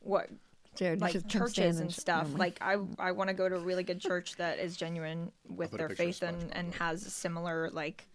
what 0.00 0.30
Jared, 0.76 1.00
like 1.00 1.12
should 1.12 1.22
come 1.22 1.48
stand 1.48 1.54
churches 1.54 1.80
and 1.80 1.92
stuff. 1.92 2.26
never. 2.28 2.38
Like 2.38 2.58
I 2.60 2.76
I 2.98 3.10
want 3.12 3.28
to 3.28 3.34
go 3.34 3.48
to 3.48 3.56
a 3.56 3.60
really 3.60 3.82
good 3.82 4.00
church 4.00 4.36
that 4.36 4.60
is 4.60 4.76
genuine 4.76 5.32
with 5.48 5.72
their 5.72 5.88
faith 5.88 6.22
and 6.22 6.54
and 6.54 6.72
has 6.74 7.04
a 7.04 7.10
similar 7.10 7.70
like 7.72 8.06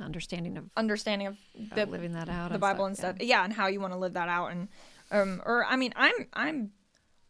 understanding 0.00 0.56
of 0.56 0.64
understanding 0.76 1.28
of 1.28 1.36
the 1.74 1.86
living 1.86 2.12
that 2.14 2.28
out. 2.28 2.50
the 2.50 2.58
Bible 2.58 2.86
and 2.86 2.96
stuff. 2.96 3.16
Yeah, 3.20 3.44
and 3.44 3.52
how 3.52 3.68
you 3.68 3.80
want 3.80 3.92
to 3.92 3.98
live 3.98 4.14
that 4.14 4.28
out 4.28 4.50
and 4.50 4.68
um 5.12 5.40
or 5.46 5.64
I 5.64 5.76
mean 5.76 5.92
I'm 5.94 6.26
I'm 6.32 6.72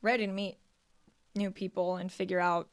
ready 0.04 0.26
to 0.26 0.32
meet 0.32 0.58
new 1.34 1.50
people 1.50 1.96
and 1.96 2.12
figure 2.12 2.38
out 2.38 2.68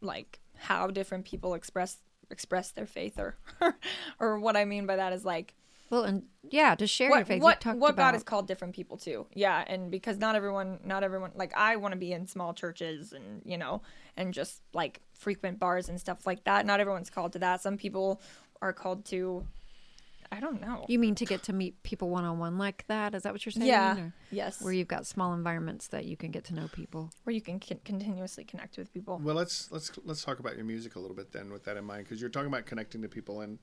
like 0.00 0.38
how 0.56 0.86
different 0.88 1.24
people 1.24 1.54
express 1.54 1.96
express 2.30 2.70
their 2.70 2.86
faith 2.86 3.18
or 3.18 3.36
or 4.20 4.38
what 4.38 4.56
I 4.56 4.64
mean 4.64 4.86
by 4.86 4.96
that 4.96 5.12
is 5.12 5.24
like 5.24 5.54
Well, 5.90 6.04
and 6.04 6.24
yeah, 6.50 6.74
to 6.76 6.86
share 6.86 7.08
your 7.08 7.18
what 7.18 7.26
faith. 7.26 7.42
what, 7.42 7.64
what 7.64 7.90
about 7.90 7.96
God 7.96 8.14
has 8.14 8.22
called 8.22 8.46
different 8.46 8.74
people 8.74 8.96
to. 8.98 9.26
Yeah, 9.34 9.64
and 9.66 9.90
because 9.90 10.18
not 10.18 10.36
everyone 10.36 10.78
not 10.84 11.02
everyone 11.02 11.32
like 11.34 11.52
I 11.56 11.76
want 11.76 11.92
to 11.92 11.98
be 11.98 12.12
in 12.12 12.26
small 12.26 12.54
churches 12.54 13.12
and 13.12 13.42
you 13.44 13.58
know 13.58 13.82
and 14.16 14.32
just 14.32 14.60
like 14.72 15.00
frequent 15.12 15.58
bars 15.58 15.88
and 15.88 15.98
stuff 15.98 16.26
like 16.26 16.44
that. 16.44 16.66
Not 16.66 16.80
everyone's 16.80 17.10
called 17.10 17.32
to 17.32 17.38
that. 17.40 17.62
Some 17.62 17.76
people 17.76 18.20
are 18.62 18.72
called 18.72 19.04
to 19.06 19.46
I 20.36 20.40
don't 20.40 20.60
know. 20.60 20.84
You 20.88 20.98
mean 20.98 21.14
to 21.16 21.24
get 21.24 21.44
to 21.44 21.52
meet 21.52 21.80
people 21.84 22.10
one 22.10 22.24
on 22.24 22.38
one 22.38 22.58
like 22.58 22.84
that? 22.88 23.14
Is 23.14 23.22
that 23.22 23.32
what 23.32 23.44
you're 23.46 23.52
saying? 23.52 23.66
yeah. 23.66 23.96
Or 23.96 24.12
Yes. 24.32 24.60
Where 24.60 24.72
you've 24.72 24.88
got 24.88 25.06
small 25.06 25.32
environments 25.32 25.86
that 25.88 26.06
you 26.06 26.16
can 26.16 26.30
get 26.32 26.44
to 26.46 26.54
know 26.54 26.68
people. 26.72 27.10
where 27.22 27.34
you 27.34 27.40
can 27.40 27.60
con- 27.60 27.80
continuously 27.84 28.42
connect 28.44 28.76
with 28.76 28.92
people. 28.92 29.20
Well, 29.22 29.36
let's 29.36 29.70
let's 29.70 29.92
let's 30.04 30.24
talk 30.24 30.40
about 30.40 30.56
your 30.56 30.64
music 30.64 30.96
a 30.96 30.98
little 30.98 31.16
bit 31.16 31.30
then, 31.32 31.52
with 31.52 31.64
that 31.64 31.76
in 31.76 31.84
mind, 31.84 32.04
because 32.04 32.20
you're 32.20 32.30
talking 32.30 32.48
about 32.48 32.66
connecting 32.66 33.00
to 33.02 33.08
people 33.08 33.40
and 33.42 33.58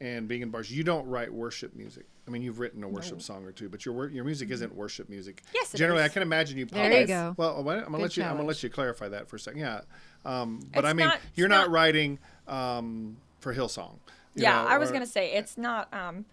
and 0.00 0.28
being 0.28 0.42
in 0.42 0.50
bars. 0.50 0.70
You 0.70 0.84
don't 0.84 1.06
write 1.06 1.32
worship 1.32 1.74
music. 1.74 2.06
I 2.26 2.30
mean, 2.30 2.42
you've 2.42 2.60
written 2.60 2.84
a 2.84 2.88
worship 2.88 3.20
song 3.20 3.44
or 3.44 3.52
two, 3.52 3.68
but 3.68 3.84
your 3.84 4.08
your 4.10 4.24
music 4.24 4.50
isn't 4.50 4.74
worship 4.74 5.08
music. 5.08 5.42
Yes, 5.54 5.74
it 5.74 5.76
generally, 5.76 6.02
is. 6.02 6.10
I 6.10 6.12
can 6.12 6.22
imagine 6.22 6.58
you. 6.58 6.66
There 6.66 6.82
probably- 6.82 7.00
you 7.00 7.06
go. 7.06 7.34
Well, 7.36 7.58
I'm 7.58 7.64
gonna 7.64 7.84
Good 7.84 7.92
let 8.00 8.16
you. 8.16 8.22
I'm 8.24 8.36
gonna 8.36 8.48
let 8.48 8.62
you 8.62 8.70
clarify 8.70 9.08
that 9.08 9.28
for 9.28 9.36
a 9.36 9.40
second. 9.40 9.60
Yeah, 9.60 9.80
um, 10.24 10.60
but 10.74 10.84
I 10.84 10.92
mean, 10.92 11.06
not- 11.06 11.20
you're 11.34 11.48
not, 11.48 11.62
not- 11.66 11.70
writing 11.70 12.18
um, 12.46 13.16
for 13.40 13.54
Hillsong. 13.54 13.98
You 14.34 14.42
yeah, 14.42 14.62
know, 14.62 14.68
I 14.68 14.78
was 14.78 14.90
or- 14.90 14.94
gonna 14.94 15.06
say 15.06 15.32
it's 15.32 15.56
not 15.58 15.92
um, 15.92 16.24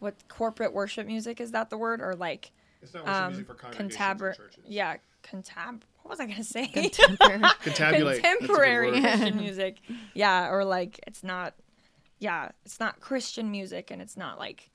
what 0.00 0.14
corporate 0.28 0.72
worship 0.72 1.06
music 1.06 1.40
is 1.40 1.50
that 1.52 1.70
the 1.70 1.78
word 1.78 2.00
or 2.00 2.14
like 2.14 2.50
It's 2.82 2.94
not 2.94 3.04
worship 3.04 3.16
um 3.20 3.28
music 3.32 3.46
for 3.46 3.54
congregations 3.54 3.96
contabr 3.96 4.36
churches. 4.36 4.64
yeah 4.66 4.96
contab 5.24 5.80
what 6.02 6.10
was 6.10 6.20
I 6.20 6.26
gonna 6.26 6.44
say 6.44 6.66
Contemporary. 6.68 7.42
Contabulate. 7.62 8.22
That's 8.22 8.34
a 8.34 8.38
good 8.38 8.38
contemporary. 8.48 9.00
Christian 9.00 9.36
music 9.44 9.76
yeah 10.14 10.48
or 10.50 10.64
like 10.64 11.00
it's 11.06 11.22
not 11.22 11.54
yeah 12.18 12.50
it's 12.64 12.80
not 12.80 13.00
Christian 13.00 13.50
music 13.50 13.90
and 13.90 14.00
it's 14.00 14.16
not 14.16 14.38
like 14.38 14.70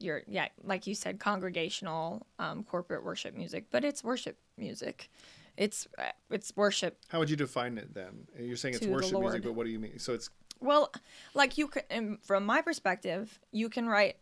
your 0.00 0.22
yeah 0.28 0.48
like 0.64 0.86
you 0.86 0.94
said 0.94 1.18
congregational 1.18 2.24
um, 2.38 2.62
corporate 2.62 3.04
worship 3.04 3.34
music 3.34 3.64
but 3.70 3.84
it's 3.84 4.02
worship 4.04 4.36
music 4.56 5.10
it's 5.56 5.88
uh, 5.98 6.04
it's 6.30 6.52
worship 6.56 6.96
How 7.08 7.18
would 7.18 7.28
you 7.28 7.34
define 7.36 7.78
it 7.78 7.92
then? 7.92 8.28
You're 8.38 8.56
saying 8.56 8.74
it's 8.76 8.86
worship 8.86 9.18
music, 9.18 9.42
but 9.42 9.54
what 9.54 9.66
do 9.66 9.72
you 9.72 9.80
mean? 9.80 9.98
So 9.98 10.14
it's 10.14 10.30
Well, 10.60 10.92
like 11.34 11.58
you 11.58 11.68
can, 11.68 12.18
from 12.22 12.44
my 12.44 12.62
perspective, 12.62 13.38
you 13.52 13.68
can 13.68 13.88
write 13.88 14.16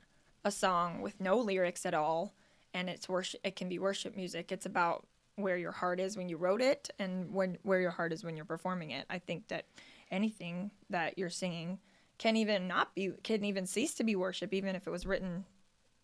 a 0.44 0.50
song 0.50 1.00
with 1.00 1.20
no 1.20 1.38
lyrics 1.38 1.86
at 1.86 1.94
all, 1.94 2.34
and 2.74 2.88
it's 2.88 3.08
worship. 3.08 3.40
It 3.44 3.56
can 3.56 3.68
be 3.68 3.78
worship 3.78 4.16
music. 4.16 4.52
It's 4.52 4.66
about 4.66 5.06
where 5.36 5.56
your 5.56 5.72
heart 5.72 6.00
is 6.00 6.16
when 6.16 6.28
you 6.28 6.36
wrote 6.36 6.60
it, 6.60 6.90
and 6.98 7.32
when 7.32 7.58
where 7.62 7.80
your 7.80 7.90
heart 7.90 8.12
is 8.12 8.24
when 8.24 8.36
you're 8.36 8.44
performing 8.44 8.90
it. 8.90 9.06
I 9.10 9.18
think 9.18 9.48
that 9.48 9.64
anything 10.10 10.70
that 10.90 11.18
you're 11.18 11.30
singing 11.30 11.78
can 12.18 12.36
even 12.36 12.68
not 12.68 12.94
be 12.94 13.12
can 13.22 13.44
even 13.44 13.66
cease 13.66 13.94
to 13.94 14.04
be 14.04 14.16
worship, 14.16 14.52
even 14.54 14.74
if 14.74 14.86
it 14.86 14.90
was 14.90 15.06
written 15.06 15.44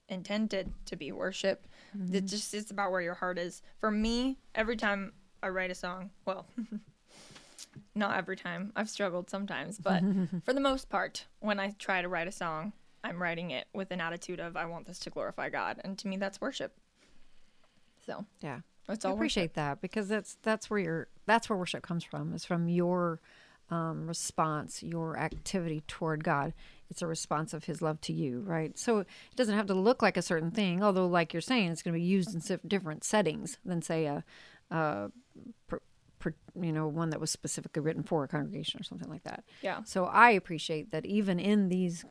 intended 0.08 0.72
to 0.86 0.96
be 0.96 1.12
worship. 1.12 1.66
Mm-hmm. 1.96 2.14
It 2.14 2.26
just 2.26 2.54
it's 2.54 2.70
about 2.70 2.90
where 2.90 3.00
your 3.00 3.14
heart 3.14 3.38
is. 3.38 3.62
For 3.78 3.90
me, 3.90 4.38
every 4.54 4.76
time 4.76 5.12
I 5.42 5.48
write 5.48 5.70
a 5.70 5.74
song, 5.74 6.10
well. 6.24 6.46
not 7.94 8.16
every 8.16 8.36
time. 8.36 8.72
I've 8.76 8.90
struggled 8.90 9.30
sometimes, 9.30 9.78
but 9.78 10.02
for 10.44 10.52
the 10.52 10.60
most 10.60 10.88
part, 10.88 11.26
when 11.40 11.60
I 11.60 11.70
try 11.78 12.02
to 12.02 12.08
write 12.08 12.28
a 12.28 12.32
song, 12.32 12.72
I'm 13.04 13.20
writing 13.20 13.50
it 13.50 13.66
with 13.72 13.90
an 13.90 14.00
attitude 14.00 14.40
of 14.40 14.56
I 14.56 14.66
want 14.66 14.86
this 14.86 14.98
to 15.00 15.10
glorify 15.10 15.48
God, 15.48 15.80
and 15.84 15.98
to 15.98 16.08
me 16.08 16.16
that's 16.16 16.40
worship. 16.40 16.76
So, 18.06 18.24
yeah. 18.40 18.60
It's 18.88 19.04
I 19.04 19.08
all 19.08 19.14
it. 19.14 19.18
appreciate 19.18 19.54
that 19.54 19.80
because 19.80 20.08
that's 20.08 20.36
that's 20.42 20.68
where 20.68 20.80
your 20.80 21.08
that's 21.26 21.48
where 21.48 21.56
worship 21.56 21.82
comes 21.82 22.04
from 22.04 22.34
is 22.34 22.44
from 22.44 22.68
your 22.68 23.20
um, 23.70 24.06
response, 24.06 24.82
your 24.82 25.16
activity 25.16 25.82
toward 25.86 26.24
God. 26.24 26.52
It's 26.90 27.00
a 27.00 27.06
response 27.06 27.54
of 27.54 27.64
His 27.64 27.80
love 27.80 28.00
to 28.02 28.12
you, 28.12 28.40
right? 28.40 28.78
So 28.78 28.98
it 28.98 29.06
doesn't 29.34 29.56
have 29.56 29.66
to 29.68 29.74
look 29.74 30.02
like 30.02 30.16
a 30.16 30.22
certain 30.22 30.50
thing. 30.50 30.82
Although, 30.82 31.06
like 31.06 31.32
you're 31.32 31.40
saying, 31.40 31.70
it's 31.70 31.82
going 31.82 31.94
to 31.94 31.98
be 31.98 32.04
used 32.04 32.34
in 32.34 32.60
different 32.66 33.04
settings 33.04 33.56
than 33.64 33.80
say 33.80 34.06
a, 34.06 34.24
a 34.70 35.10
you 36.60 36.72
know 36.72 36.86
one 36.86 37.10
that 37.10 37.20
was 37.20 37.30
specifically 37.30 37.82
written 37.82 38.02
for 38.02 38.24
a 38.24 38.28
congregation 38.28 38.80
or 38.80 38.84
something 38.84 39.08
like 39.08 39.24
that. 39.24 39.44
Yeah. 39.62 39.82
So 39.84 40.04
I 40.04 40.30
appreciate 40.30 40.90
that 40.92 41.06
even 41.06 41.38
in 41.38 41.68
these 41.68 42.04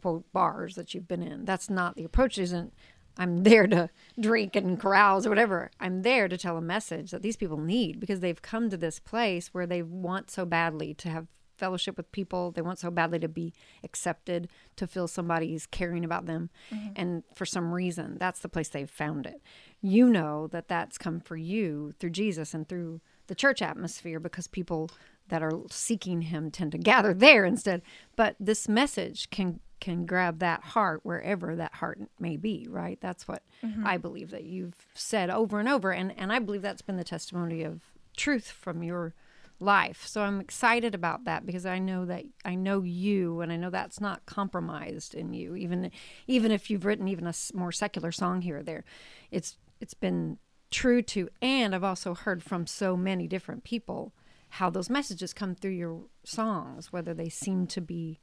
quote 0.00 0.30
bars 0.32 0.74
that 0.76 0.94
you've 0.94 1.08
been 1.08 1.22
in, 1.22 1.44
that's 1.44 1.68
not 1.68 1.96
the 1.96 2.04
approach. 2.04 2.38
Isn't 2.38 2.72
I'm 3.18 3.42
there 3.42 3.66
to 3.66 3.90
drink 4.20 4.56
and 4.56 4.78
carouse 4.78 5.26
or 5.26 5.30
whatever. 5.30 5.70
I'm 5.80 6.02
there 6.02 6.28
to 6.28 6.36
tell 6.36 6.56
a 6.56 6.62
message 6.62 7.10
that 7.10 7.22
these 7.22 7.36
people 7.36 7.58
need 7.58 7.98
because 7.98 8.20
they've 8.20 8.40
come 8.40 8.68
to 8.70 8.76
this 8.76 8.98
place 8.98 9.48
where 9.52 9.66
they 9.66 9.82
want 9.82 10.30
so 10.30 10.44
badly 10.44 10.92
to 10.94 11.08
have 11.08 11.26
fellowship 11.56 11.96
with 11.96 12.12
people. 12.12 12.50
They 12.50 12.60
want 12.60 12.78
so 12.78 12.90
badly 12.90 13.18
to 13.20 13.28
be 13.28 13.54
accepted, 13.82 14.48
to 14.76 14.86
feel 14.86 15.08
somebody's 15.08 15.66
caring 15.66 16.04
about 16.04 16.26
them. 16.26 16.50
Mm-hmm. 16.70 16.92
And 16.96 17.22
for 17.34 17.46
some 17.46 17.72
reason, 17.72 18.18
that's 18.18 18.40
the 18.40 18.48
place 18.48 18.68
they've 18.68 18.90
found 18.90 19.26
it. 19.26 19.40
You 19.80 20.08
know 20.08 20.46
that 20.48 20.68
that's 20.68 20.98
come 20.98 21.20
for 21.20 21.36
you 21.36 21.92
through 21.98 22.10
Jesus 22.10 22.52
and 22.52 22.68
through 22.68 23.00
the 23.26 23.34
church 23.34 23.62
atmosphere 23.62 24.20
because 24.20 24.46
people 24.46 24.90
that 25.28 25.42
are 25.42 25.62
seeking 25.70 26.22
him 26.22 26.50
tend 26.50 26.72
to 26.72 26.78
gather 26.78 27.12
there 27.12 27.44
instead. 27.44 27.82
But 28.14 28.36
this 28.38 28.68
message 28.68 29.30
can 29.30 29.60
can 29.78 30.06
grab 30.06 30.38
that 30.38 30.62
heart 30.62 31.00
wherever 31.02 31.54
that 31.54 31.74
heart 31.74 32.00
may 32.18 32.36
be, 32.36 32.66
right? 32.68 32.98
That's 33.00 33.28
what 33.28 33.42
mm-hmm. 33.62 33.86
I 33.86 33.98
believe 33.98 34.30
that 34.30 34.44
you've 34.44 34.86
said 34.94 35.28
over 35.28 35.60
and 35.60 35.68
over 35.68 35.90
and 35.92 36.14
and 36.16 36.32
I 36.32 36.38
believe 36.38 36.62
that's 36.62 36.82
been 36.82 36.96
the 36.96 37.04
testimony 37.04 37.62
of 37.62 37.82
truth 38.16 38.50
from 38.50 38.82
your 38.82 39.14
life. 39.58 40.06
So 40.06 40.22
I'm 40.22 40.40
excited 40.40 40.94
about 40.94 41.24
that 41.24 41.46
because 41.46 41.66
I 41.66 41.78
know 41.78 42.04
that 42.06 42.24
I 42.44 42.54
know 42.54 42.82
you 42.82 43.40
and 43.40 43.52
I 43.52 43.56
know 43.56 43.70
that's 43.70 44.00
not 44.00 44.26
compromised 44.26 45.14
in 45.14 45.32
you 45.32 45.56
even 45.56 45.90
even 46.26 46.50
if 46.50 46.70
you've 46.70 46.84
written 46.84 47.08
even 47.08 47.26
a 47.26 47.34
more 47.54 47.72
secular 47.72 48.12
song 48.12 48.42
here 48.42 48.58
or 48.58 48.62
there. 48.62 48.84
It's 49.30 49.56
it's 49.80 49.94
been 49.94 50.38
true 50.80 51.00
to 51.02 51.28
and 51.40 51.74
I've 51.74 51.84
also 51.92 52.14
heard 52.14 52.42
from 52.42 52.66
so 52.66 52.96
many 52.96 53.26
different 53.26 53.64
people 53.64 54.12
how 54.50 54.68
those 54.70 54.88
messages 54.90 55.32
come 55.32 55.54
through 55.54 55.72
your 55.84 56.02
songs 56.24 56.92
whether 56.92 57.12
they 57.14 57.28
seem 57.30 57.66
to 57.68 57.80
be 57.80 58.20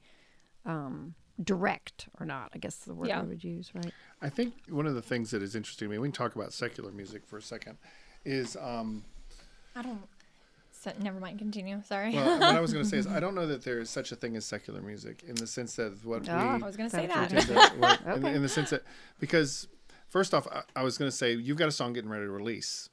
um 0.66 1.16
direct 1.44 2.08
or 2.20 2.26
not. 2.28 2.52
I 2.54 2.60
guess 2.60 2.76
the 2.76 2.94
word 2.94 3.08
Yeah. 3.08 3.20
I 3.22 3.24
would 3.24 3.44
use, 3.44 3.72
right? 3.74 3.92
I 4.22 4.30
think 4.30 4.54
one 4.70 4.86
of 4.86 4.94
the 4.94 5.02
things 5.02 5.32
that 5.32 5.42
is 5.42 5.56
interesting 5.56 5.88
to 5.88 5.92
me, 5.92 5.98
we 5.98 6.08
can 6.10 6.14
talk 6.14 6.36
about 6.36 6.54
secular 6.54 6.92
music 6.92 7.26
for 7.26 7.38
a 7.38 7.42
second, 7.42 7.78
is 8.24 8.56
um, 8.62 9.04
I 9.76 9.82
don't. 9.82 10.04
So, 10.72 10.92
never 11.02 11.20
mind. 11.20 11.40
Continue. 11.40 11.82
Sorry. 11.88 12.14
well, 12.14 12.40
what 12.40 12.56
I 12.56 12.62
was 12.62 12.72
going 12.72 12.84
to 12.86 12.90
say 12.90 12.98
is 13.00 13.08
I 13.18 13.20
don't 13.20 13.34
know 13.36 13.48
that 13.48 13.64
there 13.64 13.80
is 13.80 13.90
such 13.90 14.12
a 14.12 14.16
thing 14.16 14.36
as 14.38 14.46
secular 14.46 14.82
music 14.82 15.24
in 15.28 15.34
the 15.36 15.48
sense 15.48 15.76
that 15.78 15.94
what 16.06 16.30
Ah. 16.30 16.58
we 16.58 16.64
I 16.64 16.68
was 16.68 16.78
gonna 16.78 16.90
say 16.90 17.08
That's 17.08 17.34
that. 17.34 17.50
what 17.50 17.58
tend 17.58 17.72
to- 17.72 17.80
what- 18.06 18.18
in, 18.18 18.26
in 18.36 18.42
the 18.44 18.50
sense 18.50 18.70
that 18.70 18.84
because 19.20 19.68
first 20.14 20.34
off, 20.34 20.48
I, 20.52 20.62
I 20.76 20.84
was 20.84 20.98
going 20.98 21.10
to 21.10 21.16
say 21.16 21.34
you've 21.34 21.58
got 21.58 21.68
a 21.68 21.72
song 21.72 21.92
getting 21.94 22.10
ready 22.10 22.26
to 22.26 22.32
release. 22.32 22.90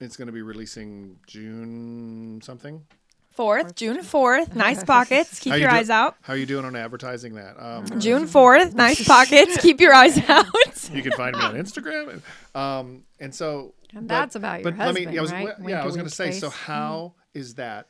It's 0.00 0.16
going 0.16 0.26
to 0.26 0.32
be 0.32 0.42
releasing 0.42 1.18
June 1.26 2.40
something. 2.42 2.84
Fourth, 3.30 3.74
June 3.76 4.02
fourth. 4.02 4.56
Nice 4.56 4.82
pockets. 4.94 5.38
Keep 5.38 5.52
you 5.52 5.60
your 5.60 5.68
do- 5.70 5.76
eyes 5.76 5.90
out. 5.90 6.16
How 6.22 6.32
are 6.32 6.36
you 6.36 6.46
doing 6.46 6.64
on 6.64 6.74
advertising 6.74 7.34
that? 7.34 7.54
Um, 7.62 8.00
June 8.00 8.26
fourth. 8.26 8.74
Nice 8.74 9.06
pockets. 9.14 9.58
Keep 9.60 9.80
your 9.82 9.92
eyes 9.92 10.18
out. 10.28 10.46
you 10.92 11.02
can 11.02 11.12
find 11.12 11.36
me 11.36 11.42
on 11.44 11.54
Instagram. 11.54 12.22
Um, 12.54 13.02
and 13.20 13.34
so 13.34 13.74
And 13.94 14.08
but- 14.08 14.14
that's 14.14 14.34
about 14.36 14.62
your 14.62 14.72
but 14.72 14.78
let 14.78 14.94
me, 14.94 15.04
husband, 15.04 15.18
I 15.18 15.20
was, 15.20 15.32
right? 15.32 15.44
well, 15.44 15.54
Wink 15.58 15.68
yeah, 15.70 15.78
I 15.80 15.82
a 15.82 15.86
was 15.86 15.94
going 15.96 16.08
to 16.08 16.14
say. 16.14 16.30
So 16.32 16.48
face. 16.50 16.58
how 16.60 17.12
is 17.34 17.54
that 17.56 17.88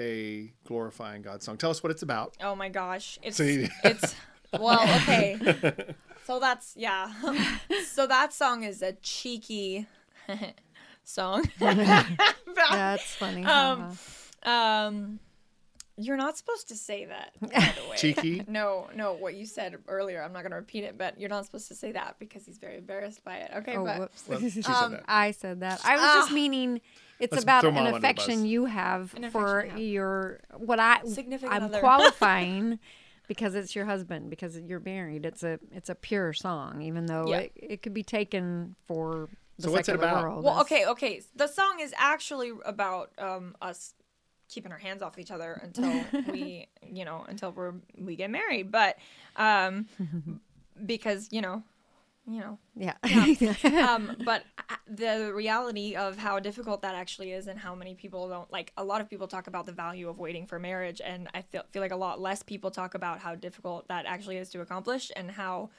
a 0.00 0.52
glorifying 0.64 1.22
God 1.22 1.42
song? 1.42 1.56
Tell 1.58 1.70
us 1.70 1.82
what 1.82 1.90
it's 1.90 2.02
about. 2.02 2.36
Oh 2.40 2.54
my 2.54 2.68
gosh. 2.68 3.18
It's 3.22 3.36
See? 3.38 3.68
it's 3.84 4.14
well, 4.58 4.80
okay. 5.02 5.74
So 6.26 6.40
that's 6.40 6.74
yeah. 6.76 7.12
so 7.86 8.06
that 8.06 8.32
song 8.32 8.64
is 8.64 8.82
a 8.82 8.92
cheeky 8.94 9.86
song. 11.04 11.44
That's 11.58 13.14
funny. 13.14 13.44
Um, 13.44 13.96
um 14.44 15.20
you're 15.98 16.16
not 16.18 16.36
supposed 16.36 16.68
to 16.68 16.74
say 16.76 17.06
that, 17.06 17.30
by 17.40 17.48
the 17.48 17.88
way. 17.90 17.96
Cheeky? 17.96 18.44
No, 18.46 18.88
no, 18.94 19.14
what 19.14 19.34
you 19.34 19.46
said 19.46 19.76
earlier, 19.88 20.22
I'm 20.22 20.32
not 20.34 20.42
gonna 20.42 20.56
repeat 20.56 20.84
it, 20.84 20.98
but 20.98 21.18
you're 21.18 21.30
not 21.30 21.46
supposed 21.46 21.68
to 21.68 21.74
say 21.74 21.92
that 21.92 22.16
because 22.18 22.44
he's 22.44 22.58
very 22.58 22.76
embarrassed 22.76 23.24
by 23.24 23.36
it. 23.36 23.50
Okay, 23.58 23.76
oh, 23.78 23.84
but 23.84 24.00
whoops. 24.00 24.24
Well, 24.28 24.40
she 24.40 24.50
said 24.50 24.66
Um, 24.74 24.92
that. 24.92 25.04
I 25.08 25.30
said 25.30 25.60
that. 25.60 25.80
I 25.84 25.94
was 25.96 26.02
just 26.02 26.30
Ah. 26.32 26.34
meaning 26.34 26.80
it's 27.18 27.32
Let's 27.32 27.44
about 27.44 27.64
an 27.64 27.72
Mom 27.74 27.86
under 27.86 27.92
the 27.92 27.96
affection 27.98 28.44
you 28.44 28.66
have 28.66 29.14
An 29.14 29.30
for 29.30 29.60
affection, 29.60 29.78
yeah. 29.78 29.84
your 29.84 30.40
what 30.58 30.78
I 30.80 31.00
Significant 31.06 31.54
I'm 31.54 31.62
other. 31.64 31.80
qualifying 31.80 32.78
because 33.28 33.54
it's 33.54 33.74
your 33.74 33.84
husband 33.86 34.30
because 34.30 34.58
you're 34.58 34.80
married. 34.80 35.24
It's 35.26 35.42
a 35.42 35.58
it's 35.72 35.88
a 35.88 35.94
pure 35.94 36.32
song, 36.32 36.82
even 36.82 37.06
though 37.06 37.26
Yeah. 37.28 37.38
it, 37.40 37.52
it 37.56 37.82
could 37.82 37.94
be 37.94 38.02
taken 38.02 38.76
for 38.86 39.28
the 39.58 39.64
So 39.64 39.72
what's 39.72 39.88
it 39.88 39.94
about? 39.96 40.22
world. 40.22 40.44
Well, 40.44 40.60
okay, 40.62 40.86
okay. 40.86 41.22
The 41.34 41.46
song 41.46 41.80
is 41.80 41.94
actually 41.96 42.52
about 42.64 43.10
um, 43.18 43.56
us 43.62 43.94
keeping 44.48 44.70
our 44.70 44.78
hands 44.78 45.02
off 45.02 45.18
each 45.18 45.30
other 45.30 45.54
until 45.62 46.04
we, 46.30 46.68
you 46.82 47.04
know, 47.04 47.24
until 47.28 47.50
we're 47.52 47.74
we 47.98 48.16
get 48.16 48.30
married. 48.30 48.70
But 48.70 48.96
um, 49.36 49.86
because 50.84 51.28
you 51.32 51.40
know, 51.40 51.62
you 52.28 52.40
know, 52.40 52.58
Yeah. 52.74 52.94
um, 53.88 54.16
but 54.24 54.42
the 54.88 55.32
reality 55.32 55.94
of 55.94 56.16
how 56.16 56.38
difficult 56.40 56.82
that 56.82 56.94
actually 56.94 57.32
is, 57.32 57.46
and 57.46 57.58
how 57.58 57.74
many 57.74 57.94
people 57.94 58.28
don't 58.28 58.50
like. 58.52 58.72
A 58.76 58.84
lot 58.84 59.00
of 59.00 59.08
people 59.08 59.28
talk 59.28 59.46
about 59.46 59.66
the 59.66 59.72
value 59.72 60.08
of 60.08 60.18
waiting 60.18 60.46
for 60.46 60.58
marriage, 60.58 61.00
and 61.04 61.28
I 61.34 61.42
feel 61.42 61.62
feel 61.70 61.82
like 61.82 61.92
a 61.92 61.96
lot 61.96 62.20
less 62.20 62.42
people 62.42 62.70
talk 62.70 62.94
about 62.94 63.20
how 63.20 63.34
difficult 63.36 63.86
that 63.88 64.06
actually 64.06 64.38
is 64.38 64.48
to 64.50 64.60
accomplish, 64.60 65.10
and 65.14 65.30
how 65.30 65.70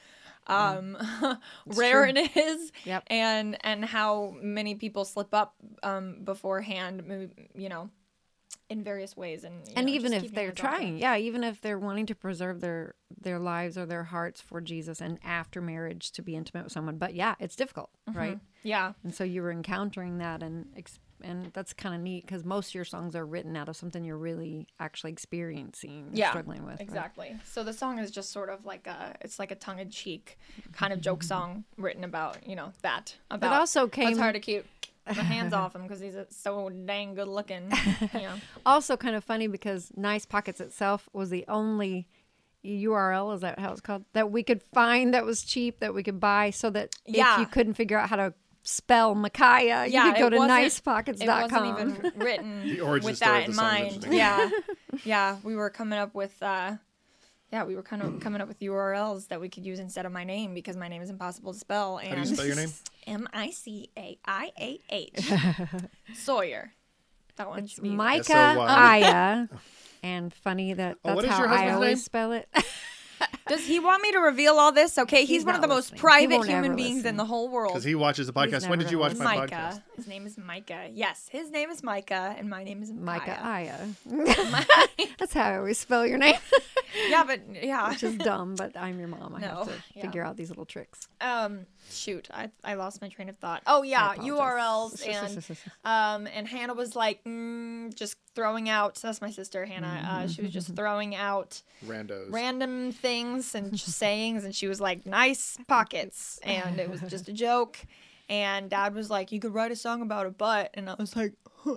um, 0.46 0.96
rare 1.66 2.10
true. 2.10 2.22
it 2.22 2.36
is, 2.36 2.72
Yep. 2.84 3.04
and 3.08 3.56
and 3.64 3.84
how 3.84 4.34
many 4.40 4.74
people 4.74 5.04
slip 5.04 5.34
up 5.34 5.54
um, 5.82 6.20
beforehand, 6.24 7.30
you 7.54 7.68
know, 7.68 7.90
in 8.70 8.84
various 8.84 9.16
ways, 9.16 9.44
and 9.44 9.54
and 9.76 9.86
know, 9.86 9.92
even 9.92 10.12
if 10.12 10.32
they're 10.34 10.46
hands 10.46 10.60
off 10.60 10.64
it. 10.66 10.76
trying 10.76 10.98
yeah 10.98 11.16
even 11.16 11.42
if 11.44 11.60
they're 11.60 11.78
wanting 11.78 12.06
to 12.06 12.14
preserve 12.14 12.60
their 12.60 12.94
their 13.20 13.38
lives 13.38 13.78
or 13.78 13.86
their 13.86 14.04
hearts 14.04 14.40
for 14.40 14.60
jesus 14.60 15.00
and 15.00 15.18
after 15.24 15.60
marriage 15.62 16.10
to 16.12 16.20
be 16.22 16.36
intimate 16.36 16.64
with 16.64 16.72
someone 16.72 16.98
but 16.98 17.14
yeah 17.14 17.34
it's 17.40 17.56
difficult 17.56 17.90
Mm-hmm. 18.08 18.18
right 18.18 18.38
yeah, 18.62 18.92
and 19.04 19.14
so 19.14 19.22
you 19.24 19.40
were 19.42 19.52
encountering 19.52 20.18
that 20.18 20.42
and 20.42 20.66
and 21.22 21.50
that's 21.52 21.72
kind 21.72 21.94
of 21.94 22.00
neat 22.00 22.24
because 22.26 22.44
most 22.44 22.68
of 22.70 22.74
your 22.74 22.84
songs 22.84 23.14
are 23.16 23.24
written 23.26 23.56
out 23.56 23.68
of 23.68 23.76
something 23.76 24.04
you're 24.04 24.16
really 24.16 24.66
actually 24.80 25.12
experiencing 25.12 26.10
yeah, 26.12 26.30
struggling 26.30 26.62
with 26.64 26.72
right? 26.78 26.80
exactly. 26.80 27.36
So 27.44 27.62
the 27.64 27.72
song 27.72 27.98
is 27.98 28.10
just 28.10 28.30
sort 28.32 28.48
of 28.50 28.64
like 28.66 28.86
a, 28.86 29.16
it's 29.20 29.38
like 29.38 29.50
a 29.50 29.54
tongue 29.56 29.78
in 29.78 29.90
cheek 29.90 30.38
kind 30.72 30.92
of 30.92 31.00
joke 31.08 31.22
song 31.22 31.64
written 31.76 32.04
about, 32.04 32.46
you 32.46 32.54
know, 32.56 32.72
that. 32.82 33.16
About 33.30 33.52
it 33.52 33.58
also 33.58 33.86
came- 33.88 34.08
It's 34.10 34.18
hard 34.18 34.34
to 34.34 34.40
keep 34.40 34.64
my 35.16 35.22
hands 35.22 35.52
off 35.52 35.74
him 35.74 35.82
because 35.82 36.00
he's 36.00 36.16
so 36.30 36.68
dang 36.70 37.14
good 37.14 37.28
looking. 37.28 37.70
You 38.14 38.20
know. 38.20 38.34
also 38.66 38.96
kind 38.96 39.16
of 39.16 39.24
funny 39.24 39.46
because 39.46 39.90
nice 39.96 40.24
pockets 40.26 40.60
itself 40.60 41.08
was 41.12 41.30
the 41.30 41.44
only 41.48 42.08
url 42.64 43.32
is 43.34 43.40
that 43.42 43.58
how 43.58 43.70
it's 43.70 43.80
called 43.80 44.04
that 44.14 44.32
we 44.32 44.42
could 44.42 44.60
find 44.74 45.14
that 45.14 45.24
was 45.24 45.42
cheap 45.44 45.78
that 45.78 45.94
we 45.94 46.02
could 46.02 46.18
buy 46.18 46.50
so 46.50 46.68
that 46.68 46.92
if 47.06 47.38
you 47.38 47.46
couldn't 47.46 47.74
figure 47.74 47.96
out 47.96 48.08
how 48.10 48.16
to 48.16 48.34
spell 48.62 49.14
Micaiah, 49.14 49.86
you 49.86 50.02
could 50.02 50.18
go 50.18 50.28
to 50.28 50.36
wasn't- 50.36 50.60
nicepockets.com. 50.60 51.40
It 51.40 51.52
wasn't 51.52 51.98
even 51.98 52.12
written 52.20 53.00
with 53.02 53.18
that 53.20 53.48
in 53.48 53.54
mind. 53.54 54.06
Yeah, 54.10 54.50
yeah. 55.04 55.36
We 55.42 55.56
were 55.56 55.70
coming 55.70 55.98
up 55.98 56.14
with, 56.14 56.36
uh, 56.42 56.72
yeah, 57.52 57.64
we 57.64 57.74
were 57.76 57.82
kind 57.82 58.02
of 58.02 58.20
coming 58.20 58.40
up 58.40 58.48
with 58.48 58.58
URLs 58.60 59.28
that 59.28 59.40
we 59.40 59.48
could 59.48 59.64
use 59.64 59.78
instead 59.78 60.04
of 60.06 60.12
my 60.12 60.24
name 60.24 60.54
because 60.54 60.76
my 60.76 60.88
name 60.88 61.00
is 61.02 61.10
impossible 61.10 61.52
to 61.52 61.58
spell. 61.58 61.98
And 61.98 62.08
How 62.08 62.14
do 62.24 62.28
you 62.28 62.34
spell 62.34 62.46
your 62.46 62.56
name? 62.56 62.72
M 63.06 63.28
I 63.32 63.50
C 63.50 63.90
A 63.96 64.18
I 64.26 64.50
A 64.60 64.80
H. 64.90 65.32
Sawyer. 66.14 66.72
That 67.36 67.48
one 67.48 67.66
should 67.66 67.82
be. 67.84 67.90
Micah 67.90 68.32
S-O-Y. 68.32 68.66
Aya. 68.68 69.46
And 70.00 70.32
funny 70.32 70.74
that 70.74 70.98
Oh, 71.04 71.08
that's 71.08 71.16
what 71.16 71.24
is 71.24 71.30
how 71.32 71.38
your 71.40 71.48
I 71.48 71.70
always 71.72 71.88
name? 71.88 71.96
spell 71.96 72.30
it. 72.32 72.48
Does 73.48 73.64
he 73.66 73.80
want 73.80 74.02
me 74.02 74.12
to 74.12 74.18
reveal 74.18 74.54
all 74.58 74.72
this? 74.72 74.98
Okay, 74.98 75.20
he's, 75.20 75.28
He's 75.28 75.44
one 75.44 75.54
of 75.54 75.62
the 75.62 75.68
most 75.68 75.92
listening. 75.92 75.96
He 75.96 76.00
private 76.00 76.46
human 76.46 76.76
beings 76.76 76.96
listen. 76.96 77.08
in 77.10 77.16
the 77.16 77.24
whole 77.24 77.48
world. 77.48 77.72
Because 77.72 77.84
he 77.84 77.94
watches 77.94 78.26
the 78.26 78.32
podcast. 78.32 78.68
When 78.68 78.78
did 78.78 78.90
you 78.90 78.98
watch 78.98 79.12
gonna 79.12 79.24
my 79.24 79.36
Micah. 79.38 79.54
podcast? 79.54 79.82
His 79.96 80.06
name 80.06 80.26
is 80.26 80.36
Micah. 80.36 80.88
Yes, 80.92 81.28
his 81.30 81.50
name 81.50 81.70
is 81.70 81.82
Micah, 81.82 82.34
and 82.38 82.50
my 82.50 82.62
name 82.62 82.82
is 82.82 82.92
Micah 82.92 83.38
Micah. 83.42 83.42
Aya. 84.10 85.14
that's 85.18 85.32
how 85.32 85.48
I 85.48 85.56
always 85.58 85.78
spell 85.78 86.06
your 86.06 86.18
name. 86.18 86.34
yeah, 87.08 87.24
but 87.24 87.40
yeah. 87.62 87.88
Which 87.90 88.02
is 88.02 88.16
dumb, 88.16 88.54
but 88.54 88.76
I'm 88.76 88.98
your 88.98 89.08
mom. 89.08 89.34
I 89.36 89.40
No, 89.40 89.46
have 89.48 89.66
to 89.68 89.72
yeah. 89.94 90.02
figure 90.02 90.24
out 90.24 90.36
these 90.36 90.48
little 90.50 90.66
tricks. 90.66 91.08
Um, 91.20 91.60
shoot, 91.90 92.28
I, 92.32 92.50
I 92.62 92.74
lost 92.74 93.00
my 93.00 93.08
train 93.08 93.28
of 93.28 93.38
thought. 93.38 93.62
Oh 93.66 93.82
yeah. 93.82 94.14
URLs 94.16 95.06
and 95.08 95.56
um, 95.84 96.28
and 96.32 96.46
Hannah 96.46 96.74
was 96.74 96.94
like 96.94 97.24
mm, 97.24 97.94
just 97.94 98.16
throwing 98.34 98.68
out. 98.68 98.96
That's 98.96 99.20
my 99.20 99.30
sister 99.30 99.64
Hannah. 99.64 100.06
Uh, 100.08 100.28
she 100.28 100.42
was 100.42 100.52
just 100.52 100.74
throwing 100.76 101.14
out 101.14 101.62
Randos. 101.86 102.26
random 102.30 102.92
things 102.92 103.07
and 103.54 103.72
just 103.76 103.96
sayings, 103.98 104.44
and 104.44 104.54
she 104.54 104.66
was 104.68 104.80
like, 104.80 105.06
"Nice 105.06 105.58
pockets," 105.66 106.38
and 106.42 106.78
it 106.78 106.90
was 106.90 107.00
just 107.02 107.28
a 107.28 107.32
joke. 107.46 107.78
and 108.28 108.68
Dad 108.70 108.94
was 108.94 109.08
like, 109.10 109.32
"You 109.32 109.40
could 109.40 109.54
write 109.54 109.72
a 109.72 109.76
song 109.76 110.02
about 110.02 110.26
a 110.26 110.30
butt," 110.30 110.70
and 110.74 110.88
I 110.90 110.94
was 110.98 111.16
like, 111.16 111.32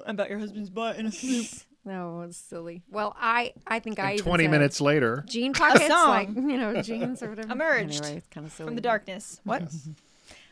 "About 0.05 0.29
your 0.29 0.39
husband's 0.39 0.69
butt 0.69 0.97
in 0.97 1.05
a 1.07 1.11
soup." 1.11 1.47
No, 1.83 2.21
it's 2.21 2.37
silly. 2.37 2.83
Well, 2.91 3.15
I 3.19 3.53
I 3.65 3.79
think 3.79 3.97
I 3.97 4.11
And 4.11 4.13
even 4.19 4.23
20 4.25 4.43
said 4.43 4.51
minutes 4.51 4.81
later, 4.81 5.25
jean 5.27 5.51
pockets, 5.51 5.87
song. 5.87 6.09
like 6.09 6.27
you 6.35 6.55
know, 6.59 6.79
jeans 6.83 7.23
or 7.23 7.29
whatever. 7.31 7.51
Emerged 7.51 8.03
Anyway, 8.05 8.17
it's 8.17 8.27
kind 8.27 8.45
of 8.45 8.53
silly. 8.53 8.67
from 8.67 8.75
the 8.75 8.81
darkness. 8.81 9.41
What? 9.45 9.63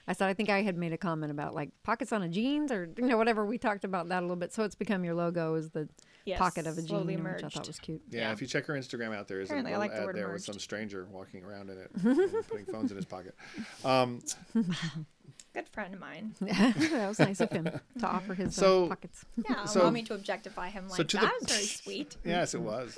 I 0.08 0.14
said 0.14 0.28
I 0.28 0.34
think 0.34 0.50
I 0.50 0.64
had 0.64 0.76
made 0.76 0.92
a 0.92 0.98
comment 0.98 1.32
about 1.32 1.54
like 1.54 1.70
pockets 1.84 2.12
on 2.12 2.24
a 2.24 2.28
jeans 2.28 2.72
or 2.72 2.90
you 2.98 3.06
know 3.06 3.16
whatever. 3.16 3.46
We 3.46 3.60
talked 3.60 3.84
about 3.84 4.10
that 4.10 4.22
a 4.22 4.26
little 4.26 4.38
bit. 4.38 4.52
So 4.54 4.64
it's 4.64 4.74
become 4.74 5.04
your 5.06 5.14
logo 5.14 5.54
is 5.54 5.70
the 5.70 5.88
Yes, 6.30 6.40
pocket 6.40 6.66
of 6.68 6.78
a 6.78 6.82
jean, 6.82 6.88
slowly 6.90 7.16
which 7.18 7.44
I 7.44 7.50
thought 7.50 7.68
was 7.68 7.80
cute. 7.80 8.02
yeah, 8.10 8.22
Yeah. 8.22 8.32
if 8.32 8.42
you 8.42 8.48
check 8.48 8.66
her 8.68 8.74
Instagram 8.74 9.16
out, 9.16 9.28
there 9.28 9.42
is 9.42 9.50
a 9.50 9.54
Apparently, 9.54 9.74
I 9.74 9.78
little 9.78 9.90
like 9.90 9.92
the 9.96 10.02
ad 10.02 10.06
word 10.08 10.16
there 10.16 10.32
with 10.32 10.44
some 10.44 10.60
stranger 10.60 11.08
walking 11.12 11.44
around 11.44 11.70
in 11.70 11.78
it, 11.78 11.92
and 12.04 12.48
putting 12.48 12.66
phones 12.66 12.92
in 12.92 12.98
his 12.98 13.06
pocket. 13.06 13.36
Um, 13.84 14.20
Good 15.54 15.68
friend 15.70 15.94
of 15.96 16.00
mine. 16.00 16.36
that 16.42 17.08
was 17.08 17.18
nice 17.20 17.40
of 17.42 17.52
him 17.52 17.66
to 17.66 18.06
offer 18.08 18.34
his 18.36 18.56
So- 18.56 18.86
uh, 18.86 18.90
pockets. 18.90 19.26
Yeah, 19.50 19.66
So- 19.66 19.82
allow 19.82 19.90
me 19.90 20.04
to 20.04 20.14
objectify 20.14 20.70
him 20.70 20.88
like 20.88 20.98
so 20.98 21.04
to 21.04 21.18
that. 21.18 21.34
the- 21.40 21.46
was 21.46 21.52
very 21.52 21.66
sweet. 21.66 22.18
Yes, 22.24 22.54
it 22.54 22.62
was. 22.62 22.96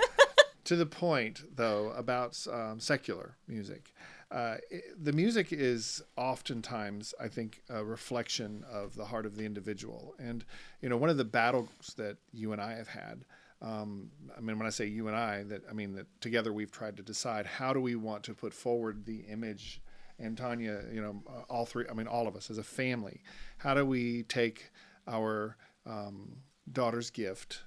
to 0.65 0.76
the 0.76 0.86
point, 0.86 1.44
though, 1.56 1.91
about 1.91 2.38
um, 2.52 2.80
secular 2.80 3.36
music. 3.48 3.94
Uh, 4.32 4.56
the 4.98 5.12
music 5.12 5.52
is 5.52 6.02
oftentimes, 6.15 7.13
I 7.20 7.28
think, 7.28 7.62
a 7.70 7.84
reflection 7.84 8.63
of 8.72 8.96
the 8.96 9.06
heart 9.06 9.26
of 9.26 9.36
the 9.36 9.44
individual. 9.44 10.15
And, 10.20 10.46
you 10.82 10.88
know, 10.88 10.96
one 10.96 11.10
of 11.10 11.17
the 11.17 11.26
battles 11.26 11.70
that 11.98 12.17
you 12.32 12.54
and 12.54 12.62
I 12.62 12.76
have 12.76 12.88
had, 12.88 13.26
um, 13.62 14.10
I 14.36 14.39
mean, 14.39 14.58
when 14.58 14.65
I 14.65 14.72
say 14.72 14.86
you 14.86 15.08
and 15.08 15.17
I, 15.17 15.44
that 15.44 15.63
I 15.70 15.74
mean 15.74 15.94
that 15.96 16.08
together 16.22 16.54
we've 16.54 16.72
tried 16.72 16.98
to 16.98 17.04
decide 17.04 17.46
how 17.46 17.74
do 17.74 17.82
we 17.82 17.96
want 17.96 18.24
to 18.24 18.34
put 18.34 18.54
forward 18.54 19.06
the 19.06 19.26
image. 19.30 19.82
And 20.17 20.38
Tanya, 20.38 20.84
you 20.91 21.02
know, 21.02 21.22
uh, 21.28 21.41
all 21.50 21.65
three, 21.65 21.86
I 21.89 21.94
mean, 21.94 22.08
all 22.08 22.28
of 22.28 22.36
us 22.36 22.50
as 22.50 22.58
a 22.58 22.63
family, 22.63 23.22
how 23.58 23.74
do 23.74 23.86
we 23.86 24.24
take 24.24 24.72
our 25.08 25.58
um, 25.86 26.38
daughter's 26.72 27.10
gift 27.10 27.63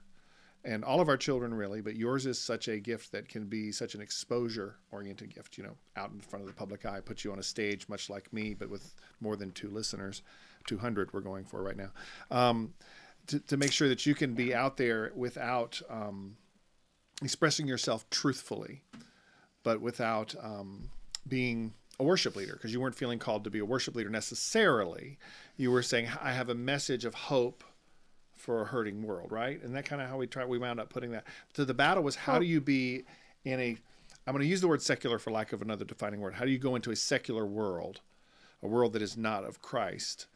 and 0.65 0.83
all 0.85 1.01
of 1.01 1.09
our 1.09 1.17
children 1.17 1.53
really 1.53 1.81
but 1.81 1.97
yours 1.97 2.27
is 2.27 2.39
such 2.39 2.69
a 2.69 2.79
gift 2.79 3.13
that 3.13 3.29
can 3.29 3.45
be 3.47 3.71
such 3.71 3.95
an 3.95 4.01
exposure 4.01 4.77
oriented 4.93 5.35
gift 5.35 5.59
you 5.59 5.65
know 5.65 5.77
out 5.97 6.11
in 6.11 6.21
front 6.21 6.43
of 6.43 6.49
the 6.49 6.55
public 6.55 6.87
eye 6.87 7.01
put 7.01 7.25
you 7.25 7.33
on 7.33 7.39
a 7.39 7.43
stage 7.43 7.89
much 7.89 8.09
like 8.09 8.33
me 8.33 8.55
but 8.55 8.71
with 8.71 8.95
more 9.21 9.37
than 9.37 9.51
two 9.53 9.69
listeners 9.69 10.23
200 10.67 11.13
we're 11.13 11.21
going 11.21 11.45
for 11.45 11.63
right 11.63 11.77
now. 11.77 11.91
Um, 12.31 12.75
to, 13.29 13.39
to 13.41 13.57
make 13.57 13.73
sure 13.73 13.89
that 13.89 14.05
you 14.05 14.15
can 14.15 14.35
be 14.35 14.55
out 14.55 14.77
there 14.77 15.13
without 15.15 15.81
um, 15.89 16.37
expressing 17.23 17.67
yourself 17.67 18.09
truthfully 18.11 18.83
but 19.63 19.81
without 19.81 20.35
um, 20.43 20.91
being 21.27 21.73
a 21.99 22.05
worship 22.05 22.37
leader 22.37 22.53
because 22.53 22.73
you 22.73 22.81
weren't 22.81 22.95
feeling 22.95 23.19
called 23.19 23.45
to 23.45 23.51
be 23.51 23.61
a 23.61 23.65
worship 23.65 23.95
leader 23.95 24.11
necessarily. 24.11 25.19
You 25.57 25.71
were 25.71 25.83
saying 25.83 26.09
i 26.21 26.33
have 26.33 26.49
a 26.49 26.55
message 26.55 27.05
of 27.05 27.15
hope 27.15 27.65
for 28.45 28.61
a 28.63 28.65
hurting 28.67 29.03
world, 29.03 29.33
right? 29.33 29.63
And 29.63 29.75
that 29.75 29.87
kind 29.87 30.03
of 30.03 30.09
how 30.09 30.19
we 30.19 30.27
try 30.27 30.45
we 30.45 30.59
wound 30.59 30.79
up 30.79 30.91
putting 30.91 31.11
that. 31.13 31.25
So 31.55 31.65
the 31.65 31.75
battle 31.75 32.03
was 32.03 32.15
how 32.15 32.39
do 32.39 32.45
you 32.45 32.61
be 32.61 33.05
in 33.45 33.59
a 33.59 33.77
I'm 34.27 34.33
going 34.33 34.43
to 34.43 34.49
use 34.49 34.61
the 34.61 34.69
word 34.69 34.83
secular 34.83 35.19
for 35.19 35.31
lack 35.31 35.53
of 35.53 35.61
another 35.63 35.85
defining 35.85 36.21
word. 36.21 36.35
How 36.35 36.45
do 36.45 36.51
you 36.51 36.59
go 36.59 36.77
into 36.77 36.91
a 36.91 36.97
secular 36.97 37.45
world, 37.45 38.01
a 38.63 38.69
world 38.69 38.93
that 38.95 39.03
is 39.03 39.17
not 39.17 39.45
of 39.45 39.61
Christ, 39.63 40.27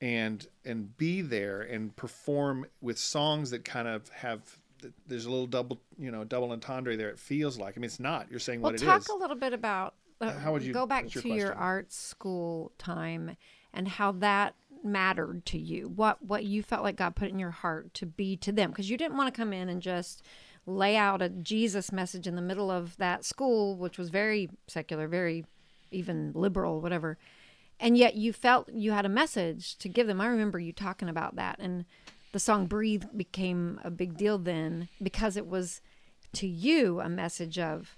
and 0.00 0.46
and 0.64 0.96
be 0.96 1.20
there 1.22 1.60
and 1.62 1.94
perform 1.96 2.66
with 2.80 2.98
songs 2.98 3.50
that 3.50 3.64
kind 3.64 3.86
of 3.88 4.08
have 4.10 4.58
there's 5.06 5.26
a 5.26 5.30
little 5.30 5.46
double 5.46 5.80
you 5.98 6.10
know 6.10 6.24
double 6.24 6.50
entendre 6.50 6.96
there. 6.96 7.08
It 7.10 7.18
feels 7.18 7.58
like 7.58 7.76
I 7.76 7.80
mean 7.80 7.84
it's 7.86 8.00
not. 8.00 8.28
You're 8.30 8.40
saying 8.40 8.60
Well, 8.60 8.72
what 8.72 8.82
it 8.82 8.84
talk 8.84 9.08
a 9.08 9.14
little 9.14 9.36
bit 9.36 9.52
about. 9.52 9.94
Uh, 10.20 10.32
How 10.38 10.52
would 10.52 10.62
you- 10.62 10.72
go 10.72 10.86
back 10.86 11.14
your 11.14 11.22
to 11.22 11.28
your 11.28 11.46
question? 11.48 11.62
art 11.62 11.92
school 11.92 12.72
time 12.78 13.36
and 13.72 13.88
how 13.88 14.12
that 14.12 14.54
mattered 14.84 15.44
to 15.46 15.58
you? 15.58 15.88
What 15.88 16.24
what 16.24 16.44
you 16.44 16.62
felt 16.62 16.82
like 16.82 16.96
God 16.96 17.16
put 17.16 17.30
in 17.30 17.38
your 17.38 17.50
heart 17.50 17.94
to 17.94 18.06
be 18.06 18.36
to 18.38 18.52
them? 18.52 18.70
Because 18.70 18.90
you 18.90 18.96
didn't 18.96 19.16
want 19.16 19.32
to 19.32 19.38
come 19.38 19.52
in 19.52 19.68
and 19.68 19.82
just 19.82 20.22
lay 20.66 20.96
out 20.96 21.22
a 21.22 21.28
Jesus 21.28 21.90
message 21.92 22.26
in 22.26 22.36
the 22.36 22.42
middle 22.42 22.70
of 22.70 22.96
that 22.96 23.24
school, 23.24 23.76
which 23.76 23.98
was 23.98 24.10
very 24.10 24.48
secular, 24.68 25.08
very 25.08 25.44
even 25.90 26.32
liberal, 26.34 26.80
whatever. 26.80 27.18
And 27.80 27.96
yet 27.96 28.14
you 28.14 28.32
felt 28.32 28.70
you 28.72 28.92
had 28.92 29.06
a 29.06 29.10
message 29.10 29.76
to 29.78 29.88
give 29.88 30.06
them. 30.06 30.20
I 30.20 30.26
remember 30.26 30.58
you 30.58 30.72
talking 30.72 31.08
about 31.08 31.36
that, 31.36 31.58
and 31.58 31.84
the 32.32 32.38
song 32.38 32.66
"Breathe" 32.66 33.04
became 33.16 33.80
a 33.82 33.90
big 33.90 34.16
deal 34.16 34.38
then 34.38 34.88
because 35.02 35.36
it 35.36 35.46
was 35.46 35.80
to 36.34 36.46
you 36.46 37.00
a 37.00 37.08
message 37.08 37.58
of 37.58 37.96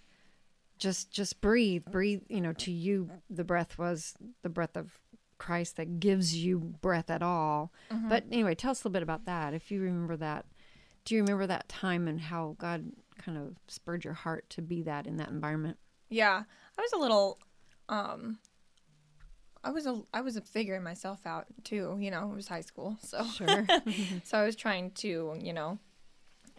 just 0.79 1.11
just 1.12 1.40
breathe 1.40 1.85
breathe 1.90 2.23
you 2.29 2.40
know 2.40 2.53
to 2.53 2.73
you 2.73 3.09
the 3.31 3.44
breath 3.44 3.79
was 3.79 4.14
the 4.42 4.49
breath 4.49 4.77
of 4.77 4.99
christ 5.38 5.77
that 5.77 6.01
gives 6.01 6.37
you 6.37 6.59
breath 6.59 7.11
at 7.11 7.23
all. 7.23 7.73
But 8.09 8.25
anyway 8.31 8.55
tell 8.55 8.70
us 8.73 8.83
a 8.83 8.88
little 8.88 8.92
bit 8.94 9.03
about 9.03 9.25
that 9.27 9.55
if 9.55 9.70
you 9.70 9.81
remember 9.81 10.16
that. 10.16 10.47
Do 11.05 11.14
you 11.14 11.23
remember 11.23 11.47
that 11.47 11.68
time 11.68 12.09
and 12.09 12.20
how 12.20 12.57
god 12.59 12.92
kind 13.18 13.37
of 13.38 13.57
spurred 13.68 14.05
your 14.05 14.14
heart 14.14 14.49
to 14.51 14.62
be 14.62 14.83
that 14.83 15.07
in 15.07 15.16
that 15.18 15.29
environment? 15.29 15.77
Yeah, 16.09 16.42
I 16.79 16.81
was 16.81 16.92
a 16.92 16.99
little, 16.99 17.38
um, 17.88 18.38
I 19.62 19.70
was 19.70 19.87
a, 19.87 20.01
I 20.12 20.20
was 20.20 20.37
a 20.37 20.40
figuring 20.40 20.83
myself 20.83 21.27
out 21.27 21.47
too. 21.62 21.97
You 22.01 22.11
know, 22.11 22.31
it 22.31 22.37
was 22.37 22.49
high 22.49 22.61
school, 22.61 22.99
so. 23.03 23.25
Sure. 23.27 23.66
So 24.25 24.38
I 24.38 24.44
was 24.44 24.57
trying 24.57 24.90
to, 24.92 25.37
you 25.40 25.53
know, 25.53 25.79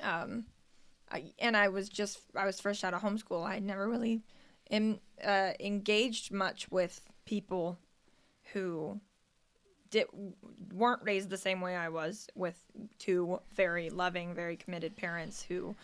um, 0.02 0.46
I, 1.12 1.32
and 1.40 1.56
I 1.56 1.70
was 1.70 1.90
just, 1.90 2.20
I 2.36 2.46
was 2.46 2.60
fresh 2.60 2.84
out 2.84 2.94
of 2.94 3.02
homeschool. 3.02 3.46
I 3.46 3.56
had 3.56 3.64
never 3.64 3.88
really, 3.88 4.24
em, 4.70 5.00
uh, 5.24 5.52
engaged 5.60 6.32
much 6.32 6.70
with 6.72 7.00
people 7.26 7.78
who 8.56 9.02
did 9.92 10.08
weren't 10.74 11.04
raised 11.04 11.30
the 11.30 11.38
same 11.38 11.60
way 11.60 11.76
I 11.76 11.90
was 11.90 12.28
with 12.36 12.56
two 12.98 13.40
very 13.54 13.90
loving, 13.90 14.34
very 14.34 14.56
committed 14.56 14.96
parents 14.96 15.44
who 15.44 15.76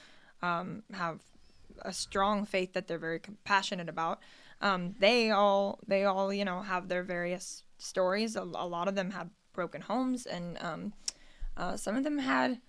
um, 0.41 0.81
have 0.93 1.19
a 1.81 1.91
strong 1.91 2.45
faith 2.45 2.73
that 2.73 2.87
they're 2.87 2.97
very 2.97 3.19
passionate 3.43 3.89
about. 3.89 4.19
Um, 4.61 4.95
they 4.99 5.31
all 5.31 5.79
they 5.85 6.05
all 6.05 6.33
you 6.33 6.45
know 6.45 6.61
have 6.61 6.87
their 6.87 7.03
various 7.03 7.63
stories. 7.77 8.37
A, 8.37 8.41
a 8.41 8.67
lot 8.67 8.87
of 8.87 8.95
them 8.95 9.11
had 9.11 9.29
broken 9.53 9.81
homes, 9.81 10.25
and 10.25 10.57
um, 10.61 10.93
uh, 11.57 11.75
some 11.75 11.97
of 11.97 12.05
them 12.05 12.19
had 12.19 12.61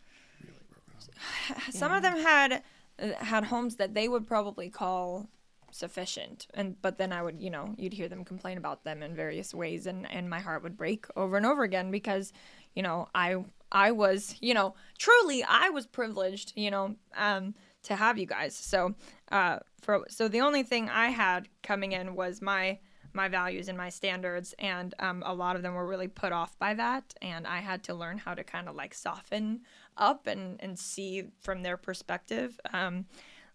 some 1.71 1.93
of 1.93 2.03
them 2.03 2.19
had 2.19 2.63
uh, 2.99 3.13
had 3.25 3.45
homes 3.45 3.77
that 3.77 3.95
they 3.95 4.09
would 4.09 4.27
probably 4.27 4.69
call 4.69 5.29
sufficient. 5.75 6.47
And 6.55 6.81
but 6.81 6.99
then 6.99 7.13
i 7.13 7.23
would 7.23 7.41
you 7.41 7.51
know 7.51 7.75
you'd 7.77 7.93
hear 7.93 8.09
them 8.09 8.25
complain 8.25 8.59
about 8.59 8.85
them 8.85 9.03
in 9.03 9.15
various 9.15 9.55
ways 9.55 9.87
and 9.87 10.11
and 10.11 10.29
my 10.29 10.41
heart 10.41 10.63
would 10.63 10.77
break 10.77 11.07
over 11.17 11.37
and 11.37 11.47
over 11.47 11.63
again 11.63 11.91
because 11.91 12.33
you 12.75 12.83
know 12.83 13.09
i 13.15 13.37
i 13.71 13.91
was 13.91 14.37
you 14.41 14.55
know 14.55 14.75
truly 14.99 15.43
i 15.45 15.71
was 15.71 15.87
privileged 15.87 16.53
you 16.57 16.71
know 16.71 16.95
um 17.17 17.55
to 17.83 17.97
have 17.97 18.17
you 18.17 18.27
guys. 18.27 18.55
So 18.55 18.95
uh 19.31 19.59
for 19.81 20.05
so 20.09 20.29
the 20.29 20.41
only 20.41 20.63
thing 20.63 20.89
i 20.89 21.09
had 21.09 21.49
coming 21.63 21.93
in 21.93 22.15
was 22.15 22.41
my 22.41 22.79
my 23.15 23.29
values 23.29 23.69
and 23.69 23.77
my 23.77 23.91
standards 23.91 24.55
and 24.59 24.95
um, 24.99 25.23
a 25.27 25.35
lot 25.35 25.57
of 25.57 25.63
them 25.63 25.75
were 25.75 25.87
really 25.87 26.09
put 26.09 26.33
off 26.33 26.59
by 26.59 26.73
that 26.73 27.15
and 27.21 27.47
i 27.47 27.59
had 27.59 27.83
to 27.83 27.95
learn 27.95 28.17
how 28.17 28.33
to 28.33 28.43
kind 28.43 28.69
of 28.69 28.75
like 28.75 28.95
soften 28.95 29.61
up 29.97 30.27
and 30.27 30.59
and 30.63 30.79
see 30.79 31.25
from 31.41 31.63
their 31.63 31.77
perspective 31.77 32.59
um 32.73 33.05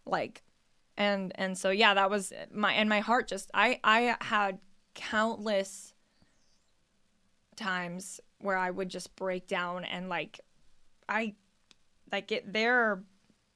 like 0.06 0.44
and 0.98 1.32
and 1.36 1.58
so 1.58 1.70
yeah 1.70 1.94
that 1.94 2.10
was 2.10 2.34
my 2.52 2.74
and 2.74 2.90
my 2.90 3.00
heart 3.00 3.28
just 3.28 3.50
i 3.54 3.80
i 3.84 4.16
had 4.22 4.60
countless 4.96 5.94
times 7.56 8.20
where 8.40 8.58
i 8.58 8.70
would 8.70 8.90
just 8.90 9.16
break 9.16 9.48
down 9.48 9.84
and 9.84 10.10
like 10.10 10.40
i 11.10 11.34
like 12.12 12.32
it 12.32 12.52
their 12.54 13.04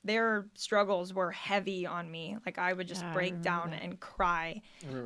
their 0.03 0.47
struggles 0.55 1.13
were 1.13 1.31
heavy 1.31 1.85
on 1.85 2.09
me 2.09 2.35
like 2.45 2.57
i 2.57 2.73
would 2.73 2.87
just 2.87 3.01
Yeah, 3.03 3.13
break 3.13 3.41
down 3.41 3.71
that. 3.71 3.83
and 3.83 3.99
cry 3.99 4.61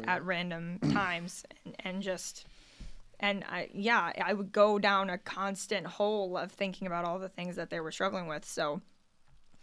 at 0.07 0.23
random 0.23 0.79
times 0.91 1.43
and, 1.65 1.75
and 1.79 2.01
just 2.03 2.45
and 3.17 3.45
I 3.45 3.69
yeah, 3.73 4.11
I 4.21 4.33
would 4.33 4.51
go 4.51 4.77
down 4.77 5.09
a 5.09 5.17
constant 5.17 5.87
hole 5.87 6.35
of 6.37 6.51
thinking 6.51 6.85
about 6.85 7.05
all 7.05 7.17
the 7.17 7.29
things 7.29 7.55
that 7.55 7.69
they 7.69 7.79
were 7.79 7.93
struggling 7.93 8.27
with. 8.27 8.43
So 8.43 8.81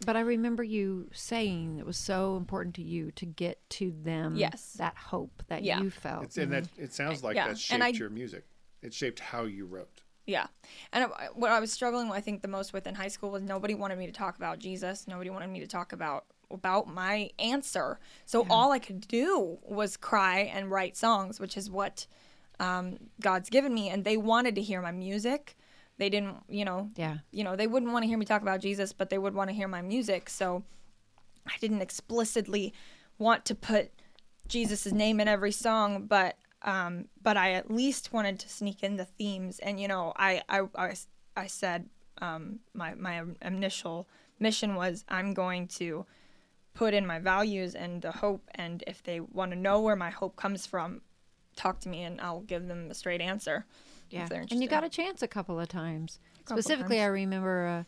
but 0.05 0.15
i 0.15 0.19
remember 0.19 0.63
you 0.63 1.09
saying 1.13 1.77
it 1.79 1.85
was 1.85 1.97
so 1.97 2.35
important 2.37 2.75
to 2.75 2.81
you 2.81 3.11
to 3.11 3.25
get 3.25 3.59
to 3.69 3.91
them 4.03 4.35
Yes. 4.35 4.73
that 4.77 4.95
hope 4.95 5.43
that 5.47 5.63
Yeah. 5.63 5.81
you 5.81 5.89
felt 5.89 6.23
It's 6.25 6.37
and 6.37 6.51
that 6.51 6.67
it 6.77 6.93
sounds 6.93 7.23
like 7.23 7.35
Yeah, 7.35 7.43
that 7.45 7.49
and 7.51 7.59
shaped 7.59 7.83
I- 7.83 7.87
your 7.89 8.09
music. 8.09 8.45
It 8.81 8.93
shaped 8.93 9.19
how 9.19 9.43
you 9.43 9.65
wrote. 9.65 10.01
yeah, 10.25 10.47
and 10.91 11.05
I- 11.05 11.27
what 11.33 11.51
I 11.51 11.59
was 11.59 11.71
struggling, 11.71 12.11
I 12.11 12.19
think, 12.21 12.41
the 12.41 12.47
most 12.47 12.73
with 12.73 12.85
in 12.87 12.95
high 12.95 13.07
school 13.07 13.31
was 13.31 13.41
nobody 13.43 13.73
wanted 13.75 13.97
me 13.97 14.05
to 14.07 14.11
talk 14.13 14.35
about 14.35 14.59
Jesus. 14.59 15.07
Nobody 15.07 15.29
wanted 15.29 15.47
me 15.49 15.59
to 15.61 15.67
talk 15.67 15.93
about 15.93 16.25
about 16.51 16.87
my 16.87 17.31
answer. 17.39 17.99
So 18.25 18.45
all 18.49 18.71
I 18.71 18.77
could 18.79 19.07
do 19.07 19.57
was 19.63 19.97
cry 19.97 20.39
and 20.41 20.69
write 20.69 20.95
songs, 20.95 21.39
which 21.39 21.57
is 21.57 21.69
what 21.71 22.05
um, 22.59 22.97
God's 23.19 23.49
given 23.49 23.73
me. 23.73 23.89
And 23.89 24.05
they 24.05 24.15
wanted 24.17 24.53
to 24.55 24.61
hear 24.61 24.79
my 24.81 24.91
music. 24.91 25.57
They 25.97 26.09
didn't, 26.09 26.37
you 26.49 26.65
know, 26.65 26.89
yeah 26.95 27.17
you 27.31 27.43
know, 27.43 27.55
they 27.55 27.67
wouldn't 27.67 27.91
want 27.91 28.03
to 28.03 28.07
hear 28.07 28.17
me 28.17 28.25
talk 28.25 28.41
about 28.41 28.61
Jesus, 28.61 28.93
but 28.93 29.09
they 29.09 29.17
would 29.17 29.33
want 29.33 29.49
to 29.49 29.55
hear 29.55 29.67
my 29.67 29.81
music. 29.81 30.29
So 30.29 30.63
I 31.47 31.57
didn't 31.59 31.81
explicitly 31.81 32.73
want 33.17 33.45
to 33.45 33.55
put 33.55 33.91
Jesus' 34.47 34.91
name 34.91 35.19
in 35.19 35.27
every 35.27 35.51
song, 35.51 36.07
but 36.07 36.35
Um, 36.65 37.09
but 37.21 37.35
I 37.35 37.55
at 37.59 37.69
least 37.69 38.13
wanted 38.13 38.39
to 38.39 38.47
sneak 38.47 38.83
in 38.83 38.95
the 38.95 39.05
themes. 39.17 39.59
And, 39.59 39.79
you 39.81 39.87
know, 39.89 40.13
I, 40.15 40.41
I, 40.47 40.59
I, 40.75 40.95
I 41.35 41.47
said 41.47 41.89
um, 42.21 42.59
my, 42.73 42.95
my 42.95 43.23
initial 43.41 44.07
mission 44.39 44.75
was 44.75 45.03
I'm 45.09 45.33
going 45.33 45.67
to 45.79 46.05
put 46.73 46.93
in 46.93 47.05
my 47.05 47.19
values 47.19 47.75
and 47.75 48.01
the 48.01 48.11
hope. 48.11 48.43
And 48.55 48.81
if 48.87 49.03
they 49.03 49.19
want 49.19 49.51
to 49.51 49.57
know 49.57 49.81
where 49.81 49.97
my 49.97 50.09
hope 50.09 50.35
comes 50.37 50.65
from, 50.65 51.01
talk 51.55 51.81
to 51.81 51.89
me 51.89 52.03
and 52.07 52.21
I'll 52.21 52.45
give 52.47 52.67
them 52.67 52.89
a 52.89 52.93
straight 52.93 53.21
answer. 53.21 53.65
Yeah, 54.13 54.27
and 54.51 54.61
you 54.61 54.67
got 54.67 54.83
a 54.83 54.89
chance 54.89 55.21
a 55.21 55.27
couple 55.27 55.59
of 55.59 55.67
times. 55.67 56.19
Couple 56.45 56.61
Specifically, 56.61 56.97
times. 56.97 57.05
I 57.05 57.07
remember 57.07 57.65
a, 57.65 57.85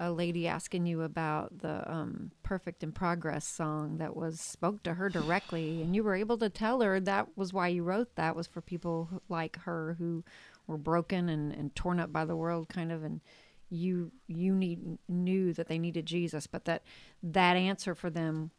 a 0.00 0.10
lady 0.10 0.48
asking 0.48 0.86
you 0.86 1.02
about 1.02 1.58
the 1.58 1.88
um, 1.90 2.32
"Perfect 2.42 2.82
in 2.82 2.92
Progress" 2.92 3.46
song 3.46 3.98
that 3.98 4.16
was 4.16 4.40
spoke 4.40 4.82
to 4.82 4.94
her 4.94 5.08
directly, 5.08 5.80
and 5.82 5.94
you 5.94 6.02
were 6.02 6.16
able 6.16 6.38
to 6.38 6.48
tell 6.48 6.80
her 6.80 6.98
that 7.00 7.36
was 7.36 7.52
why 7.52 7.68
you 7.68 7.84
wrote 7.84 8.16
that 8.16 8.34
was 8.34 8.46
for 8.46 8.60
people 8.60 9.22
like 9.28 9.58
her 9.60 9.96
who 9.98 10.24
were 10.66 10.78
broken 10.78 11.28
and, 11.28 11.52
and 11.52 11.74
torn 11.74 12.00
up 12.00 12.12
by 12.12 12.24
the 12.24 12.36
world, 12.36 12.68
kind 12.68 12.90
of, 12.90 13.04
and 13.04 13.20
you 13.68 14.10
you 14.26 14.54
need 14.54 14.98
knew 15.08 15.52
that 15.52 15.68
they 15.68 15.78
needed 15.78 16.04
Jesus, 16.06 16.46
but 16.48 16.64
that 16.64 16.82
that 17.22 17.56
answer 17.56 17.94
for 17.94 18.10
them 18.10 18.50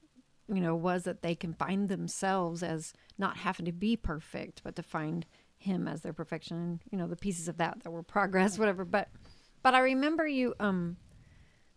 you 0.48 0.60
know, 0.60 0.76
was 0.76 1.04
that 1.04 1.22
they 1.22 1.36
can 1.36 1.54
find 1.54 1.88
themselves 1.88 2.62
as 2.62 2.94
not 3.18 3.38
having 3.38 3.66
to 3.66 3.72
be 3.72 3.96
perfect, 3.96 4.62
but 4.64 4.76
to 4.76 4.84
find 4.84 5.26
him 5.62 5.88
as 5.88 6.02
their 6.02 6.14
perfection. 6.14 6.82
You 6.92 6.98
know, 6.98 7.08
the 7.08 7.16
pieces 7.16 7.48
of 7.48 7.58
that 7.58 7.84
that 7.84 7.92
were 7.92 8.04
progress, 8.04 8.58
whatever. 8.58 8.84
But, 8.84 9.10
but 9.64 9.74
I 9.74 9.80
remember 9.80 10.28
you 10.28 10.54
um 10.60 10.98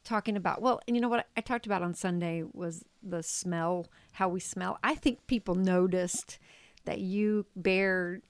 talking 0.05 0.37
about 0.37 0.63
well, 0.63 0.81
and 0.87 0.97
you 0.97 1.01
know 1.01 1.09
what 1.09 1.27
I 1.37 1.41
talked 1.41 1.67
about 1.67 1.83
on 1.83 1.95
Sunday 1.95 2.45
was 2.53 2.85
the 3.03 3.23
smell, 3.23 3.87
how 4.13 4.29
we 4.29 4.41
smell. 4.41 4.79
I 4.83 4.95
think 4.95 5.27
people 5.27 5.55
noticed 5.55 6.39
that 6.85 7.01
you 7.01 7.47
bear 7.57 8.21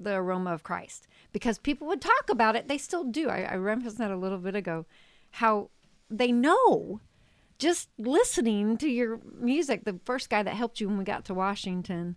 the 0.00 0.14
aroma 0.14 0.52
of 0.52 0.62
Christ 0.62 1.08
because 1.32 1.58
people 1.58 1.86
would 1.88 2.00
talk 2.00 2.30
about 2.30 2.56
it. 2.56 2.68
They 2.68 2.78
still 2.78 3.04
do. 3.04 3.28
I, 3.28 3.42
I 3.42 3.54
referenced 3.56 3.98
that 3.98 4.10
a 4.10 4.16
little 4.16 4.38
bit 4.38 4.54
ago. 4.54 4.86
How 5.32 5.70
they 6.10 6.32
know 6.32 7.00
just 7.58 7.88
listening 7.98 8.76
to 8.78 8.88
your 8.88 9.20
music. 9.38 9.84
The 9.84 9.98
first 10.04 10.30
guy 10.30 10.42
that 10.42 10.54
helped 10.54 10.80
you 10.80 10.88
when 10.88 10.98
we 10.98 11.04
got 11.04 11.24
to 11.26 11.34
Washington 11.34 12.16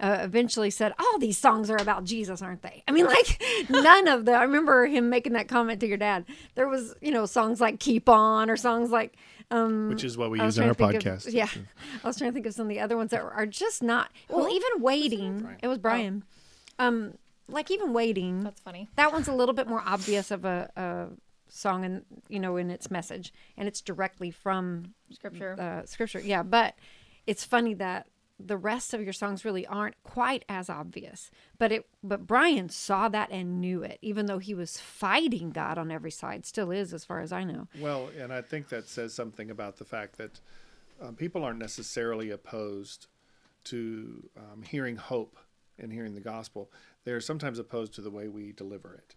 uh, 0.00 0.18
eventually 0.20 0.70
said, 0.70 0.92
"All 0.98 1.18
these 1.18 1.38
songs 1.38 1.70
are 1.70 1.76
about 1.76 2.04
Jesus, 2.04 2.42
aren't 2.42 2.62
they?" 2.62 2.82
I 2.86 2.92
mean, 2.92 3.06
like 3.06 3.42
none 3.70 4.08
of 4.08 4.24
them. 4.24 4.38
I 4.38 4.42
remember 4.42 4.86
him 4.86 5.08
making 5.10 5.32
that 5.34 5.48
comment 5.48 5.80
to 5.80 5.86
your 5.86 5.96
dad. 5.96 6.24
There 6.54 6.68
was, 6.68 6.94
you 7.00 7.10
know, 7.12 7.26
songs 7.26 7.60
like 7.60 7.80
"Keep 7.80 8.08
On" 8.08 8.50
or 8.50 8.56
songs 8.56 8.90
like. 8.90 9.16
Um, 9.48 9.90
Which 9.90 10.02
is 10.02 10.18
what 10.18 10.30
we 10.30 10.40
use 10.40 10.58
in 10.58 10.64
our 10.64 10.74
trying 10.74 10.92
to 10.94 10.98
think 11.00 11.06
of- 11.06 11.22
podcast. 11.22 11.32
yeah, 11.32 11.48
I 12.02 12.06
was 12.06 12.16
trying 12.18 12.30
to 12.30 12.34
think 12.34 12.46
of 12.46 12.54
some 12.54 12.66
of 12.66 12.68
the 12.70 12.80
other 12.80 12.96
ones 12.96 13.12
that 13.12 13.20
are 13.22 13.46
just 13.46 13.80
not. 13.82 14.10
Well, 14.28 14.48
even 14.48 14.82
waiting. 14.82 15.56
It 15.62 15.68
was 15.68 15.78
Brian. 15.78 16.24
Um, 16.80 17.14
like 17.48 17.70
even 17.70 17.92
waiting. 17.92 18.40
That's 18.42 18.60
funny. 18.60 18.88
That 18.96 19.12
one's 19.12 19.28
a 19.28 19.32
little 19.32 19.54
bit 19.54 19.68
more 19.68 19.82
obvious 19.86 20.32
of 20.32 20.44
a, 20.44 20.68
a 20.76 21.06
song, 21.48 21.84
and 21.84 22.04
you 22.28 22.40
know, 22.40 22.56
in 22.56 22.70
its 22.70 22.90
message, 22.90 23.32
and 23.56 23.68
it's 23.68 23.80
directly 23.80 24.32
from 24.32 24.94
Scripture. 25.12 25.54
uh, 25.58 25.86
scripture. 25.86 26.18
Yeah, 26.18 26.42
but 26.42 26.74
it's 27.26 27.44
funny 27.44 27.74
that 27.74 28.08
the 28.38 28.56
rest 28.56 28.92
of 28.92 29.02
your 29.02 29.12
songs 29.14 29.44
really 29.44 29.66
aren't 29.66 30.02
quite 30.02 30.44
as 30.48 30.68
obvious. 30.68 31.30
But 31.58 31.72
it, 31.72 31.86
but 32.02 32.26
Brian 32.26 32.68
saw 32.68 33.08
that 33.08 33.30
and 33.30 33.60
knew 33.60 33.82
it, 33.82 33.98
even 34.02 34.26
though 34.26 34.38
he 34.38 34.52
was 34.54 34.78
fighting 34.78 35.50
God 35.50 35.78
on 35.78 35.90
every 35.90 36.10
side. 36.10 36.44
Still 36.44 36.70
is, 36.70 36.92
as 36.92 37.04
far 37.04 37.20
as 37.20 37.32
I 37.32 37.44
know. 37.44 37.68
Well, 37.80 38.10
and 38.18 38.32
I 38.32 38.42
think 38.42 38.68
that 38.68 38.88
says 38.88 39.14
something 39.14 39.50
about 39.50 39.76
the 39.78 39.84
fact 39.84 40.18
that 40.18 40.40
um, 41.00 41.14
people 41.14 41.44
aren't 41.44 41.58
necessarily 41.58 42.30
opposed 42.30 43.06
to 43.64 44.28
um, 44.36 44.62
hearing 44.62 44.96
hope 44.96 45.36
and 45.78 45.92
hearing 45.92 46.14
the 46.14 46.20
gospel. 46.20 46.70
They're 47.04 47.20
sometimes 47.20 47.58
opposed 47.58 47.94
to 47.94 48.00
the 48.00 48.10
way 48.10 48.28
we 48.28 48.52
deliver 48.52 48.94
it 48.94 49.14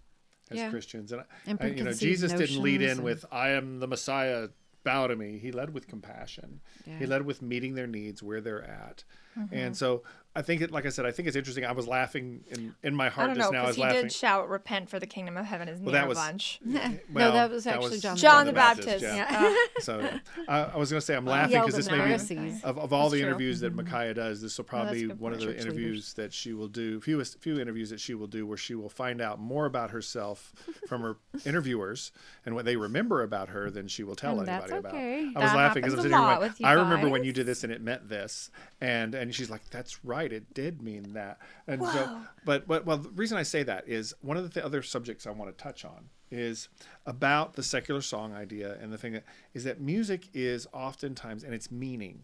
as 0.52 0.58
Yeah. 0.58 0.70
Christians. 0.70 1.12
And, 1.12 1.24
And 1.46 1.58
I, 1.62 1.68
you 1.68 1.84
know, 1.84 1.94
Jesus 1.94 2.32
didn't 2.34 2.62
lead 2.62 2.82
in 2.82 2.90
and- 2.92 3.04
with 3.04 3.26
"I 3.32 3.50
am 3.50 3.80
the 3.80 3.88
Messiah." 3.88 4.50
Bow 4.84 5.08
to 5.08 5.16
me. 5.16 5.38
He 5.40 5.52
led 5.52 5.74
with 5.74 5.88
compassion. 5.88 6.62
He 6.86 7.06
led 7.06 7.26
with 7.26 7.42
meeting 7.42 7.76
their 7.76 7.88
needs 7.88 8.24
where 8.24 8.42
they're 8.42 8.64
at. 8.64 9.04
Mm-hmm. 9.38 9.56
And 9.56 9.78
so 9.78 10.04
I 10.36 10.44
think 10.44 10.62
it, 10.62 10.72
like 10.72 10.86
I 10.86 10.90
said, 10.90 11.06
I 11.06 11.12
think 11.12 11.28
it's 11.28 11.36
interesting. 11.36 11.66
I 11.66 11.72
was 11.72 11.88
laughing 11.88 12.44
in, 12.50 12.76
in 12.84 12.96
my 12.96 13.08
I 13.08 13.10
heart 13.10 13.28
don't 13.30 13.38
just 13.38 13.52
know 13.52 13.58
now. 13.58 13.64
I 13.64 13.68
because 13.68 13.70
was 13.70 13.76
he 13.78 13.82
laughing. 13.82 14.02
did 14.04 14.12
shout, 14.12 14.48
"Repent, 14.50 14.90
for 14.90 15.00
the 15.00 15.08
kingdom 15.08 15.38
of 15.38 15.46
heaven 15.46 15.68
is 15.68 15.80
near." 15.80 15.92
Well, 15.92 15.94
near 15.94 16.02
that 16.02 16.06
a 16.06 16.10
was- 16.10 16.18
bunch." 16.18 16.60
Well, 17.12 17.30
no, 17.30 17.34
that 17.34 17.50
was 17.50 17.64
that 17.64 17.76
actually 17.76 17.90
was 17.92 18.02
John. 18.02 18.18
John 18.18 18.46
the 18.46 18.52
the 18.52 18.56
Baptist. 18.56 18.88
Baptist. 18.88 19.04
yeah. 19.04 19.42
Yeah. 19.44 19.56
So 19.80 20.10
I, 20.48 20.64
I 20.64 20.78
was 20.78 20.92
going 20.92 21.00
to 21.00 21.06
say 21.06 21.16
I'm 21.16 21.26
laughing 21.26 21.60
because 21.60 21.76
this 21.76 21.90
may 21.90 22.18
be 22.18 22.62
of, 22.64 22.78
of 22.78 22.94
all 22.94 23.10
the 23.10 23.20
true. 23.20 23.28
interviews 23.28 23.62
that 23.62 23.76
mm-hmm. 23.76 23.86
Micaiah 23.86 24.14
does. 24.14 24.42
This 24.42 24.58
will 24.58 24.66
probably 24.66 25.06
a 25.06 25.08
good 25.08 25.20
one 25.20 25.34
of 25.34 25.40
the 25.40 25.58
interviews 25.58 25.74
leaders. 25.76 26.14
that 26.14 26.34
she 26.34 26.54
will 26.54 26.68
do. 26.68 27.02
Few 27.02 27.24
few 27.24 27.60
interviews 27.60 27.90
that 27.90 28.00
she 28.00 28.14
will 28.14 28.28
do 28.28 28.46
where 28.46 28.58
she 28.58 28.76
will 28.76 28.90
find 28.90 29.22
out 29.22 29.40
more 29.40 29.66
about 29.66 29.92
herself 29.92 30.54
from 30.88 31.02
her 31.02 31.18
interviewers 31.46 32.12
and 32.46 32.56
what 32.56 32.66
they 32.66 32.76
remember 32.76 33.24
about 33.24 33.50
her 33.50 33.72
than 33.72 33.88
she 33.88 34.04
will 34.04 34.16
tell 34.16 34.40
And 34.40 34.48
that's 34.48 34.72
anybody 34.72 34.88
okay. 34.88 35.30
about. 35.30 35.42
I 35.42 35.44
was 35.44 35.52
That 35.52 35.58
laughing 35.58 35.82
because 35.82 35.94
I'm 35.94 36.00
sitting 36.02 36.18
here 36.18 36.20
lot 36.22 36.40
going, 36.40 36.50
with 36.50 36.60
you 36.60 36.66
I 36.68 36.72
remember 36.74 37.10
when 37.10 37.24
you 37.24 37.34
did 37.34 37.46
this 37.46 37.64
and 37.64 37.72
it 37.74 37.82
meant 37.82 38.08
this, 38.10 38.52
and 38.82 39.16
and 39.16 39.34
she's 39.34 39.50
like, 39.50 39.68
that's 39.70 40.04
right, 40.06 40.29
it 40.32 40.54
did 40.54 40.82
mean 40.82 41.14
that. 41.14 41.40
And 41.68 41.84
so, 41.84 42.22
but 42.46 42.68
but 42.68 42.86
well, 42.86 42.98
the 42.98 43.10
reason 43.10 43.38
I 43.38 43.44
say 43.44 43.64
that 43.64 43.88
is 43.88 44.14
one 44.22 44.38
of 44.38 44.54
the 44.54 44.66
other 44.66 44.82
subjects 44.82 45.28
I 45.28 45.32
want 45.32 45.56
to 45.56 45.64
touch 45.64 45.86
on 45.86 46.10
is 46.32 46.70
about 47.06 47.54
the 47.54 47.64
secular 47.64 48.02
song 48.02 48.34
idea 48.34 48.78
and 48.82 48.94
the 48.94 48.98
thing 48.98 49.14
that 49.14 49.24
is 49.54 49.64
that 49.64 49.82
music 49.82 50.28
is 50.34 50.68
oftentimes 50.74 51.44
and 51.44 51.54
its 51.54 51.72
meaning 51.72 52.22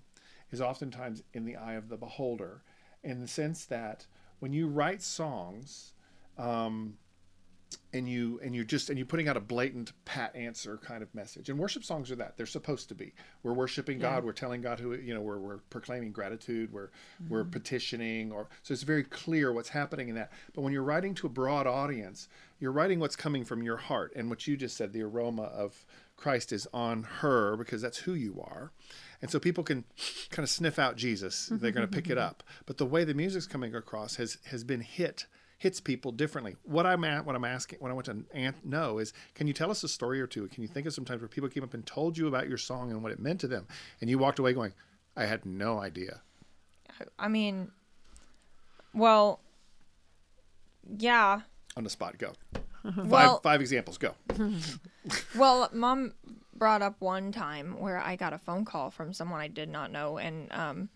is 0.52 0.62
oftentimes 0.62 1.24
in 1.34 1.46
the 1.46 1.56
eye 1.56 1.74
of 1.74 1.90
the 1.90 1.98
beholder 1.98 2.62
in 3.04 3.20
the 3.20 3.28
sense 3.28 3.66
that 3.66 4.06
when 4.40 4.54
you 4.54 4.68
write 4.68 5.02
songs 5.02 5.94
um, 6.38 6.98
and 7.96 8.10
you 8.10 8.40
and 8.44 8.54
you 8.54 8.64
just 8.64 8.90
and 8.90 9.00
you're 9.00 9.06
putting 9.06 9.28
out 9.28 9.38
a 9.38 9.42
blatant 9.42 9.94
pat 10.04 10.36
answer 10.36 10.78
kind 10.78 11.02
of 11.02 11.14
message. 11.16 11.50
And 11.50 11.58
worship 11.58 11.84
songs 11.84 12.12
are 12.12 12.16
that. 12.18 12.38
They're 12.38 12.46
supposed 12.46 12.90
to 12.90 12.96
be. 12.96 13.14
We're 13.42 13.54
worshiping 13.54 14.00
god. 14.00 14.24
We're 14.24 14.34
telling 14.34 14.62
god 14.62 14.80
who 14.80 14.94
you 14.94 15.14
know 15.14 15.22
we're, 15.22 15.40
we're 15.40 15.58
proclaiming 15.70 16.12
gratitude. 16.12 16.72
We're 16.72 16.88
mm-hmm. 16.88 17.30
we're 17.30 17.46
petitioning 17.46 18.32
or 18.32 18.50
so 18.64 18.74
it's 18.74 18.84
very 18.84 19.04
clear 19.04 19.52
what's 19.52 19.70
happening 19.70 20.10
in 20.10 20.16
that. 20.16 20.32
But 20.54 20.62
when 20.62 20.74
you're 20.74 20.84
writing 20.84 21.16
to 21.16 21.28
a 21.28 21.30
broad 21.30 21.68
audience 21.68 22.28
you're 22.60 22.72
writing 22.72 23.00
what's 23.00 23.16
coming 23.16 23.44
from 23.44 23.62
your 23.64 23.78
heart. 23.78 24.14
And 24.16 24.30
what 24.30 24.48
you 24.48 24.58
just 24.58 24.78
said 24.78 24.94
the 24.94 25.02
aroma 25.02 25.44
of 25.44 25.86
christ 26.18 26.54
is 26.54 26.66
on 26.74 27.04
her 27.04 27.58
because 27.58 27.82
that's 27.82 28.00
who 28.00 28.14
you 28.14 28.42
are. 28.42 28.72
And 29.22 29.30
so 29.30 29.40
people 29.40 29.64
can 29.64 29.84
kind 30.30 30.44
of 30.44 30.50
sniff 30.50 30.80
out 30.80 30.96
jesus. 30.96 31.50
They're 31.52 31.72
going 31.72 31.88
to 31.88 31.94
pick 31.94 32.08
it 32.08 32.18
mm-hmm. 32.18 32.28
up. 32.28 32.44
But 32.66 32.78
the 32.78 32.86
way 32.86 33.04
the 33.04 33.14
music's 33.14 33.48
coming 33.48 33.76
across 33.76 34.16
has 34.16 34.38
has 34.46 34.64
been 34.64 34.82
hit 34.82 35.26
hits 35.66 35.80
people 35.80 36.12
differently. 36.12 36.56
What 36.62 36.86
I'm 36.86 37.04
at, 37.06 37.26
what 37.26 37.36
I'm 37.36 37.44
asking, 37.44 37.80
what 37.80 37.90
I 37.90 37.96
want 37.96 38.06
to 38.06 38.54
know 38.64 39.00
is, 39.00 39.14
can 39.34 39.48
you 39.48 39.54
tell 39.54 39.72
us 39.72 39.84
a 39.84 39.88
story 39.88 40.22
or 40.22 40.28
two? 40.28 40.48
Can 40.50 40.62
you 40.62 40.68
think 40.68 40.86
of 40.86 40.94
some 40.94 41.06
times 41.06 41.22
where 41.24 41.28
people 41.28 41.50
came 41.50 41.64
up 41.64 41.74
and 41.74 41.84
told 41.84 42.20
you 42.20 42.28
about 42.28 42.48
your 42.48 42.60
song 42.60 42.92
and 42.92 43.02
what 43.02 43.12
it 43.12 43.20
meant 43.20 43.40
to 43.40 43.48
them, 43.48 43.66
and 44.00 44.08
you 44.08 44.20
walked 44.20 44.38
away 44.38 44.54
going, 44.54 44.74
"I 45.18 45.26
had 45.26 45.44
no 45.44 45.80
idea." 45.80 46.22
I 47.18 47.28
mean, 47.30 47.72
well, 48.94 49.40
yeah. 51.00 51.42
On 51.76 51.84
the 51.84 51.90
spot, 51.90 52.20
go. 52.20 52.34
Well, 52.96 53.38
five, 53.38 53.42
five 53.42 53.62
examples, 53.62 53.98
go. 53.98 54.14
Well, 55.36 55.68
mom 55.74 56.14
brought 56.54 56.84
up 56.84 57.02
one 57.02 57.32
time 57.32 57.80
where 57.80 57.98
I 57.98 58.16
got 58.16 58.34
a 58.34 58.38
phone 58.38 58.66
call 58.66 58.92
from 58.92 59.14
someone 59.14 59.42
I 59.42 59.48
did 59.48 59.70
not 59.70 59.92
know, 59.92 60.20
and 60.20 60.52
um, 60.52 60.90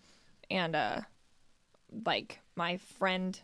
and 0.48 0.76
uh, 0.76 1.00
like 2.06 2.38
my 2.54 2.76
friend 2.76 3.40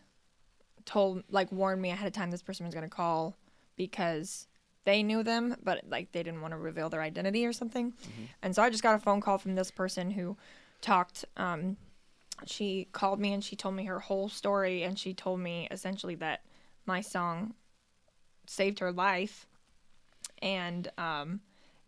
told, 0.87 1.23
like, 1.29 1.51
warned 1.51 1.81
me 1.83 1.91
ahead 1.91 2.07
of 2.07 2.13
time 2.13 2.31
this 2.31 2.41
person 2.41 2.65
was 2.65 2.73
gonna 2.73 2.89
call 2.89 3.37
because 3.75 4.47
they 4.85 5.03
knew 5.03 5.21
them, 5.21 5.55
but 5.61 5.83
like 5.87 6.11
they 6.13 6.23
didn't 6.23 6.41
want 6.41 6.53
to 6.53 6.57
reveal 6.57 6.89
their 6.89 7.01
identity 7.03 7.45
or 7.45 7.53
something, 7.53 7.93
and 8.41 8.55
so 8.55 8.63
I 8.63 8.71
just 8.71 8.81
got 8.81 8.95
a 8.95 8.99
phone 8.99 9.21
call 9.21 9.37
from 9.37 9.53
this 9.53 9.69
person 9.69 10.09
who 10.11 10.35
talked. 10.81 11.25
Um, 11.35 11.77
she 12.45 12.87
called 12.93 13.19
me 13.19 13.33
and 13.33 13.43
she 13.43 13.55
told 13.55 13.75
me 13.75 13.85
her 13.85 13.99
whole 13.99 14.29
story, 14.29 14.83
and 14.83 14.97
she 14.97 15.13
told 15.13 15.39
me 15.41 15.67
essentially 15.69 16.15
that 16.15 16.41
my 16.85 17.01
song 17.01 17.53
saved 18.47 18.79
her 18.79 18.91
life 18.93 19.45
and 20.41 20.87
um 20.97 21.41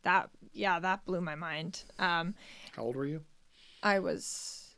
that 0.03 0.29
yeah 0.53 0.79
that 0.79 1.05
blew 1.05 1.21
my 1.21 1.35
mind 1.35 1.83
um 1.99 2.35
How 2.75 2.83
old 2.83 2.95
were 2.97 3.05
you? 3.05 3.21
i 3.81 3.99
was 3.99 4.75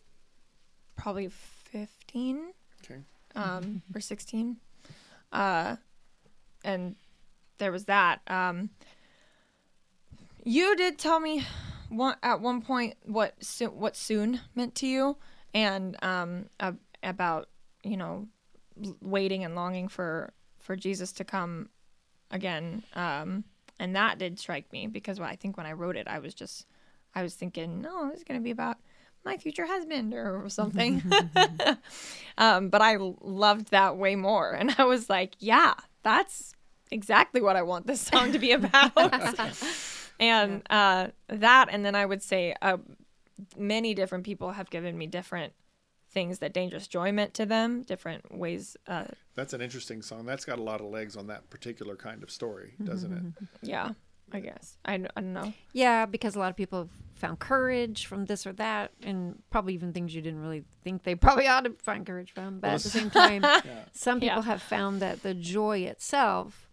probably 0.95 1.27
15 1.29 2.51
Okay. 2.83 3.01
Um 3.35 3.81
or 3.95 4.01
16 4.01 4.57
uh 5.31 5.75
and 6.63 6.95
there 7.57 7.71
was 7.71 7.85
that. 7.85 8.21
Um 8.27 8.69
you 10.43 10.75
did 10.75 10.97
tell 10.97 11.19
me 11.19 11.45
one 11.89 12.15
at 12.23 12.41
one 12.41 12.61
point 12.61 12.95
what 13.03 13.35
so- 13.43 13.69
what 13.69 13.95
soon 13.95 14.41
meant 14.55 14.75
to 14.75 14.87
you 14.87 15.17
and 15.53 15.95
um 16.03 16.45
ab- 16.59 16.79
about 17.03 17.49
you 17.83 17.97
know 17.97 18.27
waiting 19.01 19.43
and 19.43 19.55
longing 19.55 19.87
for 19.87 20.33
for 20.59 20.75
Jesus 20.75 21.11
to 21.13 21.23
come 21.23 21.69
again. 22.31 22.83
Um 22.93 23.43
and 23.79 23.95
that 23.95 24.17
did 24.19 24.39
strike 24.39 24.71
me 24.71 24.87
because 24.87 25.19
when- 25.19 25.29
I 25.29 25.35
think 25.35 25.57
when 25.57 25.65
I 25.65 25.73
wrote 25.73 25.95
it 25.97 26.07
I 26.07 26.19
was 26.19 26.33
just 26.33 26.65
I 27.13 27.23
was 27.23 27.35
thinking 27.35 27.81
no 27.81 28.09
it's 28.11 28.23
going 28.23 28.39
to 28.39 28.43
be 28.43 28.51
about 28.51 28.77
my 29.23 29.37
future 29.37 29.65
husband 29.65 30.13
or 30.13 30.49
something. 30.49 31.01
um, 32.37 32.69
but 32.69 32.81
I 32.81 32.97
loved 32.99 33.71
that 33.71 33.97
way 33.97 34.15
more. 34.15 34.51
And 34.51 34.75
I 34.77 34.85
was 34.85 35.09
like, 35.09 35.35
yeah, 35.39 35.73
that's 36.03 36.53
exactly 36.91 37.41
what 37.41 37.55
I 37.55 37.61
want 37.61 37.87
this 37.87 38.01
song 38.01 38.31
to 38.31 38.39
be 38.39 38.51
about. 38.53 38.91
and 40.19 40.61
uh, 40.69 41.07
that, 41.27 41.69
and 41.71 41.85
then 41.85 41.95
I 41.95 42.05
would 42.05 42.21
say 42.21 42.55
uh, 42.61 42.77
many 43.57 43.93
different 43.93 44.23
people 44.23 44.51
have 44.51 44.69
given 44.69 44.97
me 44.97 45.07
different 45.07 45.53
things 46.11 46.39
that 46.39 46.53
dangerous 46.53 46.87
joy 46.87 47.09
meant 47.11 47.33
to 47.33 47.45
them 47.45 47.83
different 47.83 48.37
ways 48.37 48.75
uh, 48.87 49.05
That's 49.35 49.53
an 49.53 49.61
interesting 49.61 50.01
song. 50.01 50.25
That's 50.25 50.43
got 50.43 50.59
a 50.59 50.61
lot 50.61 50.81
of 50.81 50.87
legs 50.87 51.15
on 51.15 51.27
that 51.27 51.49
particular 51.49 51.95
kind 51.95 52.21
of 52.21 52.29
story, 52.29 52.73
doesn't 52.83 53.13
it? 53.13 53.47
yeah 53.61 53.91
i 54.33 54.39
guess 54.39 54.77
I, 54.85 54.93
I 54.95 54.97
don't 55.21 55.33
know 55.33 55.53
Yeah, 55.73 56.05
because 56.05 56.35
a 56.35 56.39
lot 56.39 56.49
of 56.49 56.55
people 56.55 56.79
have 56.79 56.89
found 57.15 57.39
courage 57.39 58.07
from 58.07 58.25
this 58.25 58.47
or 58.47 58.53
that, 58.53 58.91
and 59.03 59.41
probably 59.51 59.75
even 59.75 59.93
things 59.93 60.15
you 60.15 60.21
didn't 60.23 60.41
really 60.41 60.63
think 60.83 61.03
they 61.03 61.13
probably 61.15 61.47
ought 61.51 61.65
to 61.65 61.71
find 61.77 62.03
courage 62.05 62.31
from. 62.31 62.59
But 62.59 62.71
at 62.71 62.81
the 62.81 62.89
same 62.89 63.11
time, 63.11 63.45
some 63.93 64.19
people 64.19 64.37
Yeah. 64.37 64.41
have 64.53 64.61
found 64.61 65.01
that 65.03 65.21
the 65.21 65.35
joy 65.35 65.79
itself 65.81 66.67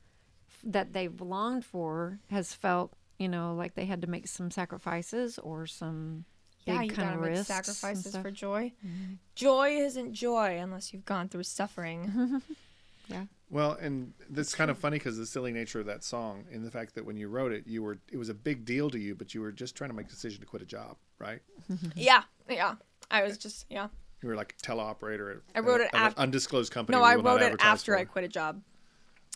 that 0.64 0.94
they've 0.94 1.20
longed 1.20 1.66
for 1.66 2.20
has 2.30 2.54
felt, 2.54 2.94
you 3.18 3.28
know, 3.28 3.54
like 3.54 3.74
they 3.74 3.84
had 3.84 4.00
to 4.00 4.06
make 4.08 4.26
some 4.26 4.50
sacrifices 4.50 5.38
or 5.38 5.66
some 5.66 6.24
yeah 6.64 6.80
big 6.80 6.90
you 6.90 6.96
kind 6.96 7.08
gotta 7.10 7.30
of 7.30 7.36
make 7.36 7.46
sacrifices 7.46 8.16
for 8.16 8.30
joy 8.30 8.72
mm-hmm. 8.84 9.14
joy 9.34 9.70
isn't 9.70 10.12
joy 10.12 10.58
unless 10.60 10.92
you've 10.92 11.04
gone 11.06 11.28
through 11.28 11.42
suffering 11.44 12.42
Yeah. 13.08 13.24
Well, 13.50 13.72
and 13.80 14.12
that's 14.28 14.54
kind 14.54 14.70
of 14.70 14.76
funny 14.78 14.98
because 14.98 15.16
the 15.16 15.24
silly 15.26 15.52
nature 15.52 15.80
of 15.80 15.86
that 15.86 16.04
song, 16.04 16.44
and 16.52 16.64
the 16.66 16.70
fact 16.70 16.94
that 16.96 17.04
when 17.06 17.16
you 17.16 17.28
wrote 17.28 17.50
it, 17.52 17.66
you 17.66 17.82
were 17.82 17.98
it 18.12 18.16
was 18.18 18.28
a 18.28 18.34
big 18.34 18.64
deal 18.64 18.90
to 18.90 18.98
you, 18.98 19.14
but 19.14 19.34
you 19.34 19.40
were 19.40 19.52
just 19.52 19.74
trying 19.74 19.90
to 19.90 19.96
make 19.96 20.06
a 20.06 20.10
decision 20.10 20.40
to 20.40 20.46
quit 20.46 20.60
a 20.62 20.66
job, 20.66 20.96
right? 21.18 21.40
yeah 21.94 22.22
yeah 22.50 22.74
i 23.10 23.22
was 23.22 23.36
just 23.38 23.66
yeah 23.70 23.88
You 24.22 24.28
were 24.28 24.36
like 24.36 24.54
a 24.58 24.62
teleoperator. 24.66 25.36
At, 25.36 25.42
I 25.54 25.60
wrote 25.60 25.80
at 25.80 25.86
it 25.88 25.94
a- 25.94 26.06
of 26.06 26.12
an 26.12 26.14
undisclosed 26.18 26.72
company. 26.72 26.96
no 26.98 27.04
i 27.04 27.14
wrote 27.14 27.42
it 27.42 27.56
after 27.60 27.92
for. 27.92 27.98
i 27.98 28.04
quit 28.04 28.24
a 28.24 28.28
job 28.28 28.60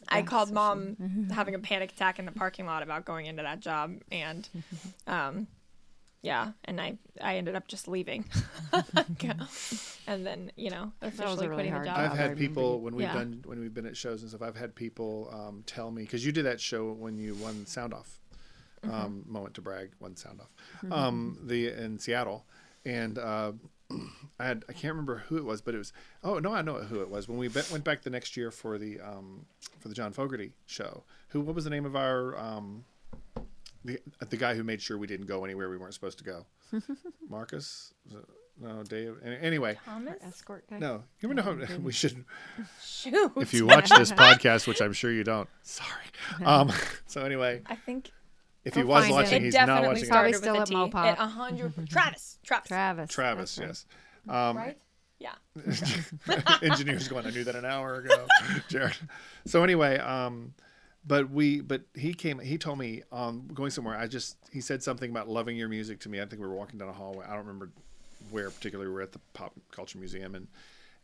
i 0.08 0.20
called 0.22 0.50
mom 0.52 1.28
having 1.34 1.54
a 1.54 1.58
panic 1.58 1.92
attack 1.92 2.18
in 2.18 2.24
the 2.26 2.32
parking 2.32 2.66
lot 2.66 2.82
about 2.82 3.04
going 3.04 3.26
into 3.26 3.42
that 3.42 3.60
job 3.60 3.94
and 4.10 4.48
um 5.06 5.46
yeah 6.22 6.52
and 6.64 6.80
i 6.80 6.96
i 7.20 7.36
ended 7.36 7.54
up 7.56 7.66
just 7.68 7.88
leaving 7.88 8.24
and 10.06 10.26
then 10.26 10.50
you 10.56 10.70
know 10.70 10.92
was 11.02 11.18
a 11.18 11.22
officially 11.22 11.48
really 11.48 11.68
quitting 11.70 11.72
the 11.72 11.76
hard 11.76 11.86
job 11.86 11.96
job. 11.96 12.12
I've 12.12 12.18
had 12.18 12.36
people 12.38 12.80
when 12.80 12.94
we've 12.94 13.02
Yeah. 13.06 13.14
done 13.14 13.42
when 13.44 13.60
we've 13.60 13.74
been 13.74 13.86
at 13.86 13.96
shows 13.96 14.22
and 14.22 14.30
stuff. 14.30 14.42
I've 14.42 14.56
had 14.56 14.74
people 14.74 15.28
um, 15.32 15.62
tell 15.66 15.90
me 15.90 16.02
because 16.02 16.24
you 16.24 16.32
did 16.32 16.44
that 16.46 16.60
show 16.60 16.92
when 16.92 17.18
you 17.18 17.34
won 17.34 17.66
Sound 17.66 17.92
Off. 17.92 18.20
Mm-hmm. 18.84 18.94
Um, 18.94 19.24
moment 19.26 19.54
to 19.54 19.60
brag, 19.60 19.90
won 20.00 20.16
Sound 20.16 20.40
Off. 20.40 20.50
Um, 20.92 21.38
the 21.44 21.68
in 21.68 21.98
Seattle, 21.98 22.44
and 22.84 23.18
uh, 23.18 23.52
I 24.40 24.44
had 24.44 24.64
I 24.68 24.72
can't 24.72 24.92
remember 24.94 25.18
who 25.28 25.36
it 25.36 25.44
was, 25.44 25.60
but 25.60 25.74
it 25.74 25.78
was 25.78 25.92
oh 26.24 26.38
no 26.38 26.52
I 26.52 26.62
know 26.62 26.74
who 26.74 27.00
it 27.02 27.08
was 27.10 27.28
when 27.28 27.38
we 27.38 27.48
be- 27.48 27.60
went 27.70 27.84
back 27.84 28.02
the 28.02 28.10
next 28.10 28.36
year 28.36 28.50
for 28.50 28.78
the 28.78 29.00
um, 29.00 29.46
for 29.80 29.88
the 29.88 29.94
John 29.94 30.12
Fogerty 30.12 30.52
show. 30.66 31.04
Who 31.28 31.40
what 31.40 31.54
was 31.54 31.64
the 31.64 31.70
name 31.70 31.84
of 31.84 31.94
our 31.96 32.36
um, 32.38 32.84
the 33.84 33.98
the 34.28 34.36
guy 34.36 34.54
who 34.54 34.62
made 34.62 34.80
sure 34.80 34.98
we 34.98 35.06
didn't 35.06 35.26
go 35.26 35.44
anywhere 35.44 35.68
we 35.68 35.76
weren't 35.76 35.94
supposed 35.94 36.18
to 36.18 36.24
go? 36.24 36.46
Marcus. 37.28 37.92
No, 38.60 38.82
Dave. 38.84 39.16
Anyway, 39.24 39.78
thomas 39.84 40.22
escort 40.22 40.68
guy. 40.68 40.78
no. 40.78 41.02
You 41.20 41.28
remember 41.28 41.64
how 41.64 41.76
we 41.82 41.92
should 41.92 42.24
shoot 42.82 43.32
if 43.36 43.54
you 43.54 43.66
watch 43.66 43.90
this 43.90 44.12
podcast, 44.12 44.66
which 44.66 44.80
I'm 44.80 44.92
sure 44.92 45.10
you 45.10 45.24
don't. 45.24 45.48
Sorry. 45.62 45.88
Um, 46.44 46.70
so 47.06 47.24
anyway, 47.24 47.62
i 47.66 47.74
think 47.74 48.12
if 48.64 48.74
he 48.74 48.84
was 48.84 49.08
watching, 49.08 49.42
it 49.42 49.46
he's 49.46 49.54
not 49.54 49.68
watching. 49.84 50.06
Probably 50.06 50.30
it. 50.30 50.36
started 50.36 50.36
still 50.36 50.58
with 50.58 50.70
a 50.70 50.76
at 50.76 50.90
Mopop. 50.90 51.12
It 51.12 51.18
hundred 51.18 51.88
travis 51.88 52.38
travis 52.44 52.68
Travis. 52.68 53.10
Travis, 53.10 53.58
right. 53.58 53.66
yes. 53.66 53.86
Um, 54.28 54.56
right 54.56 54.78
yeah 55.22 55.34
engineers 56.62 57.08
going. 57.08 57.24
I 57.26 57.30
knew 57.30 57.44
that 57.44 57.54
an 57.54 57.64
hour 57.64 57.96
ago, 57.96 58.26
Jared. 58.68 58.96
So 59.46 59.62
anyway, 59.62 59.98
um, 59.98 60.54
but 61.06 61.30
we, 61.30 61.60
but 61.60 61.82
he 61.94 62.14
came. 62.14 62.38
He 62.38 62.58
told 62.58 62.78
me 62.78 63.02
um, 63.10 63.48
going 63.52 63.70
somewhere. 63.70 63.96
I 63.96 64.06
just 64.06 64.36
he 64.52 64.60
said 64.60 64.82
something 64.82 65.10
about 65.10 65.28
loving 65.28 65.56
your 65.56 65.68
music 65.68 66.00
to 66.00 66.08
me. 66.08 66.20
I 66.20 66.26
think 66.26 66.40
we 66.40 66.46
were 66.48 66.54
walking 66.54 66.78
down 66.78 66.88
a 66.88 66.92
hallway. 66.92 67.24
I 67.26 67.30
don't 67.30 67.46
remember 67.46 67.70
where 68.30 68.50
particularly. 68.50 68.88
We 68.88 68.94
were 68.94 69.02
at 69.02 69.12
the 69.12 69.20
Pop 69.34 69.52
Culture 69.72 69.98
Museum, 69.98 70.34
and 70.34 70.46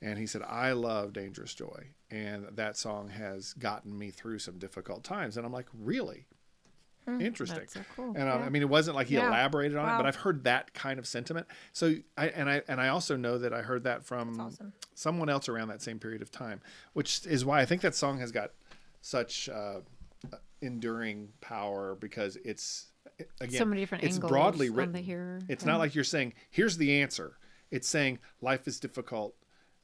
and 0.00 0.18
he 0.18 0.26
said 0.26 0.42
I 0.46 0.72
love 0.72 1.12
Dangerous 1.12 1.52
Joy, 1.54 1.88
and 2.11 2.46
that 2.52 2.76
song 2.76 3.08
has 3.08 3.52
gotten 3.54 3.98
me 3.98 4.11
through 4.11 4.38
some 4.38 4.58
difficult 4.58 5.02
times. 5.04 5.37
And 5.37 5.44
I'm 5.44 5.52
like, 5.52 5.66
really. 5.74 6.26
Interesting. 7.20 7.61
That's 7.61 7.72
so 7.72 7.80
cool. 7.96 8.08
And 8.16 8.28
um, 8.28 8.40
Yeah. 8.40 8.46
I 8.46 8.50
mean, 8.50 8.61
it 8.61 8.68
wasn't 8.68 8.94
like 8.94 9.06
he 9.06 9.14
Yeah. 9.14 9.28
elaborated 9.28 9.78
on 9.78 9.88
it, 9.88 9.96
but 9.96 10.04
I've 10.04 10.16
heard 10.16 10.44
that 10.44 10.74
kind 10.74 10.98
of 10.98 11.06
sentiment. 11.06 11.46
So 11.72 11.94
I 12.18 12.26
and 12.28 12.50
I 12.50 12.61
and 12.68 12.80
I 12.82 12.88
also 12.88 13.16
know 13.16 13.38
that 13.38 13.54
I 13.54 13.62
heard 13.62 13.84
that 13.84 14.04
from 14.04 14.38
awesome. 14.38 14.74
someone 14.94 15.30
else 15.30 15.48
around 15.48 15.68
that 15.68 15.80
same 15.80 15.98
period 15.98 16.20
of 16.20 16.30
time, 16.30 16.61
which 16.92 17.26
is 17.26 17.46
why 17.46 17.61
I 17.62 17.64
think 17.64 17.80
that 17.80 17.94
song 17.94 18.18
has 18.18 18.30
got 18.30 18.50
such 19.09 19.49
uh, 19.49 19.81
enduring 20.61 21.29
power 21.40 21.97
because 21.99 22.37
it's 22.44 22.87
again 23.40 23.59
so 23.59 23.64
many 23.64 23.81
different 23.81 24.05
it's 24.05 24.14
angles 24.16 24.31
broadly 24.31 24.71
written. 24.71 24.92
the 24.92 25.01
hearer. 25.01 25.40
It's 25.49 25.64
Yeah. 25.64 25.73
not 25.73 25.79
like 25.79 25.94
you're 25.94 26.05
saying 26.05 26.35
here's 26.51 26.77
the 26.77 27.01
answer. 27.01 27.38
It's 27.71 27.88
saying 27.88 28.18
life 28.40 28.66
is 28.68 28.79
difficult. 28.81 29.35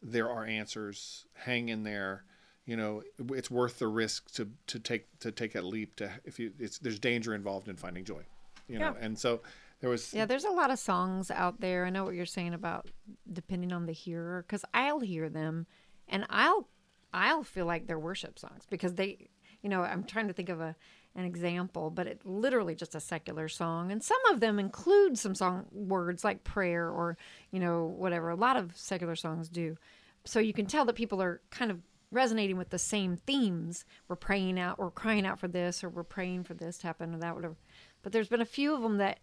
There 0.03 0.29
are 0.29 0.45
answers. 0.45 1.27
Hang 1.35 1.69
in 1.69 1.83
there. 1.85 2.25
You 2.67 2.77
know, 2.77 3.03
it's 3.31 3.51
worth 3.51 3.79
the 3.79 3.89
risk 3.89 4.31
to 4.35 4.51
to 4.69 4.79
take 4.79 5.07
to 5.21 5.31
take 5.33 5.53
that 5.53 5.65
leap. 5.65 5.97
To 5.97 6.11
if 6.25 6.39
you, 6.39 6.53
it's 6.59 6.79
there's 6.79 6.99
danger 6.99 7.35
involved 7.35 7.69
in 7.69 7.77
finding 7.77 8.05
joy. 8.05 8.23
You 8.69 8.79
know, 8.79 8.95
Yeah. 8.99 9.05
and 9.05 9.19
so 9.19 9.43
there 9.81 9.91
was 9.91 10.13
Yeah, 10.15 10.25
there's 10.27 10.45
a 10.45 10.51
lot 10.51 10.71
of 10.71 10.79
songs 10.79 11.31
out 11.31 11.61
there. 11.61 11.85
I 11.87 11.91
know 11.91 12.05
what 12.05 12.15
you're 12.15 12.27
saying 12.27 12.55
about 12.55 12.91
depending 13.31 13.73
on 13.73 13.87
the 13.87 13.93
hearer, 13.93 14.43
because 14.47 14.65
I'll 14.73 15.01
hear 15.01 15.29
them, 15.29 15.67
and 16.09 16.25
I'll 16.31 16.69
I'll 17.15 17.45
feel 17.45 17.65
like 17.65 17.87
they're 17.87 17.99
worship 17.99 18.39
songs 18.39 18.67
because 18.69 18.95
they, 18.95 19.29
you 19.63 19.71
know, 19.71 19.83
I'm 19.83 20.03
trying 20.05 20.27
to 20.29 20.35
think 20.35 20.49
of 20.49 20.61
a 20.61 20.75
an 21.17 21.25
example, 21.25 21.91
but 21.91 22.09
it 22.09 22.27
literally 22.27 22.75
just 22.75 22.97
a 22.97 23.01
secular 23.01 23.49
song, 23.49 23.93
and 23.93 24.03
some 24.03 24.19
of 24.33 24.41
them 24.41 24.59
include 24.59 25.17
some 25.17 25.35
song 25.37 25.67
words 25.71 26.25
like 26.25 26.43
prayer 26.43 26.91
or 26.91 27.17
you 27.53 27.61
know 27.61 27.85
whatever. 27.85 28.31
A 28.31 28.35
lot 28.35 28.57
of 28.57 28.77
secular 28.77 29.15
songs 29.15 29.49
do, 29.49 29.77
so 30.25 30.41
you 30.41 30.53
can 30.53 30.67
tell 30.67 30.85
that 30.87 30.97
people 30.97 31.23
are 31.23 31.41
kind 31.51 31.71
of 31.71 31.81
resonating 32.11 32.57
with 32.57 32.71
the 32.71 32.79
same 32.79 33.17
themes. 33.17 33.85
We're 34.09 34.17
praying 34.17 34.59
out, 34.59 34.79
we're 34.79 34.91
crying 34.91 35.25
out 35.25 35.39
for 35.39 35.49
this, 35.49 35.85
or 35.85 35.89
we're 35.89 36.03
praying 36.03 36.45
for 36.45 36.55
this 36.55 36.79
to 36.79 36.89
happen 36.89 37.15
or 37.15 37.19
that, 37.19 37.37
whatever. 37.37 37.57
But 38.03 38.13
there's 38.13 38.29
been 38.29 38.41
a 38.41 38.47
few 38.47 38.75
of 38.75 38.83
them 38.83 38.99
that 38.99 39.21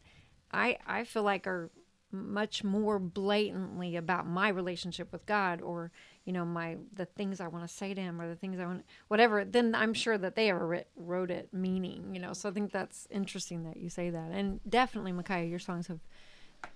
I 0.52 0.78
I 0.88 1.04
feel 1.04 1.24
like 1.24 1.46
are 1.46 1.72
much 2.14 2.64
more 2.64 3.00
blatantly 3.00 3.96
about 3.96 4.28
my 4.28 4.50
relationship 4.50 5.12
with 5.12 5.26
God 5.26 5.62
or 5.62 5.92
you 6.26 6.34
know 6.34 6.46
my 6.46 6.78
the 6.94 7.06
things 7.06 7.42
I 7.42 7.48
want 7.48 7.68
to 7.68 7.74
say 7.74 7.94
to 7.94 8.02
him 8.02 8.22
or 8.22 8.28
the 8.28 8.36
things 8.36 8.60
I 8.60 8.66
want 8.66 8.86
whatever 9.08 9.44
then 9.44 9.74
I'm 9.74 9.94
sure 9.94 10.18
that 10.18 10.36
they 10.36 10.50
ever 10.50 10.66
writ, 10.68 10.88
wrote 10.96 11.32
it 11.32 11.50
meaning 11.54 12.14
you 12.14 12.22
know? 12.22 12.34
So 12.34 12.50
I 12.50 12.52
think 12.52 12.72
that's 12.72 13.08
interesting 13.10 13.64
that 13.64 13.78
you 13.78 13.90
say 13.90 14.10
that. 14.12 14.32
And 14.32 14.60
definitely 14.70 15.12
Micaiah 15.14 15.46
your 15.46 15.60
songs 15.60 15.88
have 15.88 16.00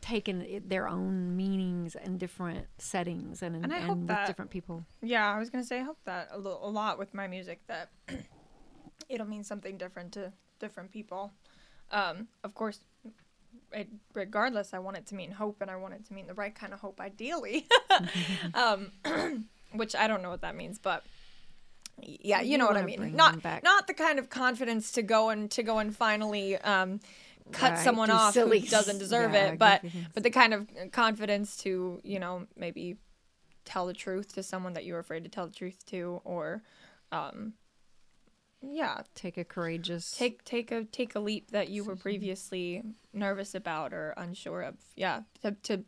taken 0.01 0.63
their 0.67 0.87
own 0.87 1.35
meanings 1.37 1.95
in 1.95 2.17
different 2.17 2.65
settings 2.79 3.43
and, 3.43 3.55
And 3.63 3.71
I 3.71 3.77
and 3.77 3.85
hope 3.87 3.97
with 3.99 4.07
that- 4.07 4.27
different 4.27 4.49
people. 4.49 4.83
Yeah, 5.03 5.31
I 5.31 5.37
was 5.37 5.49
gonna 5.51 5.63
say 5.63 5.79
I 5.79 5.83
hope 5.83 5.99
that 6.05 6.29
a, 6.31 6.39
lo- 6.39 6.59
a 6.63 6.69
lot 6.69 6.97
with 6.97 7.13
my 7.13 7.27
music 7.27 7.61
that 7.67 7.89
it'll 9.09 9.27
mean 9.27 9.43
something 9.43 9.77
different 9.77 10.11
to 10.13 10.33
different 10.59 10.91
people. 10.91 11.33
Um, 11.91 12.27
of 12.43 12.55
course, 12.55 12.79
it, 13.71 13.89
regardless, 14.13 14.73
I 14.73 14.79
want 14.79 14.97
it 14.97 15.07
to 15.07 15.15
mean 15.15 15.31
hope, 15.31 15.61
and 15.61 15.69
I 15.69 15.75
want 15.75 15.93
it 15.93 16.05
to 16.07 16.13
mean 16.13 16.27
the 16.27 16.33
right 16.33 16.53
kind 16.53 16.73
of 16.73 16.79
hope, 16.79 16.99
ideally. 16.99 17.67
um, 18.53 18.91
which 19.73 19.95
I 19.95 20.07
don't 20.07 20.21
know 20.21 20.29
what 20.29 20.41
that 20.41 20.55
means, 20.55 20.79
but 20.79 21.03
yeah, 22.01 22.41
you, 22.41 22.51
You 22.51 22.57
know 22.57 22.67
what 22.67 22.77
I 22.77 22.83
mean. 22.83 23.15
Not 23.15 23.43
not 23.63 23.87
the 23.87 23.93
kind 23.93 24.19
of 24.19 24.29
confidence 24.29 24.91
to 24.93 25.01
go 25.01 25.29
and 25.29 25.49
to 25.51 25.63
go 25.63 25.79
and 25.79 25.95
finally 25.95 26.57
um, 26.57 26.99
cut 27.51 27.73
Right, 27.73 27.83
someone 27.83 28.09
off 28.09 28.33
silly 28.33 28.59
who 28.59 28.67
doesn't 28.67 28.97
deserve 28.97 29.33
yeah, 29.33 29.51
it, 29.53 29.59
but 29.59 29.83
but 30.13 30.23
the 30.23 30.29
kind 30.29 30.53
of 30.53 30.67
confidence 30.91 31.57
to 31.57 32.01
you 32.03 32.19
know 32.19 32.47
maybe 32.55 32.97
tell 33.63 33.85
the 33.87 33.93
truth 33.93 34.33
to 34.35 34.43
someone 34.43 34.73
that 34.73 34.85
you're 34.85 34.99
afraid 34.99 35.23
to 35.23 35.29
tell 35.29 35.47
the 35.47 35.53
truth 35.53 35.85
to 35.87 36.21
or 36.23 36.61
um 37.11 37.53
yeah. 38.71 39.01
Take 39.13 39.37
a 39.37 39.43
courageous 39.43 40.11
take 40.11 40.43
take 40.43 40.71
a 40.71 40.83
take 40.85 41.15
a 41.15 41.19
leap 41.19 41.51
that 41.51 41.69
you 41.69 41.83
were 41.83 41.95
previously 41.95 42.83
nervous 43.13 43.55
about 43.55 43.93
or 43.93 44.13
unsure 44.17 44.61
of. 44.61 44.75
Yeah. 44.95 45.21
To, 45.41 45.51
to 45.63 45.83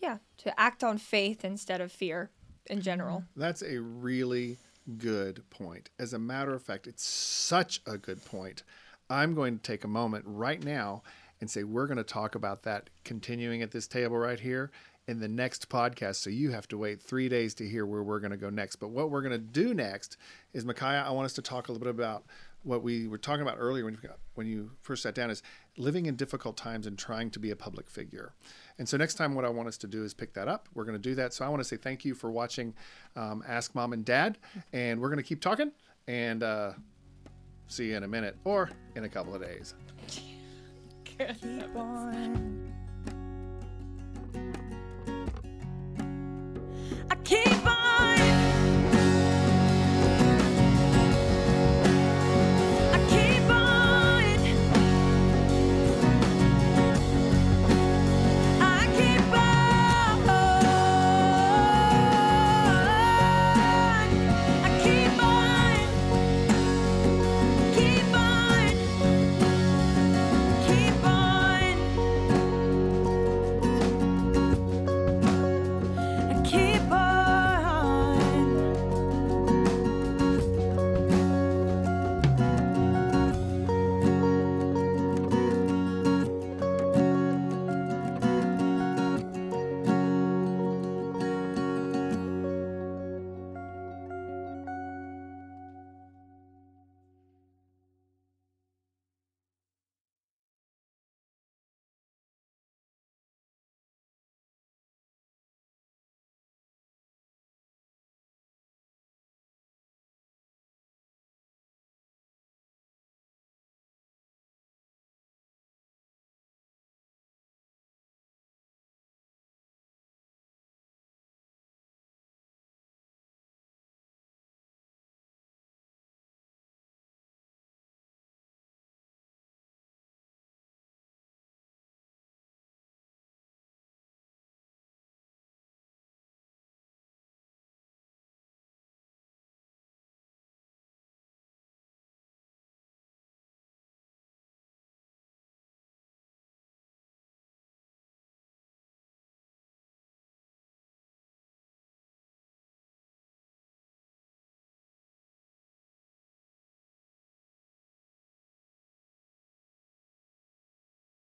yeah 0.00 0.18
to 0.38 0.60
act 0.60 0.84
on 0.84 0.98
faith 0.98 1.44
instead 1.44 1.80
of 1.80 1.92
fear 1.92 2.30
in 2.66 2.80
general. 2.80 3.20
Mm-hmm. 3.20 3.40
That's 3.40 3.62
a 3.62 3.80
really 3.80 4.58
good 4.98 5.48
point. 5.50 5.90
As 5.98 6.12
a 6.12 6.18
matter 6.18 6.54
of 6.54 6.62
fact, 6.62 6.86
it's 6.86 7.04
such 7.04 7.80
a 7.86 7.96
good 7.96 8.24
point. 8.24 8.62
I'm 9.10 9.34
going 9.34 9.56
to 9.56 9.62
take 9.62 9.84
a 9.84 9.88
moment 9.88 10.24
right 10.26 10.62
now 10.62 11.02
and 11.40 11.50
say 11.50 11.64
we're 11.64 11.86
going 11.86 11.98
to 11.98 12.04
talk 12.04 12.34
about 12.34 12.62
that 12.62 12.90
continuing 13.04 13.62
at 13.62 13.70
this 13.70 13.86
table 13.86 14.16
right 14.16 14.40
here 14.40 14.70
in 15.06 15.20
the 15.20 15.28
next 15.28 15.68
podcast. 15.68 16.16
So 16.16 16.30
you 16.30 16.50
have 16.50 16.66
to 16.68 16.78
wait 16.78 17.00
three 17.00 17.28
days 17.28 17.54
to 17.54 17.68
hear 17.68 17.84
where 17.86 18.02
we're 18.02 18.20
going 18.20 18.30
to 18.30 18.36
go 18.36 18.50
next. 18.50 18.76
But 18.76 18.88
what 18.88 19.10
we're 19.10 19.22
going 19.22 19.32
to 19.32 19.38
do 19.38 19.74
next 19.74 20.16
is, 20.52 20.64
Micaiah, 20.64 21.04
I 21.06 21.10
want 21.10 21.26
us 21.26 21.32
to 21.34 21.42
talk 21.42 21.68
a 21.68 21.72
little 21.72 21.84
bit 21.84 21.90
about 21.90 22.24
what 22.62 22.82
we 22.82 23.06
were 23.06 23.18
talking 23.18 23.42
about 23.42 23.58
earlier 23.58 23.84
when 23.84 23.94
you 23.94 24.08
when 24.34 24.46
you 24.46 24.70
first 24.80 25.02
sat 25.02 25.14
down 25.14 25.28
is 25.30 25.42
living 25.76 26.06
in 26.06 26.16
difficult 26.16 26.56
times 26.56 26.86
and 26.86 26.98
trying 26.98 27.30
to 27.30 27.38
be 27.38 27.50
a 27.50 27.56
public 27.56 27.90
figure. 27.90 28.32
And 28.78 28.88
so 28.88 28.96
next 28.96 29.14
time, 29.14 29.34
what 29.34 29.44
I 29.44 29.50
want 29.50 29.68
us 29.68 29.76
to 29.78 29.86
do 29.86 30.02
is 30.02 30.14
pick 30.14 30.32
that 30.34 30.48
up. 30.48 30.68
We're 30.74 30.84
going 30.84 30.96
to 30.96 31.02
do 31.02 31.14
that. 31.16 31.34
So 31.34 31.44
I 31.44 31.48
want 31.48 31.60
to 31.60 31.68
say 31.68 31.76
thank 31.76 32.04
you 32.04 32.14
for 32.14 32.30
watching 32.30 32.74
um, 33.16 33.44
Ask 33.46 33.74
Mom 33.74 33.92
and 33.92 34.04
Dad, 34.04 34.38
and 34.72 35.00
we're 35.00 35.08
going 35.08 35.18
to 35.18 35.22
keep 35.22 35.40
talking 35.40 35.72
and 36.08 36.42
uh, 36.42 36.72
see 37.68 37.90
you 37.90 37.96
in 37.96 38.02
a 38.02 38.08
minute 38.08 38.36
or 38.44 38.70
in 38.96 39.04
a 39.04 39.08
couple 39.08 39.34
of 39.34 39.42
days. 39.42 39.74